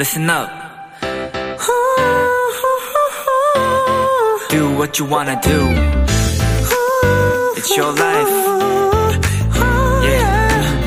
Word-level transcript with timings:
listen 0.00 0.28
up. 0.30 0.48
Do 4.48 4.74
what 4.78 4.98
you 4.98 5.04
wanna 5.04 5.38
do. 5.42 5.60
It's 7.54 7.76
your 7.76 7.92
life. 7.92 8.30
Yeah. 10.02 10.80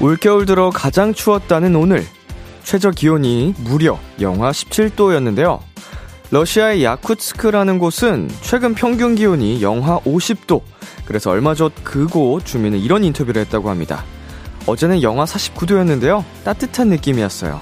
올겨울 0.00 0.46
들어 0.46 0.70
가장 0.70 1.12
추웠다는 1.12 1.76
오늘. 1.76 2.06
최저 2.62 2.90
기온이 2.90 3.52
무려 3.58 3.98
영하 4.22 4.52
17도였는데요. 4.52 5.60
러시아의 6.30 6.82
야쿠츠크라는 6.82 7.78
곳은 7.78 8.30
최근 8.40 8.74
평균 8.74 9.16
기온이 9.16 9.60
영하 9.60 10.00
50도. 10.00 10.62
그래서 11.06 11.30
얼마 11.30 11.54
전 11.54 11.70
그곳 11.82 12.44
주민은 12.44 12.78
이런 12.78 13.04
인터뷰를 13.04 13.42
했다고 13.42 13.70
합니다. 13.70 14.04
어제는 14.66 15.02
영하 15.02 15.24
49도였는데요. 15.24 16.24
따뜻한 16.44 16.88
느낌이었어요. 16.88 17.60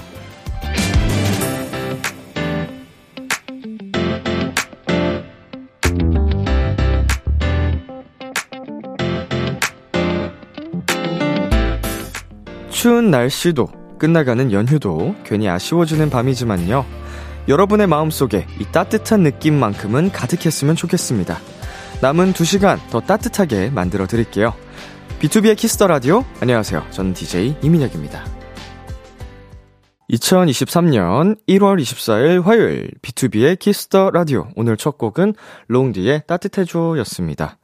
추운 12.70 13.10
날씨도 13.12 13.68
끝나가는 13.98 14.50
연휴도 14.50 15.14
괜히 15.24 15.48
아쉬워지는 15.48 16.10
밤이지만요. 16.10 16.84
여러분의 17.46 17.86
마음속에 17.86 18.46
이 18.58 18.64
따뜻한 18.72 19.20
느낌만큼은 19.20 20.10
가득했으면 20.10 20.74
좋겠습니다. 20.74 21.38
남은 22.02 22.32
2시간 22.32 22.78
더 22.90 23.00
따뜻하게 23.00 23.70
만들어 23.70 24.08
드릴게요. 24.08 24.52
B2B의 25.20 25.56
키스터 25.56 25.86
라디오. 25.86 26.24
안녕하세요. 26.40 26.84
저는 26.90 27.14
DJ 27.14 27.58
이민혁입니다. 27.62 28.24
2023년 30.10 31.38
1월 31.46 31.80
24일 31.80 32.42
화요일 32.42 32.90
B2B의 33.02 33.56
키스터 33.56 34.10
라디오. 34.10 34.48
오늘 34.56 34.76
첫 34.76 34.98
곡은 34.98 35.34
롱디의 35.68 36.24
따뜻해줘 36.26 36.96
였습니다. 36.98 37.58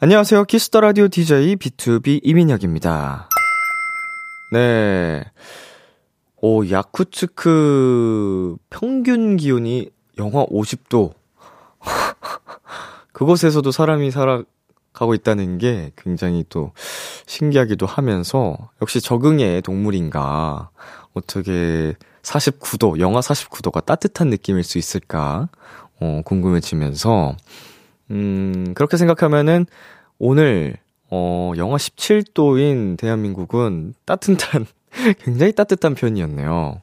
안녕하세요. 0.00 0.42
키스터 0.46 0.80
라디오 0.80 1.06
DJ 1.06 1.54
B2B 1.54 2.18
이민혁입니다. 2.24 3.28
네. 4.54 5.22
오, 6.42 6.68
야쿠츠크 6.68 8.56
평균 8.70 9.36
기온이 9.36 9.88
영하 10.18 10.44
50도. 10.46 11.12
그곳에서도 13.14 13.70
사람이 13.70 14.10
살아가고 14.10 15.14
있다는 15.14 15.56
게 15.56 15.92
굉장히 15.96 16.44
또 16.50 16.72
신기하기도 17.26 17.86
하면서 17.86 18.56
역시 18.82 19.00
적응의 19.00 19.62
동물인가. 19.62 20.70
어떻게 21.14 21.94
49도, 22.22 22.98
영하 22.98 23.20
49도가 23.20 23.84
따뜻한 23.84 24.28
느낌일 24.28 24.64
수 24.64 24.78
있을까? 24.78 25.48
어, 26.00 26.22
궁금해지면서, 26.24 27.36
음, 28.10 28.74
그렇게 28.74 28.96
생각하면은 28.96 29.66
오늘, 30.18 30.76
어, 31.08 31.52
영하 31.56 31.76
17도인 31.76 32.98
대한민국은 32.98 33.94
따뜻한, 34.04 34.66
굉장히 35.22 35.52
따뜻한 35.52 35.94
편이었네요. 35.94 36.82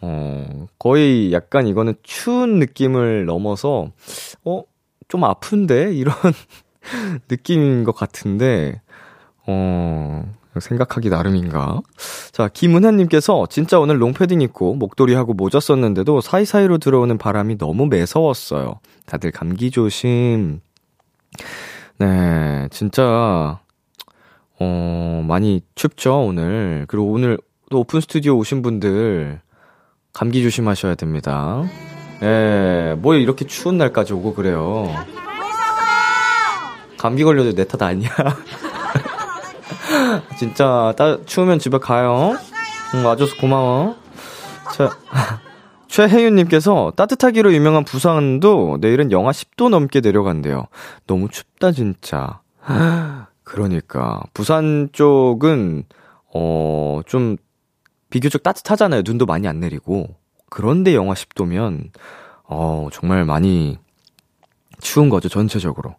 어, 0.00 0.66
거의 0.80 1.32
약간 1.32 1.68
이거는 1.68 1.94
추운 2.02 2.58
느낌을 2.58 3.26
넘어서, 3.26 3.92
어, 4.44 4.64
좀 5.12 5.24
아픈데? 5.24 5.92
이런 5.92 6.14
느낌인 7.28 7.84
것 7.84 7.94
같은데, 7.94 8.80
어, 9.46 10.24
생각하기 10.58 11.10
나름인가? 11.10 11.82
자, 12.32 12.48
김은하님께서 12.48 13.46
진짜 13.50 13.78
오늘 13.78 14.00
롱패딩 14.00 14.40
입고 14.40 14.72
목도리하고 14.72 15.34
모자 15.34 15.60
썼는데도 15.60 16.22
사이사이로 16.22 16.78
들어오는 16.78 17.18
바람이 17.18 17.58
너무 17.58 17.88
매서웠어요. 17.88 18.80
다들 19.04 19.32
감기 19.32 19.70
조심. 19.70 20.60
네, 21.98 22.68
진짜, 22.70 23.60
어, 24.58 25.24
많이 25.28 25.60
춥죠, 25.74 26.22
오늘. 26.22 26.86
그리고 26.88 27.12
오늘 27.12 27.36
또 27.70 27.80
오픈 27.80 28.00
스튜디오 28.00 28.38
오신 28.38 28.62
분들 28.62 29.42
감기 30.14 30.42
조심하셔야 30.42 30.94
됩니다. 30.94 31.64
예, 32.22 32.94
뭐 32.98 33.14
이렇게 33.14 33.46
추운 33.46 33.78
날까지 33.78 34.12
오고 34.12 34.34
그래요. 34.34 34.88
감기 36.98 37.24
걸려도 37.24 37.54
내 37.54 37.64
탓 37.64 37.82
아니야. 37.82 38.10
진짜 40.38 40.92
따, 40.96 41.18
추우면 41.24 41.58
집에 41.58 41.78
가요. 41.78 42.36
응, 42.94 43.04
와줘서 43.04 43.36
고마워. 43.40 43.96
자, 44.74 44.90
최혜윤님께서 45.88 46.92
따뜻하기로 46.96 47.52
유명한 47.54 47.84
부산도 47.84 48.78
내일은 48.80 49.10
영하 49.12 49.30
10도 49.32 49.68
넘게 49.68 50.00
내려간대요. 50.00 50.66
너무 51.06 51.28
춥다 51.28 51.72
진짜. 51.72 52.40
그러니까 53.44 54.20
부산 54.32 54.88
쪽은 54.92 55.84
어 56.34 57.00
좀 57.06 57.36
비교적 58.10 58.42
따뜻하잖아요. 58.42 59.02
눈도 59.04 59.26
많이 59.26 59.48
안 59.48 59.60
내리고. 59.60 60.06
그런데 60.52 60.94
영하 60.94 61.14
10도면 61.14 61.88
어 62.44 62.88
정말 62.92 63.24
많이 63.24 63.78
추운 64.82 65.08
거죠 65.08 65.30
전체적으로. 65.30 65.96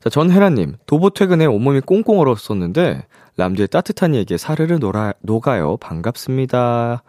자, 0.00 0.10
전혜라님, 0.10 0.76
도보 0.86 1.10
퇴근에 1.10 1.46
온몸이 1.46 1.80
꽁꽁 1.80 2.20
얼었었는데, 2.20 3.06
람디의 3.38 3.68
따뜻한 3.68 4.14
얘기에 4.14 4.36
사르르 4.36 4.74
녹아, 4.74 5.14
녹아요. 5.22 5.78
반갑습니다. 5.78 7.02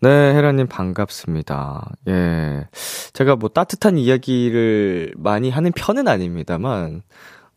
네, 0.00 0.08
혜라님 0.08 0.66
반갑습니다. 0.68 1.90
예. 2.08 2.68
제가 3.14 3.36
뭐 3.36 3.48
따뜻한 3.48 3.96
이야기를 3.96 5.14
많이 5.16 5.50
하는 5.50 5.72
편은 5.72 6.06
아닙니다만, 6.06 7.02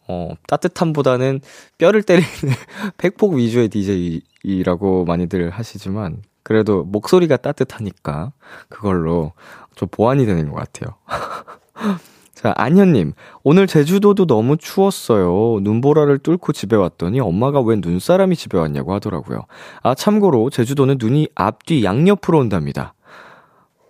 어, 0.07 0.29
따뜻함보다는 0.47 1.41
뼈를 1.77 2.01
때리는 2.01 2.29
팩폭 2.97 3.33
위주의 3.33 3.67
DJ라고 3.67 5.05
많이들 5.05 5.49
하시지만, 5.49 6.23
그래도 6.44 6.84
목소리가 6.84 7.38
따뜻하니까, 7.38 8.31
그걸로 8.69 9.34
좀 9.75 9.88
보완이 9.90 10.25
되는 10.25 10.50
것 10.50 10.56
같아요. 10.56 10.96
자, 12.41 12.56
안현님. 12.57 13.13
오늘 13.44 13.68
제주도도 13.68 14.25
너무 14.25 14.57
추웠어요. 14.57 15.59
눈보라를 15.62 16.18
뚫고 16.18 16.53
집에 16.53 16.75
왔더니 16.75 17.19
엄마가 17.19 17.62
웬 17.62 17.81
눈사람이 17.81 18.35
집에 18.35 18.57
왔냐고 18.57 18.94
하더라고요. 18.96 19.46
아, 19.84 19.94
참고로 19.94 20.50
제주도는 20.50 20.97
눈이 21.00 21.28
앞뒤 21.35 21.84
양옆으로 21.84 22.40
온답니다. 22.40 22.96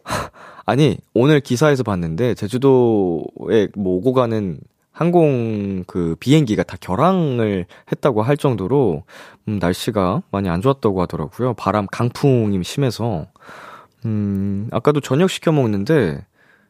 아니, 0.65 0.97
오늘 1.13 1.39
기사에서 1.39 1.83
봤는데 1.83 2.33
제주도에 2.33 3.69
뭐 3.77 3.95
오고 3.95 4.11
가는 4.11 4.59
항공 4.91 5.83
그 5.87 6.15
비행기가 6.19 6.63
다 6.63 6.77
결항을 6.79 7.65
했다고 7.91 8.21
할 8.21 8.37
정도로 8.37 9.03
음, 9.47 9.59
날씨가 9.59 10.23
많이 10.31 10.49
안 10.49 10.61
좋았다고 10.61 11.01
하더라고요. 11.01 11.53
바람 11.53 11.87
강풍이 11.87 12.61
심해서 12.63 13.27
음, 14.05 14.67
아까도 14.71 14.99
저녁 14.99 15.29
시켜 15.29 15.51
먹는데 15.51 16.25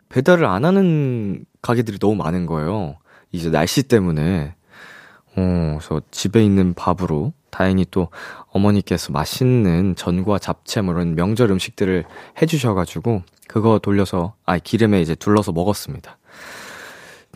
배달을 0.09 0.45
안 0.45 0.65
하는 0.65 1.45
가게들이 1.61 1.99
너무 1.99 2.15
많은 2.15 2.45
거예요. 2.45 2.97
이제 3.31 3.49
날씨 3.49 3.83
때문에. 3.83 4.55
어, 5.38 5.77
그래서 5.79 6.01
집에 6.11 6.43
있는 6.43 6.73
밥으로 6.73 7.31
다행히 7.49 7.85
또 7.89 8.09
어머니께서 8.47 9.11
맛있는 9.13 9.95
전과 9.95 10.39
잡채 10.39 10.81
뭐 10.81 10.93
이런 10.93 11.15
명절 11.15 11.49
음식들을 11.51 12.05
해주셔가지고 12.41 13.23
그거 13.47 13.79
돌려서 13.79 14.35
아 14.45 14.57
기름에 14.57 15.01
이제 15.01 15.15
둘러서 15.15 15.51
먹었습니다. 15.51 16.17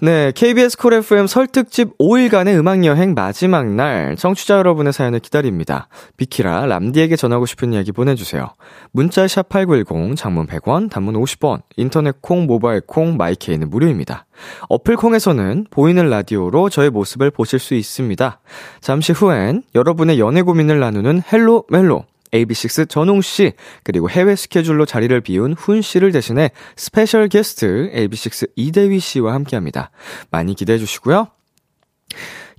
네, 0.02 0.34
KBS 0.36 0.78
Cool 0.78 0.94
FM 0.94 1.26
설 1.26 1.48
특집 1.48 1.98
5일간의 1.98 2.60
음악 2.60 2.84
여행 2.84 3.14
마지막 3.14 3.66
날, 3.66 4.18
청취자 4.18 4.58
여러분의 4.58 4.92
사연을 4.92 5.20
기다립니다. 5.20 5.88
비키라, 6.18 6.66
람디에게 6.66 7.16
전하고 7.16 7.46
싶은 7.46 7.72
이야기 7.72 7.94
보내주세요. 7.94 8.50
문자 8.92 9.26
샵 9.26 9.48
8910, 9.48 10.18
장문 10.18 10.48
100원, 10.48 10.90
단문 10.90 11.16
50원, 11.16 11.62
인터넷 11.78 12.22
콩, 12.22 12.46
모바일 12.46 12.82
콩, 12.82 13.16
my 13.16 13.31
K는 13.31 13.70
무료입니다. 13.70 14.26
어플 14.68 14.98
콩에서는 14.98 15.68
보이는 15.70 16.10
라디오로 16.10 16.70
저의 16.70 16.90
모습을 16.90 17.32
보실 17.32 17.60
수 17.60 17.74
있습니다. 17.74 18.42
잠시 18.82 19.14
후엔 19.14 19.64
여러분의 19.76 20.20
연애 20.20 20.42
고민을 20.42 20.78
나누는 20.78 21.22
헬로 21.32 21.68
멜로, 21.70 22.04
AB6IX 22.36 22.90
전웅 22.90 23.22
씨, 23.22 23.54
그리고 23.84 24.10
해외 24.10 24.36
스케줄로 24.36 24.86
자리를 24.86 25.20
비운 25.22 25.54
훈 25.54 25.82
씨를 25.82 26.12
대신해 26.12 26.52
스페셜 26.76 27.28
게스트 27.28 27.92
AB6IX 27.94 28.52
이대휘 28.56 29.00
씨와 29.00 29.34
함께 29.34 29.56
합니다. 29.56 29.92
많이 30.32 30.56
기대해 30.56 30.78
주시고요. 30.78 31.28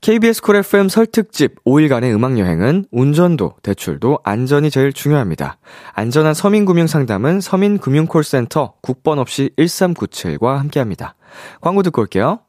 KBS 0.02 0.42
쿨 0.42 0.56
FM 0.56 0.88
설특집 0.88 1.64
5일간의 1.64 2.14
음악여행은 2.14 2.86
운전도, 2.92 3.54
대출도 3.62 4.20
안전이 4.24 4.70
제일 4.70 4.92
중요합니다. 4.92 5.58
안전한 5.94 6.34
서민금융 6.34 6.86
상담은 6.86 7.40
서민금융콜센터 7.40 8.74
국번 8.82 9.18
없이 9.18 9.50
1397과 9.58 10.56
함께 10.56 10.80
합니다. 10.80 11.16
광고 11.60 11.82
듣고 11.82 12.02
올게요. 12.02 12.40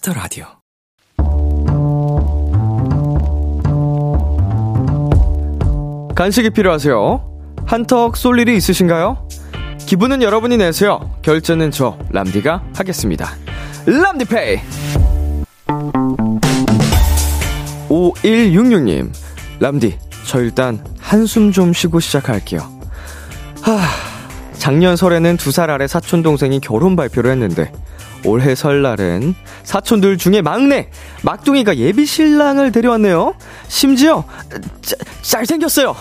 Kiss 0.00 0.08
the 0.08 0.14
Radio. 0.14 0.46
간식이 6.14 6.50
필요하세요? 6.50 7.20
한턱 7.66 8.16
쏠 8.16 8.38
일이 8.40 8.56
있으신가요? 8.56 9.28
기분은 9.86 10.22
여러분이 10.22 10.56
내세요. 10.56 11.10
결제는 11.22 11.70
저 11.70 11.98
람디가 12.10 12.62
하겠습니다. 12.74 13.30
람디페이. 13.86 14.58
5166님, 17.88 19.10
람디, 19.60 19.98
저 20.26 20.40
일단 20.40 20.84
한숨 20.98 21.50
좀 21.52 21.72
쉬고 21.72 22.00
시작할게요. 22.00 22.60
하, 23.62 23.80
작년 24.54 24.96
설에는 24.96 25.36
두 25.36 25.50
살 25.50 25.70
아래 25.70 25.86
사촌 25.86 26.22
동생이 26.22 26.60
결혼 26.60 26.94
발표를 26.96 27.30
했는데 27.32 27.72
올해 28.24 28.54
설날엔 28.54 29.34
사촌들 29.62 30.18
중에 30.18 30.42
막내 30.42 30.88
막둥이가 31.22 31.76
예비 31.76 32.06
신랑을 32.06 32.72
데려왔네요. 32.72 33.34
심지어 33.68 34.24
짜, 34.82 34.96
잘생겼어요. 35.22 35.94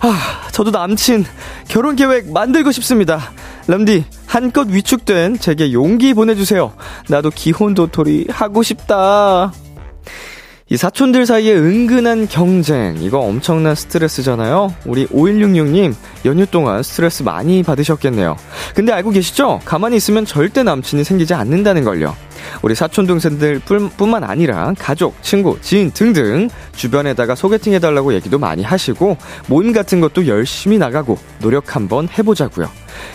아, 0.00 0.48
저도 0.52 0.70
남친 0.70 1.24
결혼 1.68 1.96
계획 1.96 2.30
만들고 2.30 2.72
싶습니다. 2.72 3.32
람디 3.66 4.04
한껏 4.26 4.68
위축된 4.68 5.38
제게 5.38 5.72
용기 5.72 6.12
보내주세요. 6.12 6.72
나도 7.08 7.30
기혼 7.30 7.74
도토리 7.74 8.26
하고 8.30 8.62
싶다. 8.62 9.52
이 10.74 10.76
사촌들 10.76 11.24
사이에 11.24 11.54
은근한 11.54 12.26
경쟁, 12.26 12.96
이거 13.00 13.20
엄청난 13.20 13.76
스트레스잖아요? 13.76 14.74
우리 14.86 15.06
5166님, 15.06 15.94
연휴 16.24 16.46
동안 16.46 16.82
스트레스 16.82 17.22
많이 17.22 17.62
받으셨겠네요. 17.62 18.36
근데 18.74 18.92
알고 18.92 19.10
계시죠? 19.10 19.60
가만히 19.64 19.96
있으면 19.98 20.24
절대 20.24 20.64
남친이 20.64 21.04
생기지 21.04 21.32
않는다는 21.32 21.84
걸요. 21.84 22.16
우리 22.62 22.74
사촌 22.74 23.06
동생들 23.06 23.60
뿐만 23.96 24.24
아니라 24.24 24.74
가족, 24.76 25.14
친구, 25.22 25.60
지인 25.60 25.92
등등 25.92 26.48
주변에다가 26.74 27.36
소개팅 27.36 27.72
해달라고 27.74 28.12
얘기도 28.14 28.40
많이 28.40 28.64
하시고 28.64 29.16
모임 29.46 29.72
같은 29.72 30.00
것도 30.00 30.26
열심히 30.26 30.78
나가고 30.78 31.18
노력 31.40 31.76
한번 31.76 32.08
해보자고요. 32.08 32.68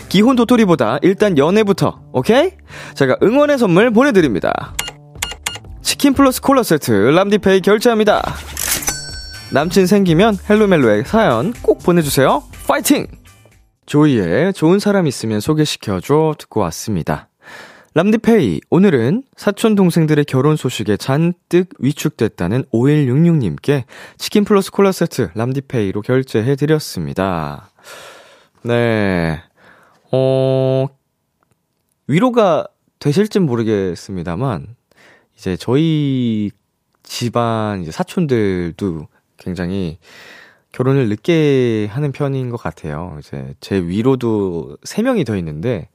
기혼 0.08 0.34
도토리보다 0.34 1.00
일단 1.02 1.36
연애부터 1.36 2.00
오케이? 2.14 2.52
제가 2.94 3.18
응원의 3.22 3.58
선물 3.58 3.90
보내드립니다. 3.90 4.72
치킨 5.82 6.14
플러스 6.14 6.40
콜라 6.40 6.62
세트 6.62 6.90
람디페이 6.90 7.60
결제합니다. 7.60 8.22
남친 9.52 9.86
생기면 9.86 10.38
헬로멜로의 10.48 11.04
사연 11.04 11.52
꼭 11.62 11.82
보내주세요. 11.82 12.42
파이팅! 12.66 13.06
조이의 13.86 14.52
좋은 14.52 14.78
사람 14.78 15.06
있으면 15.06 15.40
소개시켜줘 15.40 16.34
듣고 16.38 16.60
왔습니다. 16.60 17.28
람디페이, 17.94 18.60
오늘은 18.70 19.24
사촌 19.36 19.74
동생들의 19.74 20.24
결혼 20.26 20.54
소식에 20.54 20.96
잔뜩 20.96 21.70
위축됐다는 21.80 22.66
5166님께 22.72 23.82
치킨 24.16 24.44
플러스 24.44 24.70
콜라 24.70 24.92
세트 24.92 25.30
람디페이로 25.34 26.02
결제해드렸습니다. 26.02 27.70
네, 28.62 29.42
어, 30.12 30.86
위로가 32.06 32.68
되실진 33.00 33.42
모르겠습니다만, 33.42 34.76
이제 35.40 35.56
저희 35.56 36.50
집안 37.02 37.80
이제 37.80 37.90
사촌들도 37.90 39.06
굉장히 39.38 39.96
결혼을 40.72 41.08
늦게 41.08 41.88
하는 41.90 42.12
편인 42.12 42.50
것 42.50 42.58
같아요. 42.58 43.16
이제 43.20 43.54
제 43.58 43.76
위로도 43.80 44.76
3명이 44.84 45.24
더 45.24 45.36
있는데, 45.38 45.88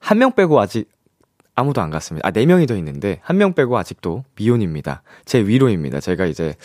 한 0.00 0.18
명 0.18 0.32
빼고 0.32 0.60
아직 0.60 0.90
아무도 1.54 1.80
안 1.80 1.90
갔습니다. 1.90 2.26
아, 2.26 2.32
4명이 2.32 2.66
더 2.66 2.74
있는데, 2.78 3.20
한 3.22 3.36
명 3.38 3.52
빼고 3.52 3.78
아직도 3.78 4.24
미혼입니다. 4.34 5.02
제 5.24 5.38
위로입니다. 5.38 6.00
제가 6.00 6.26
이제, 6.26 6.56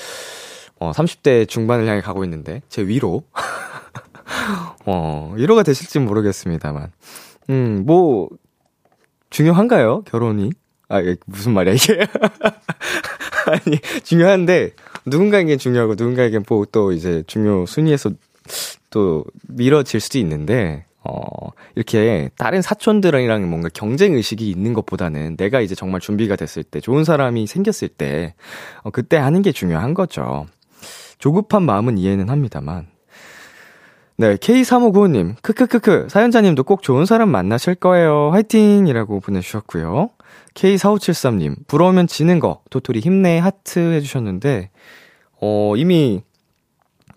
어, 0.79 0.91
30대 0.93 1.47
중반을 1.47 1.87
향해 1.87 2.01
가고 2.01 2.23
있는데, 2.23 2.63
제 2.69 2.81
위로. 2.81 3.23
어, 4.87 5.31
위로가 5.35 5.61
되실지 5.61 5.99
모르겠습니다만. 5.99 6.91
음, 7.51 7.83
뭐, 7.85 8.29
중요한가요? 9.29 10.01
결혼이? 10.05 10.49
아, 10.95 11.15
무슨 11.25 11.53
말이야, 11.53 11.73
이게. 11.73 11.99
아니, 13.47 13.79
중요한데, 14.03 14.71
누군가에겐 15.05 15.57
중요하고, 15.57 15.95
누군가에겐 15.95 16.43
뭐, 16.47 16.65
또 16.71 16.91
이제 16.91 17.23
중요 17.27 17.65
순위에서 17.65 18.11
또 18.89 19.23
미뤄질 19.47 19.99
수도 19.99 20.17
있는데, 20.19 20.85
어, 21.03 21.51
이렇게 21.75 22.29
다른 22.37 22.61
사촌들이랑 22.61 23.47
뭔가 23.47 23.69
경쟁 23.73 24.15
의식이 24.15 24.49
있는 24.49 24.73
것보다는 24.73 25.37
내가 25.37 25.61
이제 25.61 25.75
정말 25.75 26.01
준비가 26.01 26.35
됐을 26.35 26.63
때, 26.63 26.79
좋은 26.79 27.03
사람이 27.03 27.45
생겼을 27.45 27.89
때, 27.89 28.33
어, 28.83 28.89
그때 28.89 29.17
하는 29.17 29.41
게 29.41 29.51
중요한 29.51 29.93
거죠. 29.93 30.47
조급한 31.19 31.63
마음은 31.63 31.97
이해는 31.97 32.29
합니다만. 32.29 32.94
네, 34.17 34.37
K3595님, 34.37 35.35
크크크크, 35.41 36.07
사연자님도 36.09 36.63
꼭 36.63 36.81
좋은 36.81 37.05
사람 37.05 37.27
만나실 37.29 37.75
거예요. 37.75 38.29
화이팅! 38.31 38.87
이라고 38.87 39.19
보내주셨고요. 39.19 40.09
K4573님, 40.53 41.67
부러우면 41.67 42.07
지는 42.07 42.39
거, 42.39 42.61
도토리 42.69 43.01
힘내, 43.01 43.39
하트 43.39 43.79
해주셨는데, 43.79 44.69
어, 45.41 45.73
이미 45.75 46.23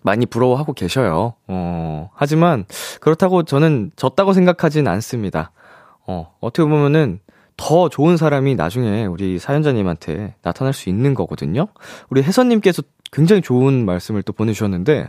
많이 0.01 0.25
부러워하고 0.25 0.73
계셔요. 0.73 1.35
어, 1.47 2.09
하지만, 2.15 2.65
그렇다고 2.99 3.43
저는 3.43 3.91
졌다고 3.95 4.33
생각하진 4.33 4.85
않습니다. 4.89 5.51
어, 6.05 6.35
어떻게 6.41 6.67
보면은, 6.67 7.21
더 7.55 7.87
좋은 7.87 8.17
사람이 8.17 8.55
나중에 8.55 9.05
우리 9.05 9.39
사연자님한테 9.39 10.35
나타날 10.41 10.73
수 10.73 10.89
있는 10.89 11.13
거거든요? 11.13 11.67
우리 12.09 12.23
혜선님께서 12.23 12.81
굉장히 13.13 13.41
좋은 13.41 13.85
말씀을 13.85 14.21
또 14.23 14.33
보내주셨는데, 14.33 15.07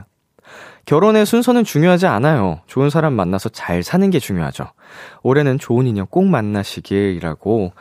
결혼의 0.87 1.26
순서는 1.26 1.64
중요하지 1.64 2.07
않아요. 2.07 2.61
좋은 2.66 2.90
사람 2.90 3.12
만나서 3.12 3.50
잘 3.50 3.83
사는 3.83 4.09
게 4.11 4.19
중요하죠. 4.19 4.66
올해는 5.23 5.59
좋은 5.59 5.87
인연 5.87 6.07
꼭 6.07 6.26
만나시길이라고 6.26 7.73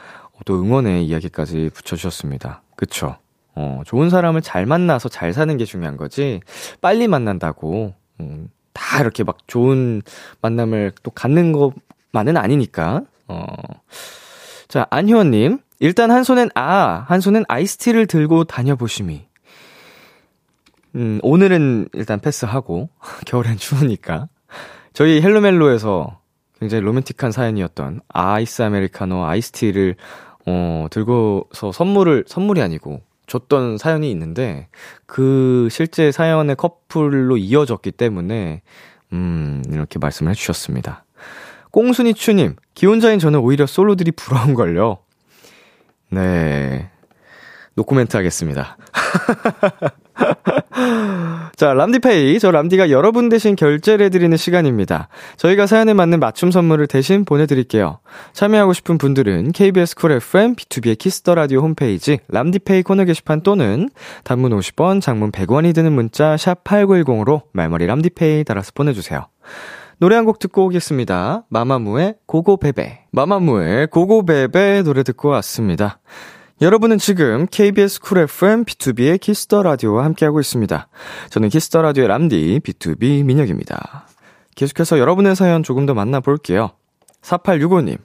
또 0.45 0.61
응원의 0.61 1.05
이야기까지 1.05 1.69
붙여주셨습니다. 1.73 2.61
그쵸? 2.75 3.17
어, 3.55 3.81
좋은 3.85 4.09
사람을 4.09 4.41
잘 4.41 4.65
만나서 4.65 5.09
잘 5.09 5.33
사는 5.33 5.57
게 5.57 5.65
중요한 5.65 5.97
거지, 5.97 6.39
빨리 6.81 7.07
만난다고, 7.07 7.93
음, 8.21 8.49
다 8.73 9.01
이렇게 9.01 9.23
막 9.23 9.37
좋은 9.47 10.01
만남을 10.41 10.93
또 11.03 11.11
갖는 11.11 11.51
것만은 11.51 12.37
아니니까, 12.37 13.01
어. 13.27 13.45
자, 14.67 14.85
안효원님. 14.89 15.59
일단 15.79 16.11
한 16.11 16.23
손엔 16.23 16.49
아, 16.55 17.05
한 17.07 17.21
손엔 17.21 17.45
아이스티를 17.47 18.05
들고 18.05 18.43
다녀보심이. 18.43 19.28
음, 20.95 21.19
오늘은 21.21 21.89
일단 21.93 22.19
패스하고, 22.19 22.89
겨울엔 23.25 23.57
추우니까. 23.57 24.27
저희 24.93 25.21
헬로멜로에서 25.21 26.19
굉장히 26.59 26.83
로맨틱한 26.83 27.31
사연이었던 27.31 28.01
아이스 28.09 28.61
아메리카노 28.61 29.23
아이스티를 29.23 29.95
어, 30.45 30.87
들고서 30.89 31.71
선물을, 31.71 32.25
선물이 32.27 32.61
아니고, 32.61 33.01
줬던 33.27 33.77
사연이 33.77 34.09
있는데, 34.11 34.67
그 35.05 35.67
실제 35.69 36.11
사연의 36.11 36.55
커플로 36.55 37.37
이어졌기 37.37 37.91
때문에, 37.91 38.61
음, 39.13 39.63
이렇게 39.69 39.99
말씀을 39.99 40.31
해주셨습니다. 40.31 41.05
꽁순이 41.71 42.15
추님, 42.15 42.55
기혼자인 42.73 43.19
저는 43.19 43.39
오히려 43.39 43.65
솔로들이 43.67 44.11
부러운걸요. 44.11 44.97
네. 46.11 46.89
노코멘트 47.79 48.17
하겠습니다. 48.17 48.77
자, 51.55 51.73
람디페이. 51.73 52.39
저 52.39 52.51
람디가 52.51 52.89
여러분 52.89 53.29
대신 53.29 53.55
결제를 53.55 54.07
해드리는 54.07 54.35
시간입니다. 54.35 55.07
저희가 55.37 55.65
사연에 55.65 55.93
맞는 55.93 56.19
맞춤 56.19 56.51
선물을 56.51 56.87
대신 56.87 57.23
보내드릴게요. 57.25 57.99
참여하고 58.33 58.73
싶은 58.73 58.97
분들은 58.97 59.53
KBS 59.53 59.95
Cool 59.95 60.11
FM, 60.11 60.55
비투비의 60.55 60.97
Kiss 60.97 61.19
the 61.19 61.35
Radio 61.35 61.61
홈페이지, 61.61 62.19
람디페이 62.27 62.83
코너 62.83 63.05
게시판 63.05 63.41
또는 63.41 63.89
단문 64.23 64.51
50원, 64.51 65.01
장문 65.01 65.31
100원이 65.31 65.73
드는 65.73 65.91
문자, 65.93 66.35
샵 66.37 66.63
8910으로 66.63 67.43
말머리 67.53 67.85
람디페이 67.87 68.43
달아서 68.43 68.71
보내주세요. 68.75 69.27
노래 69.99 70.15
한 70.15 70.25
곡 70.25 70.39
듣고 70.39 70.65
오겠습니다. 70.65 71.43
마마무의 71.49 72.15
고고베베. 72.25 73.05
마마무의 73.11 73.87
고고베베 73.87 74.83
노래 74.83 75.03
듣고 75.03 75.29
왔습니다. 75.29 75.99
여러분은 76.61 76.97
지금 76.97 77.47
KBS 77.49 78.01
쿨 78.01 78.17
FM 78.17 78.65
B2B의 78.65 79.21
키스터 79.21 79.63
라디오와 79.63 80.03
함께하고 80.03 80.41
있습니다. 80.41 80.89
저는 81.29 81.47
Kiss 81.47 81.67
the 81.67 81.81
Radio의 81.81 82.09
람디 82.09 82.59
B2B 82.65 83.23
민혁입니다. 83.23 84.07
계속해서 84.55 84.99
여러분의 84.99 85.37
사연 85.37 85.63
조금 85.63 85.85
더 85.85 85.93
만나볼게요. 85.93 86.71
4865님. 87.21 87.97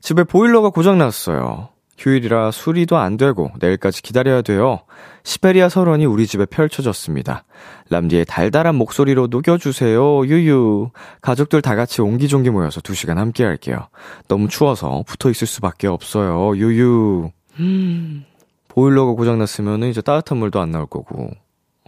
집에 0.00 0.22
보일러가 0.22 0.70
고장났어요. 0.70 1.70
휴일이라 1.98 2.52
수리도 2.52 2.96
안 2.96 3.16
되고 3.16 3.50
내일까지 3.58 4.02
기다려야 4.02 4.42
돼요. 4.42 4.82
시베리아 5.24 5.68
설원이 5.68 6.06
우리 6.06 6.28
집에 6.28 6.46
펼쳐졌습니다. 6.46 7.42
람디의 7.90 8.24
달달한 8.26 8.76
목소리로 8.76 9.26
녹여주세요. 9.26 10.26
유유. 10.26 10.90
가족들 11.22 11.60
다 11.60 11.74
같이 11.74 12.02
옹기종기 12.02 12.50
모여서 12.50 12.80
2시간 12.80 13.16
함께 13.16 13.44
할게요. 13.44 13.88
너무 14.28 14.46
추워서 14.46 15.02
붙어 15.08 15.28
있을 15.28 15.48
수밖에 15.48 15.88
없어요. 15.88 16.56
유유. 16.56 17.32
음. 17.60 18.24
보일러가 18.68 19.12
고장났으면 19.12 19.84
이제 19.84 20.00
따뜻한 20.00 20.38
물도 20.38 20.60
안 20.60 20.70
나올 20.70 20.86
거고. 20.86 21.30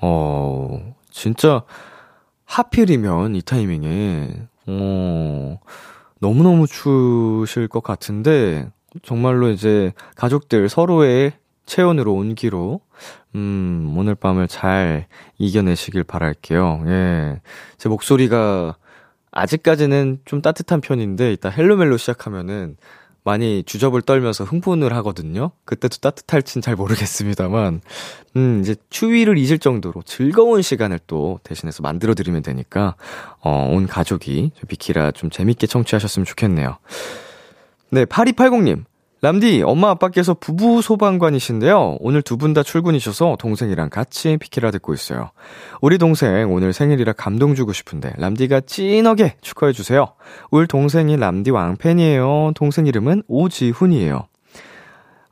어, 0.00 0.94
진짜 1.10 1.62
하필이면 2.44 3.34
이 3.36 3.42
타이밍에, 3.42 4.30
어, 4.66 5.58
너무너무 6.20 6.66
추우실 6.66 7.68
것 7.68 7.82
같은데, 7.82 8.68
정말로 9.02 9.48
이제 9.50 9.92
가족들 10.16 10.68
서로의 10.68 11.32
체온으로 11.64 12.12
온기로, 12.12 12.80
음, 13.36 13.94
오늘 13.96 14.14
밤을 14.14 14.48
잘 14.48 15.06
이겨내시길 15.38 16.04
바랄게요. 16.04 16.84
예. 16.86 17.40
제 17.78 17.88
목소리가 17.88 18.76
아직까지는 19.30 20.18
좀 20.24 20.42
따뜻한 20.42 20.80
편인데, 20.80 21.32
이따 21.32 21.48
헬로멜로 21.48 21.96
시작하면은 21.96 22.76
많이 23.24 23.62
주접을 23.64 24.02
떨면서 24.02 24.44
흥분을 24.44 24.92
하거든요. 24.96 25.52
그때도 25.64 25.98
따뜻할진 25.98 26.60
잘 26.60 26.74
모르겠습니다만, 26.74 27.80
음, 28.36 28.60
이제 28.60 28.74
추위를 28.90 29.38
잊을 29.38 29.58
정도로 29.58 30.02
즐거운 30.04 30.62
시간을 30.62 30.98
또 31.06 31.38
대신해서 31.44 31.82
만들어드리면 31.82 32.42
되니까, 32.42 32.96
어, 33.40 33.68
온 33.70 33.86
가족이 33.86 34.52
비키라 34.66 35.12
좀 35.12 35.30
재밌게 35.30 35.66
청취하셨으면 35.66 36.24
좋겠네요. 36.26 36.78
네, 37.90 38.04
8280님. 38.04 38.84
람디, 39.24 39.62
엄마 39.62 39.90
아빠께서 39.90 40.34
부부 40.34 40.82
소방관이신데요. 40.82 41.98
오늘 42.00 42.22
두 42.22 42.36
분 42.36 42.54
다 42.54 42.64
출근이셔서 42.64 43.36
동생이랑 43.38 43.88
같이 43.88 44.36
피키라 44.36 44.72
듣고 44.72 44.94
있어요. 44.94 45.30
우리 45.80 45.96
동생 45.96 46.52
오늘 46.52 46.72
생일이라 46.72 47.12
감동 47.12 47.54
주고 47.54 47.72
싶은데 47.72 48.12
람디가 48.18 48.62
찐하게 48.62 49.36
축하해 49.40 49.72
주세요. 49.72 50.14
울 50.50 50.66
동생이 50.66 51.16
람디 51.16 51.52
왕팬이에요. 51.52 52.50
동생 52.56 52.86
이름은 52.88 53.22
오지훈이에요. 53.28 54.26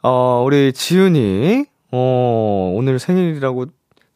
어, 0.05 0.43
우리 0.47 0.73
지훈이, 0.73 1.65
어, 1.91 2.73
오늘 2.77 3.01
생일이라고 3.01 3.67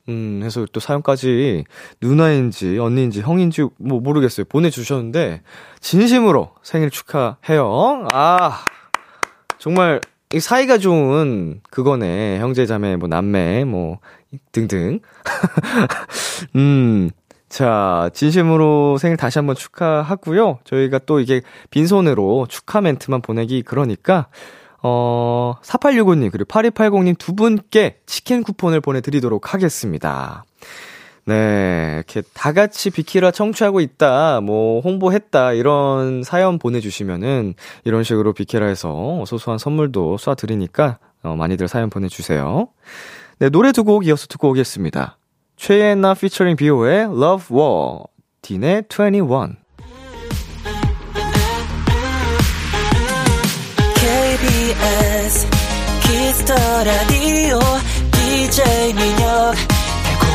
음, 0.08 0.40
해서 0.44 0.66
또 0.72 0.78
사연까지 0.80 1.64
누나인지 2.00 2.78
언니인지 2.78 3.22
형인지 3.22 3.66
뭐 3.80 3.98
모르겠어요. 4.00 4.44
보내 4.48 4.70
주셨는데, 4.70 5.42
진심으로 5.80 6.50
생일 6.62 6.90
축하해요. 6.90 8.06
아, 8.12 8.60
정말 9.64 9.98
이 10.34 10.40
사이가 10.40 10.76
좋은 10.76 11.62
그거네. 11.70 12.38
형제 12.38 12.66
자매 12.66 12.96
뭐 12.96 13.08
남매 13.08 13.64
뭐 13.64 13.98
등등. 14.52 15.00
음. 16.54 17.08
자, 17.48 18.10
진심으로 18.12 18.98
생일 18.98 19.16
다시 19.16 19.38
한번 19.38 19.56
축하하고요. 19.56 20.58
저희가 20.64 20.98
또 21.06 21.18
이게 21.18 21.40
빈손으로 21.70 22.46
축하 22.50 22.82
멘트만 22.82 23.22
보내기 23.22 23.62
그러니까 23.62 24.26
어, 24.82 25.54
4865님, 25.62 26.30
그리고 26.30 26.46
8280님 26.46 27.16
두 27.16 27.34
분께 27.34 28.00
치킨 28.04 28.42
쿠폰을 28.42 28.82
보내드리도록 28.82 29.54
하겠습니다. 29.54 30.44
네, 31.26 31.92
이렇게 31.96 32.22
다 32.34 32.52
같이 32.52 32.90
비키라 32.90 33.30
청취하고 33.30 33.80
있다, 33.80 34.40
뭐, 34.42 34.80
홍보했다, 34.80 35.52
이런 35.54 36.22
사연 36.22 36.58
보내주시면은, 36.58 37.54
이런 37.84 38.04
식으로 38.04 38.34
비키라에서 38.34 39.24
소소한 39.26 39.58
선물도 39.58 40.16
쏴드리니까, 40.18 40.98
어, 41.22 41.34
많이들 41.34 41.66
사연 41.68 41.88
보내주세요. 41.88 42.68
네, 43.38 43.48
노래 43.48 43.72
두 43.72 43.84
곡 43.84 44.06
이어서 44.06 44.26
듣고 44.26 44.50
오겠습니다. 44.50 45.16
최예나 45.56 46.14
피처링 46.14 46.56
비오의 46.56 47.04
Love 47.04 47.56
War, 47.56 47.98
딘의 48.42 48.84
21. 48.90 49.56
KBS 53.94 55.46
Kiss 56.02 56.32
the 56.32 56.54
Radio 56.84 57.58
DJ 58.12 58.92
민혁 58.94 59.73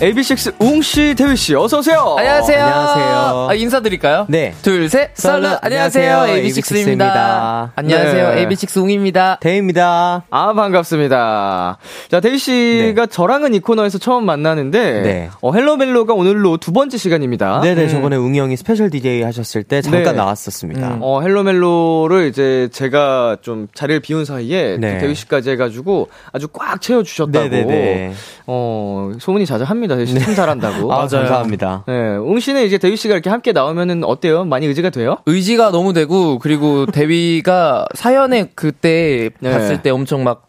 AB6 0.00 0.56
웅씨, 0.60 1.14
대휘씨, 1.14 1.54
어서오세요! 1.54 2.16
안녕하세요. 2.18 2.62
안녕하세요. 2.62 3.46
아, 3.48 3.54
인사드릴까요? 3.54 4.26
네. 4.28 4.52
둘, 4.60 4.90
셋, 4.90 5.12
Absolute. 5.14 5.56
안녕하세요. 5.62 6.18
안녕하세요. 6.18 6.50
AB6IX입니다. 6.50 7.70
안녕하세요. 7.74 8.34
네. 8.34 8.46
AB6 8.46 8.82
웅입니다. 8.82 9.38
대휘입니다. 9.40 10.24
아, 10.28 10.52
반갑습니다. 10.52 11.78
자, 12.10 12.20
대휘씨가 12.20 13.06
저랑은 13.06 13.54
이 13.54 13.60
코너에서 13.60 13.96
처음 13.96 14.26
만나는데, 14.26 15.00
네. 15.00 15.30
어, 15.40 15.54
Hello 15.54 15.78
멜로가 15.78 16.12
오늘로 16.12 16.58
두 16.58 16.72
번째 16.72 16.98
시간입니다. 16.98 17.62
네네, 17.62 17.88
저번에 17.88 18.16
웅이 18.16 18.38
형이 18.38 18.58
special 18.58 18.90
DJ 18.90 19.22
하셨을 19.22 19.62
때 19.62 19.80
잠깐 19.80 20.02
네. 20.02 20.12
나왔었습니다. 20.12 20.88
음. 20.88 20.98
어, 21.00 21.22
Hello 21.22 21.60
멜로를 21.60 22.28
이제 22.28 22.68
제가 22.70 23.38
좀 23.40 23.66
자리를 23.72 24.00
비운 24.00 24.26
사이에 24.26 24.76
네. 24.78 24.98
대휘씨까지 24.98 25.48
해가지고 25.52 26.10
아주 26.32 26.48
꽉 26.48 26.82
채워주셨다고. 26.82 27.48
네네네. 27.48 28.12
어, 28.46 29.12
소문이 29.18 29.46
자자합니다. 29.46 29.85
대휘 29.94 30.06
씨 30.06 30.18
참 30.18 30.34
잘한다고. 30.34 30.92
아, 30.92 31.06
감사합니다. 31.06 31.84
네, 31.86 32.16
웅 32.16 32.40
씨는 32.40 32.64
이제 32.64 32.78
대휘 32.78 32.96
씨가 32.96 33.14
이렇게 33.14 33.30
함께 33.30 33.52
나오면은 33.52 34.02
어때요? 34.04 34.44
많이 34.44 34.66
의지가 34.66 34.90
돼요? 34.90 35.18
의지가 35.26 35.70
너무 35.70 35.92
되고, 35.92 36.38
그리고 36.38 36.86
대휘가 36.90 37.86
사연에 37.94 38.50
그때 38.54 39.30
네. 39.40 39.50
봤을 39.52 39.82
때 39.82 39.90
엄청 39.90 40.24
막 40.24 40.46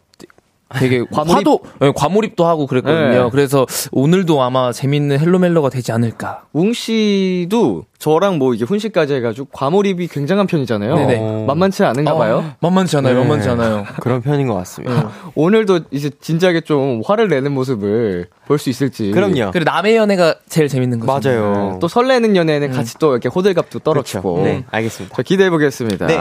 되게 0.78 1.02
과몰입? 1.10 1.36
화도, 1.36 1.60
네, 1.80 1.92
과몰입도 1.94 2.44
하고 2.46 2.66
그랬거든요. 2.66 3.24
네. 3.24 3.28
그래서 3.30 3.64
오늘도 3.92 4.42
아마 4.42 4.70
재밌는 4.72 5.18
헬로멜로가 5.18 5.70
되지 5.70 5.92
않을까. 5.92 6.42
웅 6.52 6.72
씨도 6.74 7.84
저랑 7.98 8.38
뭐 8.38 8.54
이게 8.54 8.64
훈시까지 8.64 9.14
해가지고 9.14 9.48
과몰입이 9.52 10.06
굉장한 10.06 10.46
편이잖아요. 10.46 10.94
네네. 10.94 11.46
만만치 11.46 11.82
않은가 11.82 12.14
봐요. 12.14 12.44
어, 12.46 12.54
만만치 12.60 12.96
않아요, 12.98 13.14
네. 13.14 13.20
만만치 13.20 13.48
않아요. 13.48 13.84
그런 14.00 14.22
편인 14.22 14.46
것 14.46 14.54
같습니다. 14.54 15.10
오늘도 15.34 15.80
이제 15.90 16.08
진지하게 16.20 16.60
좀 16.60 17.02
화를 17.04 17.26
내는 17.28 17.50
모습을 17.52 18.28
볼 18.46 18.58
수 18.58 18.70
있을지. 18.70 19.10
그럼요. 19.10 19.50
그리고 19.52 19.64
남의 19.70 19.96
연애가 19.96 20.36
제일 20.48 20.68
재밌는 20.68 21.00
거죠. 21.00 21.28
맞아요. 21.28 21.70
네, 21.72 21.78
또 21.80 21.88
설레는 21.88 22.36
연애는 22.36 22.70
같이 22.72 22.96
또 22.98 23.10
이렇게 23.12 23.28
호들갑도 23.28 23.80
떨어지고. 23.80 24.34
그렇죠. 24.36 24.48
네, 24.48 24.64
알겠습니다. 24.70 25.16
자, 25.16 25.22
기대해 25.22 25.50
보겠습니다. 25.50 26.06
네. 26.06 26.18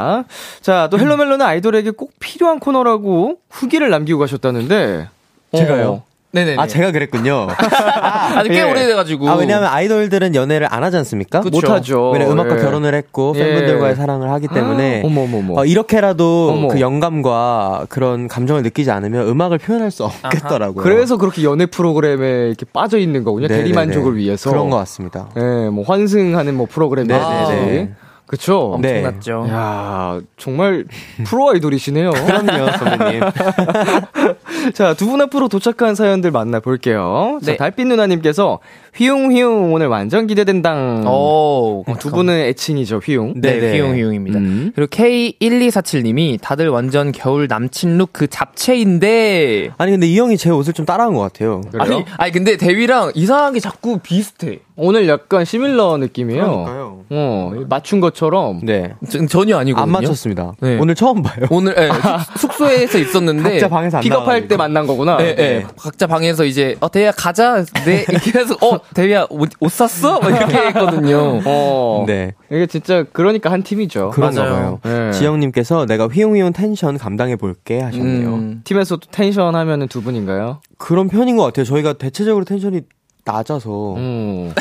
자, 0.61 0.87
또 0.91 0.97
헬로멜로는 0.97 1.45
아이돌에게 1.45 1.91
꼭 1.91 2.11
필요한 2.19 2.59
코너라고 2.59 3.37
후기를 3.51 3.89
남기고 3.91 4.17
가셨다는데. 4.19 5.09
제가요? 5.55 5.89
어, 5.91 6.03
네네. 6.31 6.55
아, 6.57 6.67
제가 6.67 6.91
그랬군요. 6.91 7.47
아 7.57 8.43
직 8.43 8.49
꽤 8.51 8.59
예. 8.59 8.61
오래돼가지고. 8.63 9.29
아, 9.29 9.35
왜냐면 9.35 9.69
아이돌들은 9.69 10.35
연애를 10.35 10.67
안 10.69 10.83
하지 10.83 10.97
않습니까? 10.97 11.39
그쵸. 11.41 11.55
못하죠. 11.55 12.11
왜냐 12.11 12.27
음악과 12.29 12.57
예. 12.57 12.61
결혼을 12.61 12.93
했고 12.93 13.33
예. 13.37 13.39
팬분들과의 13.43 13.95
사랑을 13.95 14.29
하기 14.31 14.49
때문에 14.49 15.01
어머, 15.05 15.21
어머, 15.21 15.37
어머. 15.39 15.61
어, 15.61 15.65
이렇게라도 15.65 16.51
어머. 16.53 16.67
그 16.67 16.81
영감과 16.81 17.85
그런 17.89 18.27
감정을 18.27 18.61
느끼지 18.63 18.91
않으면 18.91 19.27
음악을 19.29 19.57
표현할 19.57 19.89
수 19.89 20.03
없겠더라고요. 20.03 20.83
그래서 20.83 21.17
그렇게 21.17 21.43
연애 21.43 21.65
프로그램에 21.65 22.47
이렇게 22.47 22.65
빠져 22.71 22.97
있는 22.97 23.23
거군요. 23.23 23.47
네네네. 23.47 23.63
대리만족을 23.63 24.17
위해서. 24.17 24.49
그런 24.49 24.69
것 24.69 24.77
같습니다. 24.77 25.29
예, 25.37 25.69
뭐 25.69 25.83
환승하는 25.87 26.55
뭐 26.55 26.67
프로그램이라든지. 26.69 27.51
네네네. 27.53 27.91
그쵸? 28.27 28.77
네. 28.81 29.01
났죠. 29.01 29.45
야 29.49 30.19
정말 30.37 30.85
프로 31.25 31.49
아이돌이시네요. 31.49 32.11
그럼요, 32.27 32.71
선배님. 32.77 33.21
자, 34.75 34.93
두 34.93 35.07
분 35.07 35.21
앞으로 35.21 35.47
도착한 35.47 35.95
사연들 35.95 36.31
만나볼게요. 36.31 37.39
자, 37.41 37.51
네. 37.53 37.57
달빛 37.57 37.87
누나님께서 37.87 38.59
휘웅휘웅 38.95 39.73
오늘 39.73 39.87
완전 39.87 40.27
기대된당. 40.27 41.03
오, 41.07 41.83
어, 41.87 41.95
두 41.99 42.09
분은 42.11 42.33
애칭이죠, 42.33 42.97
휘웅. 43.03 43.33
네, 43.37 43.59
네네. 43.59 43.73
휘용 43.73 43.95
휘용입니다. 43.95 44.39
음. 44.39 44.71
그리고 44.75 44.89
K1247님이 44.89 46.39
다들 46.41 46.69
완전 46.69 47.11
겨울 47.11 47.47
남친 47.47 47.97
룩 47.97 48.09
그 48.13 48.27
잡채인데. 48.27 49.71
아니 49.77 49.91
근데 49.91 50.07
이 50.07 50.17
형이 50.17 50.37
제 50.37 50.49
옷을 50.49 50.73
좀 50.73 50.85
따라한 50.85 51.13
것 51.13 51.19
같아요. 51.21 51.61
그래요? 51.71 51.81
아니, 51.83 52.05
아니 52.17 52.31
근데 52.31 52.57
대위랑 52.57 53.11
이상하게 53.15 53.59
자꾸 53.59 53.99
비슷해. 53.99 54.59
오늘 54.75 55.07
약간 55.07 55.43
시밀러 55.43 55.97
느낌이에요. 55.97 56.41
그러니까요. 56.45 56.99
어, 57.09 57.51
맞춘 57.67 57.99
것처럼. 57.99 58.59
네. 58.63 58.93
전- 59.09 59.27
전혀 59.27 59.57
아니거든요. 59.57 59.83
안 59.83 59.89
맞췄습니다. 59.91 60.53
네. 60.61 60.77
오늘 60.79 60.93
처음 60.95 61.21
봐요. 61.23 61.45
오늘 61.49 61.75
예, 61.77 61.89
숙- 62.37 62.37
숙소에서 62.53 62.97
있었는데 62.99 63.51
각자 63.51 63.67
방에서 63.67 63.97
안 63.97 64.03
픽업할. 64.03 64.47
때 64.47 64.55
만난 64.55 64.85
거구나. 64.87 65.17
예, 65.21 65.35
예. 65.39 65.65
각자 65.77 66.05
방에서 66.07 66.45
이제 66.45 66.75
어 66.79 66.89
대휘야 66.89 67.11
가자. 67.11 67.65
네 67.85 68.05
이렇게 68.07 68.37
해서 68.39 68.55
어 68.61 68.76
대휘야 68.93 69.25
옷, 69.29 69.49
옷 69.59 69.71
샀어? 69.71 70.19
막 70.19 70.29
이렇게 70.29 70.57
했거든요. 70.67 71.41
어. 71.45 72.03
네. 72.07 72.33
이게 72.51 72.65
진짜 72.67 73.03
그러니까 73.11 73.51
한 73.51 73.63
팀이죠. 73.63 74.11
그런가 74.11 74.43
맞아요. 74.43 74.79
봐요. 74.83 75.11
네. 75.11 75.11
지영님께서 75.11 75.85
내가 75.85 76.07
휘웅휘웅 76.07 76.53
텐션 76.53 76.97
감당해 76.97 77.35
볼게 77.35 77.81
하셨네요. 77.81 78.33
음. 78.33 78.61
팀에서도 78.63 79.01
텐션 79.11 79.55
하면은 79.55 79.87
두 79.87 80.01
분인가요? 80.01 80.61
그런 80.77 81.07
편인 81.07 81.37
것 81.37 81.43
같아요. 81.43 81.65
저희가 81.65 81.93
대체적으로 81.93 82.45
텐션이 82.45 82.81
낮아서 83.25 83.95
음. 83.95 84.53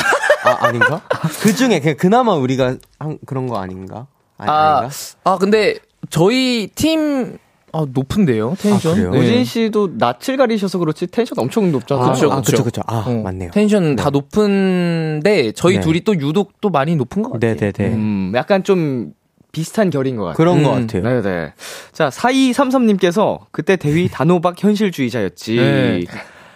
아 0.45 0.67
아닌가? 0.67 1.01
그 1.43 1.55
중에 1.55 1.81
그냥 1.81 1.97
그나마 1.97 2.35
우리가 2.35 2.77
한 2.99 3.19
그런 3.27 3.47
거 3.47 3.59
아닌가? 3.59 4.07
아니, 4.39 4.51
아, 4.51 4.79
아닌가? 4.79 4.95
아 5.25 5.39
근데 5.39 5.77
저희 6.11 6.69
팀 6.75 7.39
아, 7.77 7.87
높은데요 7.93 8.55
텐션. 8.59 8.93
아, 8.93 8.95
그래요? 8.95 9.11
네. 9.11 9.19
우진 9.19 9.45
씨도 9.45 9.91
낯을 9.99 10.37
가리셔서 10.37 10.79
그렇지 10.79 11.07
텐션 11.09 11.39
엄청 11.39 11.71
높잖아요. 11.73 12.07
아, 12.07 12.13
그쵸. 12.13 12.31
그쵸, 12.43 12.65
그쵸. 12.65 12.83
아, 12.87 13.05
어, 13.07 13.13
맞네요. 13.23 13.51
텐션 13.53 13.97
다 13.97 14.11
높은데 14.11 15.53
저희 15.53 15.75
네. 15.77 15.81
둘이 15.81 16.01
또 16.03 16.15
유독 16.19 16.61
또 16.61 16.71
많이 16.71 16.97
높은 16.97 17.23
것 17.23 17.33
같아요. 17.33 17.55
네 17.55 17.57
네 17.57 17.73
네. 17.73 17.87
음, 17.89 18.33
약간 18.35 18.63
좀 18.65 19.13
비슷한 19.53 19.91
결인 19.91 20.17
것 20.17 20.25
같아요. 20.25 20.37
그런 20.37 20.63
것 20.63 20.77
음. 20.77 20.87
같아요. 20.87 21.03
네 21.03 21.23
네. 21.23 21.53
자, 21.93 22.09
4233님께서 22.11 23.41
그때 23.51 23.77
대휘 23.77 24.09
단호박 24.09 24.63
현실주의자였지. 24.63 25.57
네. 25.57 26.05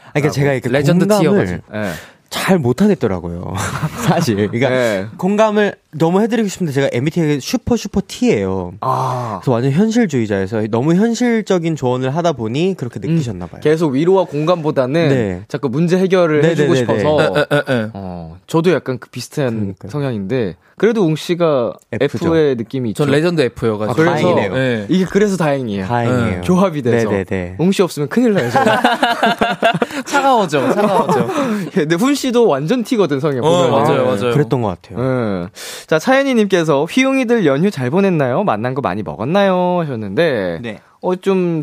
아, 0.09 0.13
그러니까 0.13 0.33
제가 0.33 0.53
이렇게 0.53 0.69
레전드 0.69 1.07
T여가지고. 1.07 1.63
네. 1.73 1.91
잘 2.31 2.59
못하겠더라고요. 2.59 3.55
사실. 4.07 4.37
그러니까 4.37 4.71
네. 4.71 5.07
공감을 5.19 5.75
너무 5.93 6.21
해드리고 6.23 6.49
싶은데 6.49 6.73
제가 6.73 6.89
MBTI가 6.93 7.41
슈퍼 7.41 7.77
슈퍼 7.77 8.01
T예요. 8.07 8.75
아. 8.81 9.41
그래서 9.43 9.53
완전 9.53 9.73
현실주의자여서 9.73 10.69
너무 10.71 10.95
현실적인 10.95 11.75
조언을 11.75 12.15
하다 12.15 12.33
보니 12.33 12.75
그렇게 12.77 13.01
느끼셨나 13.01 13.47
봐요. 13.47 13.61
계속 13.61 13.93
위로와 13.95 14.25
공감보다는 14.25 15.09
네. 15.09 15.43
자꾸 15.49 15.69
문제 15.69 15.99
해결을 15.99 16.43
네, 16.43 16.51
해주고 16.51 16.75
네, 16.75 16.81
네, 16.85 16.99
싶어서. 16.99 17.37
에, 17.37 17.41
에, 17.41 17.57
에. 17.57 17.91
어, 17.93 18.10
저도 18.51 18.73
약간 18.73 18.99
그 18.99 19.09
비슷한 19.11 19.49
그러니까요. 19.51 19.91
성향인데 19.91 20.57
그래도 20.77 21.05
웅 21.05 21.15
씨가 21.15 21.75
F죠. 21.93 22.35
F의 22.35 22.57
느낌이 22.57 22.91
있죠. 22.91 23.05
전 23.05 23.13
레전드 23.13 23.43
F여가지고. 23.43 23.93
아, 23.93 23.95
그래서 23.95 24.11
다행이네요. 24.13 24.53
네. 24.55 24.87
이게 24.89 25.05
그래서 25.05 25.37
다행이에요. 25.37 25.87
다행이에요. 25.87 26.41
조합이 26.43 26.83
돼서. 26.83 27.09
네네네. 27.11 27.57
웅씨 27.61 27.81
없으면 27.83 28.09
큰일 28.09 28.33
나요. 28.35 28.51
저는. 28.51 28.73
차가워져, 30.05 30.73
차가워져. 30.75 31.29
근데 31.73 31.95
훈 31.95 32.17
씨도 32.17 32.49
완전 32.49 32.83
T거든 32.83 33.21
성향. 33.21 33.45
어. 33.45 33.69
맞아요, 33.69 34.05
맞아요. 34.05 34.33
그랬던 34.33 34.63
것 34.63 34.81
같아요. 34.83 34.99
응. 34.99 35.49
자, 35.87 36.01
사연이님께서 36.01 36.87
휘용이들 36.87 37.47
연휴 37.47 37.71
잘 37.71 37.89
보냈나요? 37.91 38.43
만난 38.43 38.75
거 38.75 38.81
많이 38.81 39.05
먹었나요? 39.05 39.79
하셨는데, 39.81 40.59
네. 40.61 40.81
어, 41.03 41.15
좀, 41.15 41.63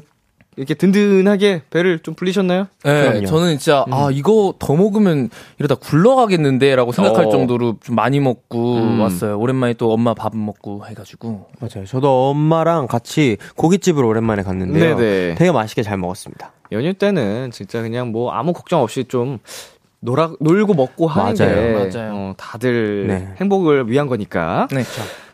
이렇게 0.58 0.74
든든하게 0.74 1.62
배를 1.70 2.00
좀 2.00 2.16
불리셨나요? 2.16 2.68
네, 2.84 3.10
그럼요. 3.10 3.26
저는 3.28 3.60
진짜 3.60 3.86
아 3.92 4.10
이거 4.12 4.56
더 4.58 4.76
먹으면 4.76 5.30
이러다 5.60 5.76
굴러가겠는데라고 5.76 6.92
생각할 6.92 7.26
어. 7.26 7.30
정도로 7.30 7.78
좀 7.82 7.96
많이 7.96 8.20
먹고 8.20 8.76
음. 8.78 9.00
왔어요. 9.00 9.40
오랜만에 9.40 9.76
또 9.76 9.94
엄마 9.94 10.16
밥 10.16 10.36
먹고 10.36 10.86
해가지고. 10.88 11.48
맞아요. 11.60 11.86
저도 11.86 12.30
엄마랑 12.30 12.88
같이 12.88 13.38
고깃집을 13.56 14.04
오랜만에 14.04 14.42
갔는데요. 14.42 14.98
네네. 14.98 15.36
되게 15.36 15.52
맛있게 15.52 15.84
잘 15.84 15.98
먹었습니다. 15.98 16.52
연휴 16.72 16.94
때는 16.94 17.52
진짜 17.52 17.82
그냥 17.84 18.12
뭐 18.12 18.32
아무 18.32 18.52
걱정 18.52 18.82
없이 18.82 19.06
좀 19.06 19.38
놀아, 20.00 20.32
놀고 20.40 20.74
먹고 20.74 21.08
하는 21.08 21.36
맞아요. 21.38 21.56
게 21.56 21.74
맞아요. 21.98 22.12
어, 22.16 22.34
다들 22.38 23.08
네. 23.08 23.34
행복을 23.40 23.90
위한 23.90 24.08
거니까. 24.08 24.68
네. 24.72 24.84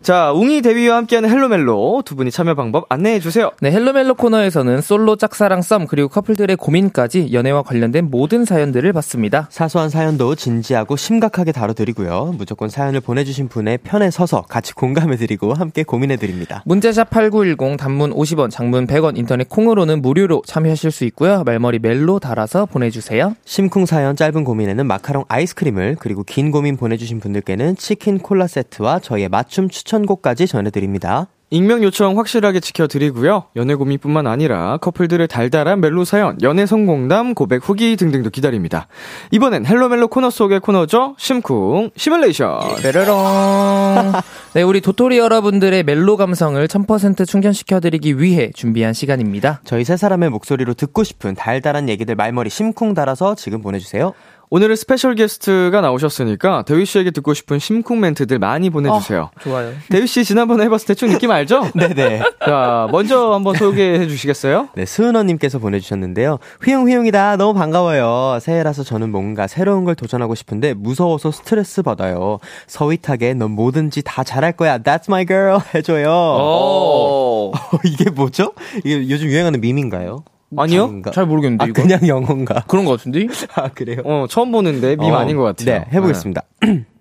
자, 0.04 0.34
웅이 0.34 0.62
대휘와 0.62 0.98
함께하는 0.98 1.30
Hello 1.30 1.67
멜로 1.67 2.04
두 2.04 2.18
분이 2.18 2.30
참여 2.30 2.56
방법 2.56 2.86
안내해 2.90 3.22
주세요. 3.22 3.52
네, 3.62 3.72
Hello 3.72 3.94
멜로 3.94 4.16
코너에서는 4.16 4.82
솔로 4.82 5.16
짝사랑 5.16 5.62
썸 5.62 5.88
그리고 5.88 6.10
커플들의 6.10 6.58
고민까지 6.58 7.30
연애와 7.32 7.62
관련된 7.62 8.12
모든 8.12 8.44
사연들을 8.44 8.92
받습니다. 8.92 9.48
사소한 9.50 9.90
사연도 9.90 10.36
진지하고 10.36 10.98
심각하게 10.98 11.54
다뤄드리고요. 11.54 12.36
무조건 12.38 12.68
사연을 12.68 13.00
보내주신 13.00 13.48
분의 13.48 13.78
편에 13.78 14.12
서서 14.12 14.42
같이 14.42 14.74
공감해드리고 14.74 15.54
함께 15.54 15.84
고민해드립니다. 15.84 16.64
문자샵 16.66 17.10
8910 17.10 17.78
단문 17.78 18.14
50원, 18.14 18.50
장문 18.52 18.88
100원, 18.88 19.18
인터넷 19.18 19.48
콩으로는 19.48 20.02
무료로 20.02 20.42
참여하실 20.46 20.92
수 20.92 21.06
있고요. 21.06 21.44
말머리 21.46 21.80
멜로 21.80 22.20
달아서 22.20 22.66
보내주세요. 22.66 23.38
심쿵 23.46 23.86
사연 23.86 24.18
짧은 24.18 24.44
고민에는 24.44 24.86
마카롱 24.86 25.24
아이스크림을 25.30 25.96
그리고 25.98 26.24
긴 26.24 26.52
고민 26.52 26.76
보내주신 26.76 27.22
분들께는 27.22 27.78
치킨 27.78 28.20
콜라 28.20 28.48
세트와 28.48 29.00
저희의 29.00 29.30
맞춤 29.30 29.70
추천 29.70 29.93
곡까지 30.02 30.48
전해드립니다. 30.48 31.28
익명 31.54 31.84
요청 31.84 32.18
확실하게 32.18 32.60
지켜드리고요. 32.62 33.44
연애 33.58 33.76
고민뿐만 33.76 34.26
아니라 34.26 34.78
커플들의 34.78 35.28
달달한 35.28 35.82
멜로 35.82 36.04
사연, 36.04 36.36
연애 36.42 36.66
성공담, 36.66 37.36
고백 37.36 37.70
후기 37.70 37.96
등등도 37.96 38.32
기다립니다. 38.32 38.88
이번엔 39.30 39.64
Hello 39.68 39.88
멜로 39.88 40.08
코너 40.08 40.32
속의 40.32 40.62
코너죠. 40.62 41.14
심쿵 41.20 41.92
시뮬레이션. 41.96 42.60
베르렁. 42.82 44.14
네, 44.56 44.64
우리 44.64 44.82
도토리 44.82 45.20
여러분들의 45.20 45.84
멜로 45.84 46.18
감성을 46.18 46.68
1000% 46.68 47.28
충전시켜드리기 47.28 48.20
위해 48.20 48.50
준비한 48.56 48.94
시간입니다. 48.94 49.62
저희 49.64 49.84
세 49.84 49.96
사람의 49.96 50.32
목소리로 50.32 50.74
듣고 50.74 51.04
싶은 51.04 51.36
달달한 51.36 51.88
얘기들 51.88 52.16
말머리 52.16 52.50
심쿵 52.50 52.96
달아서 52.96 53.36
지금 53.36 53.62
보내주세요. 53.62 54.14
오늘은 54.54 54.76
special 54.76 55.16
게스트가 55.16 55.82
나오셨으니까 55.82 56.62
대휘 56.68 56.86
씨에게 56.86 57.10
듣고 57.10 57.34
싶은 57.34 57.58
심쿵 57.58 58.00
멘트들 58.00 58.38
많이 58.38 58.70
보내주세요. 58.70 59.32
좋아요. 59.42 59.74
대휘 59.90 60.06
씨 60.06 60.24
지난번에 60.24 60.66
해봤을 60.66 60.86
대충 60.86 61.10
느낌 61.10 61.32
알죠? 61.32 61.72
네네. 61.74 62.22
자, 62.46 62.88
먼저 62.92 63.34
한번 63.34 63.56
소개해 63.56 64.08
주시겠어요? 64.08 64.70
네, 64.76 64.86
수은어님께서 64.86 65.58
보내주셨는데요. 65.58 66.38
휘용휘용이다. 66.64 67.38
너무 67.38 67.58
반가워요. 67.58 68.38
새해라서 68.42 68.84
저는 68.84 69.10
뭔가 69.10 69.48
새로운 69.48 69.86
걸 69.86 69.96
도전하고 69.96 70.36
싶은데 70.36 70.76
무서워서 70.76 71.32
스트레스 71.32 71.82
받아요. 71.82 72.38
서윗하게 72.68 73.34
넌 73.34 73.50
뭐든지 73.50 74.04
다 74.04 74.24
잘할 74.24 74.52
거야. 74.52 74.78
That's 74.78 75.06
my 75.10 75.26
girl. 75.26 75.62
해줘요. 75.74 76.12
어. 76.12 77.52
이게 77.86 78.12
뭐죠? 78.12 78.54
이게 78.86 79.10
요즘 79.10 79.30
유행하는 79.30 79.62
밈인가요? 79.62 80.24
아니요? 80.58 80.84
아닌가? 80.86 81.12
잘 81.12 81.26
모르겠는데, 81.26 81.64
아, 81.64 81.68
이거. 81.68 81.82
그냥 81.82 82.08
영어인가? 82.08 82.64
그런 82.68 82.86
것 82.86 82.98
같은데? 82.98 83.28
아, 83.56 83.70
그래요? 83.70 84.02
어, 84.06 84.26
처음 84.30 84.52
보는데 84.52 84.96
밈 84.96 85.14
어, 85.14 85.18
아닌 85.18 85.38
것 85.38 85.44
같아요. 85.44 85.80
네, 85.80 85.86
해보겠습니다. 85.94 86.44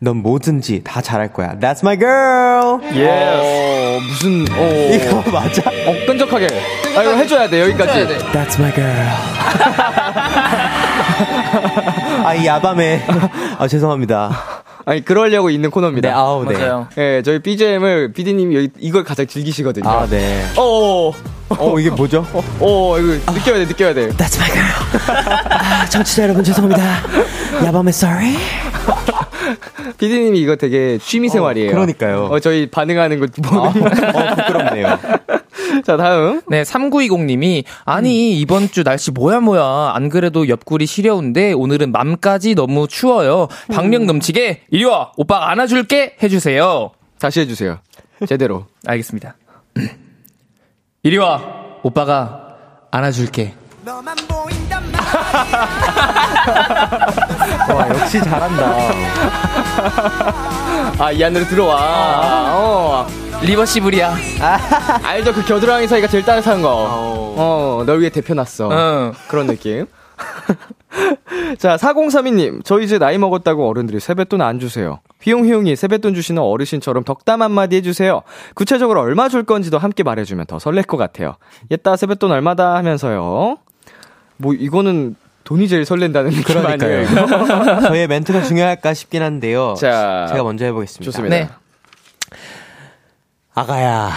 넌 0.00 0.16
뭐든지 0.18 0.82
다 0.84 1.00
잘할 1.00 1.32
거야. 1.32 1.58
That's 1.58 1.82
my 1.82 1.96
girl. 1.98 2.80
예. 2.96 3.08
어, 3.08 3.98
무슨, 4.00 4.44
어. 4.50 4.68
이거 4.92 5.22
맞아? 5.30 5.62
어, 5.70 6.06
끈적하게. 6.06 6.46
아, 6.96 7.02
이거 7.02 7.14
해줘야 7.14 7.48
돼, 7.48 7.62
여기까지. 7.62 8.06
That's 8.32 8.58
my 8.58 8.72
girl. 8.74 8.94
아, 12.24 12.34
이 12.34 12.46
야밤에. 12.46 13.02
아, 13.58 13.68
죄송합니다. 13.68 14.63
아니, 14.86 15.04
그러려고 15.04 15.50
있는 15.50 15.70
코너입니다. 15.70 16.08
네, 16.08 16.14
아우, 16.14 16.44
네. 16.44 16.58
맞아요. 16.58 16.88
예, 16.98 17.22
저희 17.22 17.38
BGM을 17.38 18.12
PD님이 18.12 18.56
여기 18.56 18.68
이걸 18.78 19.02
가장 19.04 19.26
즐기시거든요. 19.26 19.88
아, 19.88 20.06
네. 20.06 20.44
어, 20.56 21.10
어, 21.48 21.78
이게 21.78 21.90
뭐죠? 21.90 22.26
어, 22.60 22.98
이거 22.98 23.32
느껴야 23.32 23.58
돼, 23.58 23.64
느껴야 23.66 23.94
돼. 23.94 24.08
That's 24.10 24.38
my 24.38 24.50
girl. 24.50 25.50
아, 25.50 25.86
청취자 25.86 26.24
여러분 26.24 26.44
죄송합니다. 26.44 26.82
야밤에 27.64 27.90
sorry. 27.90 28.36
PD님이 29.98 30.40
이거 30.40 30.56
되게 30.56 30.98
취미 30.98 31.28
생활이에요. 31.28 31.70
그러니까요. 31.70 32.24
어, 32.30 32.40
저희 32.40 32.70
반응하는 32.70 33.20
거 33.20 33.26
아, 33.26 33.70
보는. 33.72 33.86
어, 33.86 34.34
부끄럽네요. 34.36 34.98
자, 35.84 35.96
다음. 35.96 36.40
네, 36.48 36.62
3920님이, 36.62 37.64
아니, 37.84 38.38
이번 38.38 38.70
주 38.70 38.84
날씨 38.84 39.10
뭐야, 39.10 39.40
뭐야. 39.40 39.92
안 39.94 40.08
그래도 40.08 40.48
옆구리 40.48 40.86
시려운데, 40.86 41.52
오늘은 41.52 41.92
맘까지 41.92 42.54
너무 42.54 42.86
추워요. 42.88 43.48
박력 43.72 44.04
넘치게, 44.04 44.62
이리 44.70 44.84
와! 44.84 45.12
오빠가 45.16 45.50
안아줄게! 45.50 46.16
해 46.22 46.28
주세요. 46.28 46.90
다시 47.18 47.40
해 47.40 47.46
주세요. 47.46 47.78
제대로. 48.26 48.66
알겠습니다. 48.86 49.36
이리 51.02 51.16
와! 51.18 51.42
오빠가 51.82 52.56
안아줄게. 52.90 53.54
와, 57.74 57.88
역시 57.90 58.18
잘한다. 58.22 58.76
아, 60.98 61.12
이 61.12 61.22
안으로 61.22 61.44
들어와. 61.44 62.54
어. 62.56 63.06
리버시블이야. 63.42 64.14
알죠? 65.02 65.34
그 65.34 65.44
겨드랑이 65.44 65.86
사이가 65.86 66.08
제일 66.08 66.24
따뜻한 66.24 66.62
거. 66.62 67.34
어, 67.36 67.82
널 67.84 68.00
위해 68.00 68.08
대표놨어. 68.08 68.70
응. 68.70 69.12
그런 69.28 69.46
느낌. 69.46 69.84
자, 71.58 71.76
4032님. 71.76 72.64
저 72.64 72.80
이제 72.80 72.98
나이 72.98 73.18
먹었다고 73.18 73.68
어른들이 73.68 74.00
세뱃돈 74.00 74.40
안 74.40 74.60
주세요. 74.60 75.00
휘용휘용이 75.22 75.76
세뱃돈 75.76 76.14
주시는 76.14 76.40
어르신처럼 76.42 77.04
덕담 77.04 77.42
한마디 77.42 77.76
해주세요. 77.76 78.22
구체적으로 78.54 79.00
얼마 79.00 79.28
줄 79.28 79.44
건지도 79.44 79.76
함께 79.78 80.02
말해주면 80.02 80.46
더 80.46 80.58
설렐 80.58 80.84
것 80.84 80.96
같아요. 80.96 81.36
옛다 81.70 81.96
세뱃돈 81.96 82.32
얼마다 82.32 82.74
하면서요. 82.76 83.58
뭐, 84.36 84.54
이거는 84.54 85.16
돈이 85.44 85.68
제일 85.68 85.84
설렌다는? 85.84 86.32
이거? 86.32 86.52
저희의 87.88 88.06
멘트가 88.08 88.42
중요할까 88.42 88.94
싶긴 88.94 89.22
한데요. 89.22 89.74
자, 89.78 90.26
제가 90.30 90.42
먼저 90.42 90.64
해보겠습니다. 90.64 91.04
좋습니다. 91.04 91.36
네. 91.36 91.48
아가야, 93.54 94.10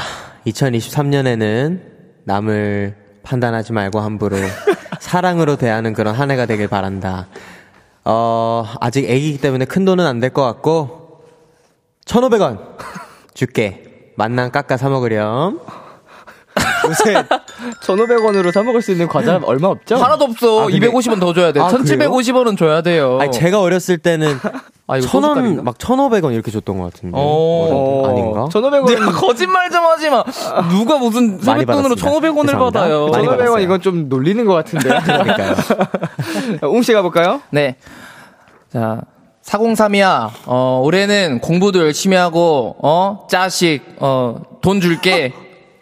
2023년에는 0.47 1.81
남을 2.23 2.95
판단하지 3.23 3.73
말고 3.73 3.99
함부로 3.99 4.37
사랑으로 4.99 5.57
대하는 5.57 5.93
그런 5.93 6.15
한 6.15 6.31
해가 6.31 6.45
되길 6.45 6.67
바란다. 6.67 7.27
어, 8.05 8.65
아직 8.79 9.05
애기이기 9.09 9.39
때문에 9.41 9.65
큰 9.65 9.85
돈은 9.85 10.05
안 10.05 10.19
될 10.21 10.31
것 10.33 10.43
같고, 10.43 11.23
1,500원 12.05 12.77
줄게. 13.33 13.83
만남 14.15 14.49
깎아 14.49 14.77
사먹으렴. 14.77 15.59
요새 16.87 17.23
1,500원으로 17.81 18.51
사 18.51 18.63
먹을 18.63 18.81
수 18.81 18.91
있는 18.91 19.07
과자 19.07 19.39
얼마 19.43 19.67
없죠? 19.67 19.95
하나도 19.97 20.25
없어. 20.25 20.63
아, 20.63 20.65
근데- 20.67 20.89
250원 20.89 21.19
더 21.19 21.33
줘야 21.33 21.51
돼. 21.51 21.59
아, 21.59 21.67
1750원은 21.69 22.57
줘야 22.57 22.81
돼요. 22.81 23.17
아니, 23.21 23.31
제가 23.31 23.61
어렸을 23.61 23.97
때는 23.97 24.27
아, 24.89 24.99
천 25.01 25.23
원? 25.23 25.63
막 25.65 25.77
1,500원 25.77 26.33
이렇게 26.33 26.49
줬던 26.49 26.77
것 26.77 26.93
같은데. 26.93 27.17
어. 27.19 28.03
아닌가? 28.07 28.45
1,500원. 28.45 28.87
내가 28.87 29.11
거짓말 29.11 29.69
좀 29.69 29.83
하지 29.83 30.09
마. 30.09 30.23
누가 30.69 30.97
무슨 30.97 31.39
세뱃돈으로. 31.39 31.95
1,500원을 31.95 32.45
죄송합니다. 32.47 32.59
받아요. 32.71 33.07
1,500원 33.07 33.25
받았어요. 33.37 33.59
이건 33.59 33.81
좀 33.81 34.07
놀리는 34.09 34.45
것 34.45 34.53
같은데. 34.53 34.87
그러니까요. 35.03 35.55
웅씨 36.71 36.93
가볼까요? 36.93 37.41
네. 37.49 37.75
자, 38.71 39.01
403이야. 39.43 40.29
어, 40.45 40.81
올해는 40.83 41.39
공부도 41.41 41.79
열심히 41.79 42.15
하고, 42.17 42.75
어, 42.81 43.27
짜식, 43.29 43.81
어, 43.99 44.41
돈 44.61 44.79
줄게. 44.81 45.33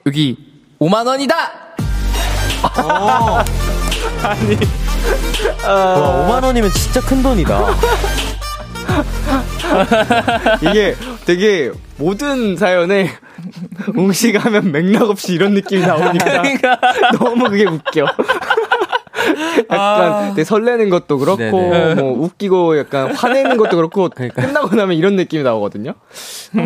여기, 0.07 0.37
5만원이다! 0.79 1.33
와, 2.65 3.43
5만 5.63 6.43
원이면 6.43 6.71
진짜 6.71 6.99
큰 7.01 7.21
돈이다. 7.21 7.65
이게 10.61 10.95
되게 11.25 11.71
모든 11.97 12.55
사연에 12.57 13.11
웅씨가 13.95 14.39
하면 14.39 14.71
맥락 14.71 15.09
없이 15.09 15.33
이런 15.33 15.53
느낌이 15.53 15.85
나오니까 15.85 16.25
그러니까. 16.25 16.79
너무 17.19 17.49
그게 17.49 17.65
웃겨. 17.65 18.05
약간 19.71 20.29
되게 20.29 20.43
설레는 20.43 20.89
것도 20.89 21.17
그렇고 21.17 21.37
네네. 21.37 21.95
뭐 21.95 22.11
웃기고 22.19 22.77
약간 22.77 23.13
화내는 23.15 23.57
것도 23.57 23.77
그렇고. 23.77 24.09
끝나고 24.09 24.75
나면 24.75 24.97
이런 24.97 25.15
느낌이 25.15 25.43
나오거든요. 25.43 25.93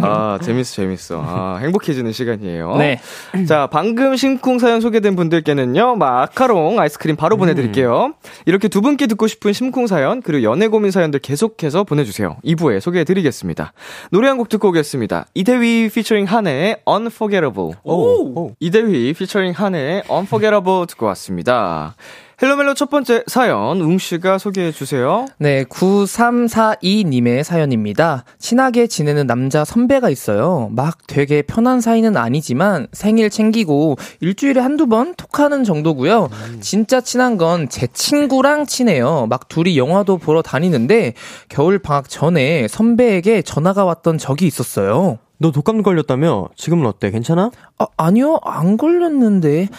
아 0.02 0.40
재밌어 0.42 0.76
재밌어. 0.76 1.24
아 1.26 1.58
행복해지는 1.62 2.12
시간이에요. 2.12 2.76
네. 2.78 3.00
자 3.48 3.68
방금 3.72 4.16
심쿵 4.16 4.60
사연 4.60 4.82
소개된 4.82 5.16
분들께는요 5.16 5.96
마카롱 5.96 6.80
아이스크림 6.80 7.16
바로 7.16 7.38
보내드릴게요. 7.38 8.14
이렇게 8.46 8.68
두 8.68 8.82
분께 8.82 9.06
듣고 9.08 9.28
싶은 9.28 9.54
심쿵 9.54 9.88
사연 9.88 10.22
그리고 10.22 10.44
연애 10.44 10.68
고민 10.68 10.92
사연들 10.92 11.20
계속해서 11.20 11.84
보내주세요. 11.84 12.38
2부에 12.46 12.80
소개해드리겠습니다. 12.80 13.74
노래 14.12 14.28
한 14.28 14.40
곡 14.40 14.48
듣고 14.48 14.70
오겠습니다. 14.70 15.26
이대휘 15.34 15.90
피처링 15.94 16.24
한해의 16.24 16.78
Unforgettable. 16.90 17.74
오. 17.84 18.52
이대휘 18.62 19.14
피처링 19.14 19.52
한해의 19.54 20.04
Unforgettable 20.10 20.86
듣고 20.88 21.08
왔습니다. 21.08 21.96
Hello 22.42 22.58
멜로 22.58 22.74
첫 22.74 22.90
번째 22.90 23.24
사연 23.28 23.82
웅씨가 23.82 24.38
소개해 24.38 24.72
주세요. 24.72 25.26
네, 25.40 25.66
9342님의 25.66 27.44
사연입니다. 27.44 28.24
친하게 28.38 28.88
지내는 28.88 29.28
남자 29.28 29.66
선배가 29.66 30.10
있어요. 30.10 30.70
막 30.72 31.00
되게 31.06 31.42
편한 31.42 31.82
사이는 31.82 32.16
아니지만 32.16 32.88
생일 32.94 33.30
챙기고 33.30 33.98
일주일에 34.22 34.62
한두 34.62 34.88
번 34.88 35.16
톡하는 35.16 35.66
정도고요. 35.66 36.30
진짜 36.62 37.02
친한 37.02 37.38
건 37.38 37.68
제 37.70 37.88
친구랑 37.88 38.66
친해요. 38.68 39.28
막 39.30 39.50
둘이 39.50 39.78
영화도 39.78 40.18
보러 40.18 40.42
다니는데 40.42 41.14
겨울 41.50 41.78
방학 41.78 42.08
전에 42.08 42.68
선배에게 42.70 43.42
전화가 43.42 43.84
왔던 43.84 44.18
적이 44.18 44.48
있었어요. 44.48 45.20
너 45.40 45.52
독감 45.52 45.84
걸렸다며? 45.84 46.50
지금은 46.56 46.86
어때? 46.86 47.12
괜찮아? 47.12 47.52
아, 47.78 47.88
아니요, 47.98 48.40
안 48.44 48.76
걸렸는데. 48.78 49.70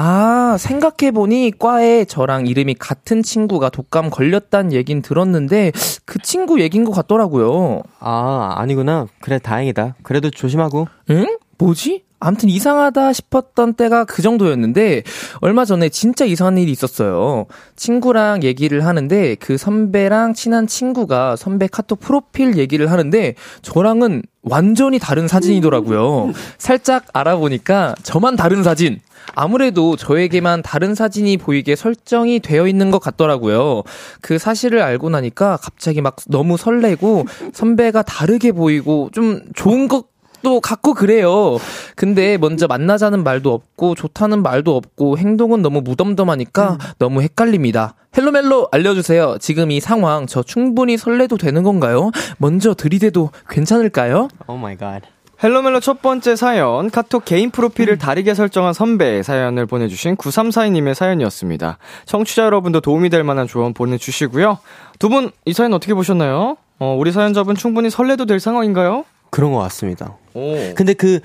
아, 0.00 0.56
생각해보니 0.60 1.54
과에 1.58 2.04
저랑 2.04 2.46
이름이 2.46 2.74
같은 2.74 3.20
친구가 3.20 3.68
독감 3.70 4.10
걸렸단 4.10 4.72
얘긴 4.72 5.02
들었는데 5.02 5.72
그 6.04 6.20
친구 6.20 6.60
얘긴 6.60 6.84
것 6.84 6.92
같더라고요. 6.92 7.82
아, 7.98 8.54
아니구나. 8.58 9.08
그래, 9.20 9.40
다행이다. 9.40 9.96
그래도 10.04 10.30
조심하고. 10.30 10.86
응? 11.10 11.38
뭐지? 11.58 12.04
암튼 12.20 12.48
이상하다 12.48 13.12
싶었던 13.12 13.74
때가 13.74 14.04
그 14.04 14.22
정도였는데 14.22 15.02
얼마 15.40 15.64
전에 15.64 15.88
진짜 15.88 16.24
이상한 16.24 16.58
일이 16.58 16.72
있었어요. 16.72 17.46
친구랑 17.76 18.42
얘기를 18.42 18.84
하는데 18.84 19.36
그 19.36 19.56
선배랑 19.56 20.34
친한 20.34 20.66
친구가 20.66 21.36
선배 21.36 21.68
카톡 21.68 22.00
프로필 22.00 22.56
얘기를 22.58 22.90
하는데 22.90 23.34
저랑은 23.62 24.22
완전히 24.42 24.98
다른 24.98 25.28
사진이더라고요. 25.28 26.32
살짝 26.58 27.04
알아보니까 27.12 27.94
저만 28.02 28.36
다른 28.36 28.62
사진. 28.62 29.00
아무래도 29.34 29.94
저에게만 29.94 30.62
다른 30.62 30.94
사진이 30.94 31.36
보이게 31.36 31.76
설정이 31.76 32.40
되어 32.40 32.66
있는 32.66 32.90
것 32.90 32.98
같더라고요. 32.98 33.82
그 34.20 34.38
사실을 34.38 34.80
알고 34.80 35.10
나니까 35.10 35.58
갑자기 35.58 36.00
막 36.00 36.16
너무 36.28 36.56
설레고 36.56 37.26
선배가 37.52 38.02
다르게 38.02 38.52
보이고 38.52 39.10
좀 39.12 39.42
좋은 39.54 39.86
것 39.86 40.06
또 40.42 40.60
갖고 40.60 40.94
그래요. 40.94 41.58
근데 41.96 42.38
먼저 42.38 42.66
만나자는 42.66 43.24
말도 43.24 43.52
없고 43.52 43.94
좋다는 43.94 44.42
말도 44.42 44.76
없고 44.76 45.18
행동은 45.18 45.62
너무 45.62 45.80
무덤덤하니까 45.80 46.78
너무 46.98 47.22
헷갈립니다. 47.22 47.94
헬로멜로 48.16 48.68
알려주세요. 48.72 49.36
지금 49.40 49.70
이 49.70 49.80
상황 49.80 50.26
저 50.26 50.42
충분히 50.42 50.96
설레도 50.96 51.36
되는 51.36 51.62
건가요? 51.62 52.10
먼저 52.38 52.74
들이대도 52.74 53.30
괜찮을까요? 53.48 54.28
Oh 54.46 54.56
my 54.56 54.76
god. 54.76 55.02
헬로멜로 55.42 55.78
첫 55.78 56.02
번째 56.02 56.34
사연, 56.34 56.90
카톡 56.90 57.24
개인 57.24 57.52
프로필을 57.52 57.96
다르게 57.96 58.34
설정한 58.34 58.72
선배 58.72 59.22
사연을 59.22 59.66
보내주신 59.66 60.16
9342님의 60.16 60.94
사연이었습니다. 60.94 61.78
청취자 62.06 62.42
여러분도 62.44 62.80
도움이 62.80 63.08
될 63.08 63.22
만한 63.22 63.46
조언 63.46 63.72
보내주시고요. 63.72 64.58
두 64.98 65.08
분, 65.08 65.30
이 65.44 65.52
사연 65.52 65.72
어떻게 65.74 65.94
보셨나요? 65.94 66.56
어, 66.80 66.96
우리 66.98 67.12
사연자분 67.12 67.54
충분히 67.54 67.88
설레도 67.88 68.26
될 68.26 68.40
상황인가요? 68.40 69.04
그런 69.30 69.52
것 69.52 69.60
같습니다. 69.60 70.16
오. 70.38 70.74
근데 70.74 70.94
그, 70.94 71.20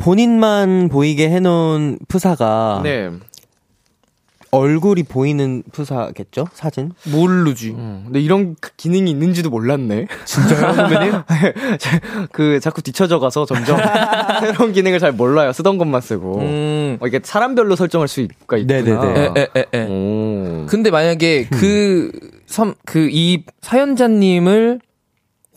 본인만 0.00 0.88
보이게 0.88 1.28
해놓은 1.30 1.98
푸사가 2.08 2.80
네. 2.82 3.10
얼굴이 4.50 5.04
보이는 5.04 5.62
푸사겠죠? 5.72 6.46
사진? 6.52 6.92
모르지. 7.10 7.70
음, 7.70 8.02
근데 8.04 8.20
이런 8.20 8.54
그 8.60 8.70
기능이 8.76 9.10
있는지도 9.10 9.48
몰랐네. 9.48 10.08
진짜요, 10.26 10.72
선배님? 10.74 11.12
그, 12.32 12.60
자꾸 12.60 12.82
뒤쳐져 12.82 13.18
가서 13.18 13.46
점점 13.46 13.78
새로운 14.40 14.72
기능을 14.72 14.98
잘 14.98 15.12
몰라요. 15.12 15.52
쓰던 15.54 15.78
것만 15.78 16.02
쓰고. 16.02 16.38
음. 16.40 16.98
어, 17.00 17.06
이게 17.06 17.20
사람별로 17.22 17.76
설정할 17.76 18.08
수가 18.08 18.58
있구나. 18.58 18.82
네네네. 18.82 19.20
에, 19.20 19.30
에, 19.36 19.46
에, 19.56 19.64
에. 19.72 19.86
오. 19.88 20.66
근데 20.68 20.90
만약에 20.90 21.46
그, 21.50 22.10
섬, 22.46 22.74
그, 22.84 23.08
이 23.10 23.44
사연자님을 23.62 24.80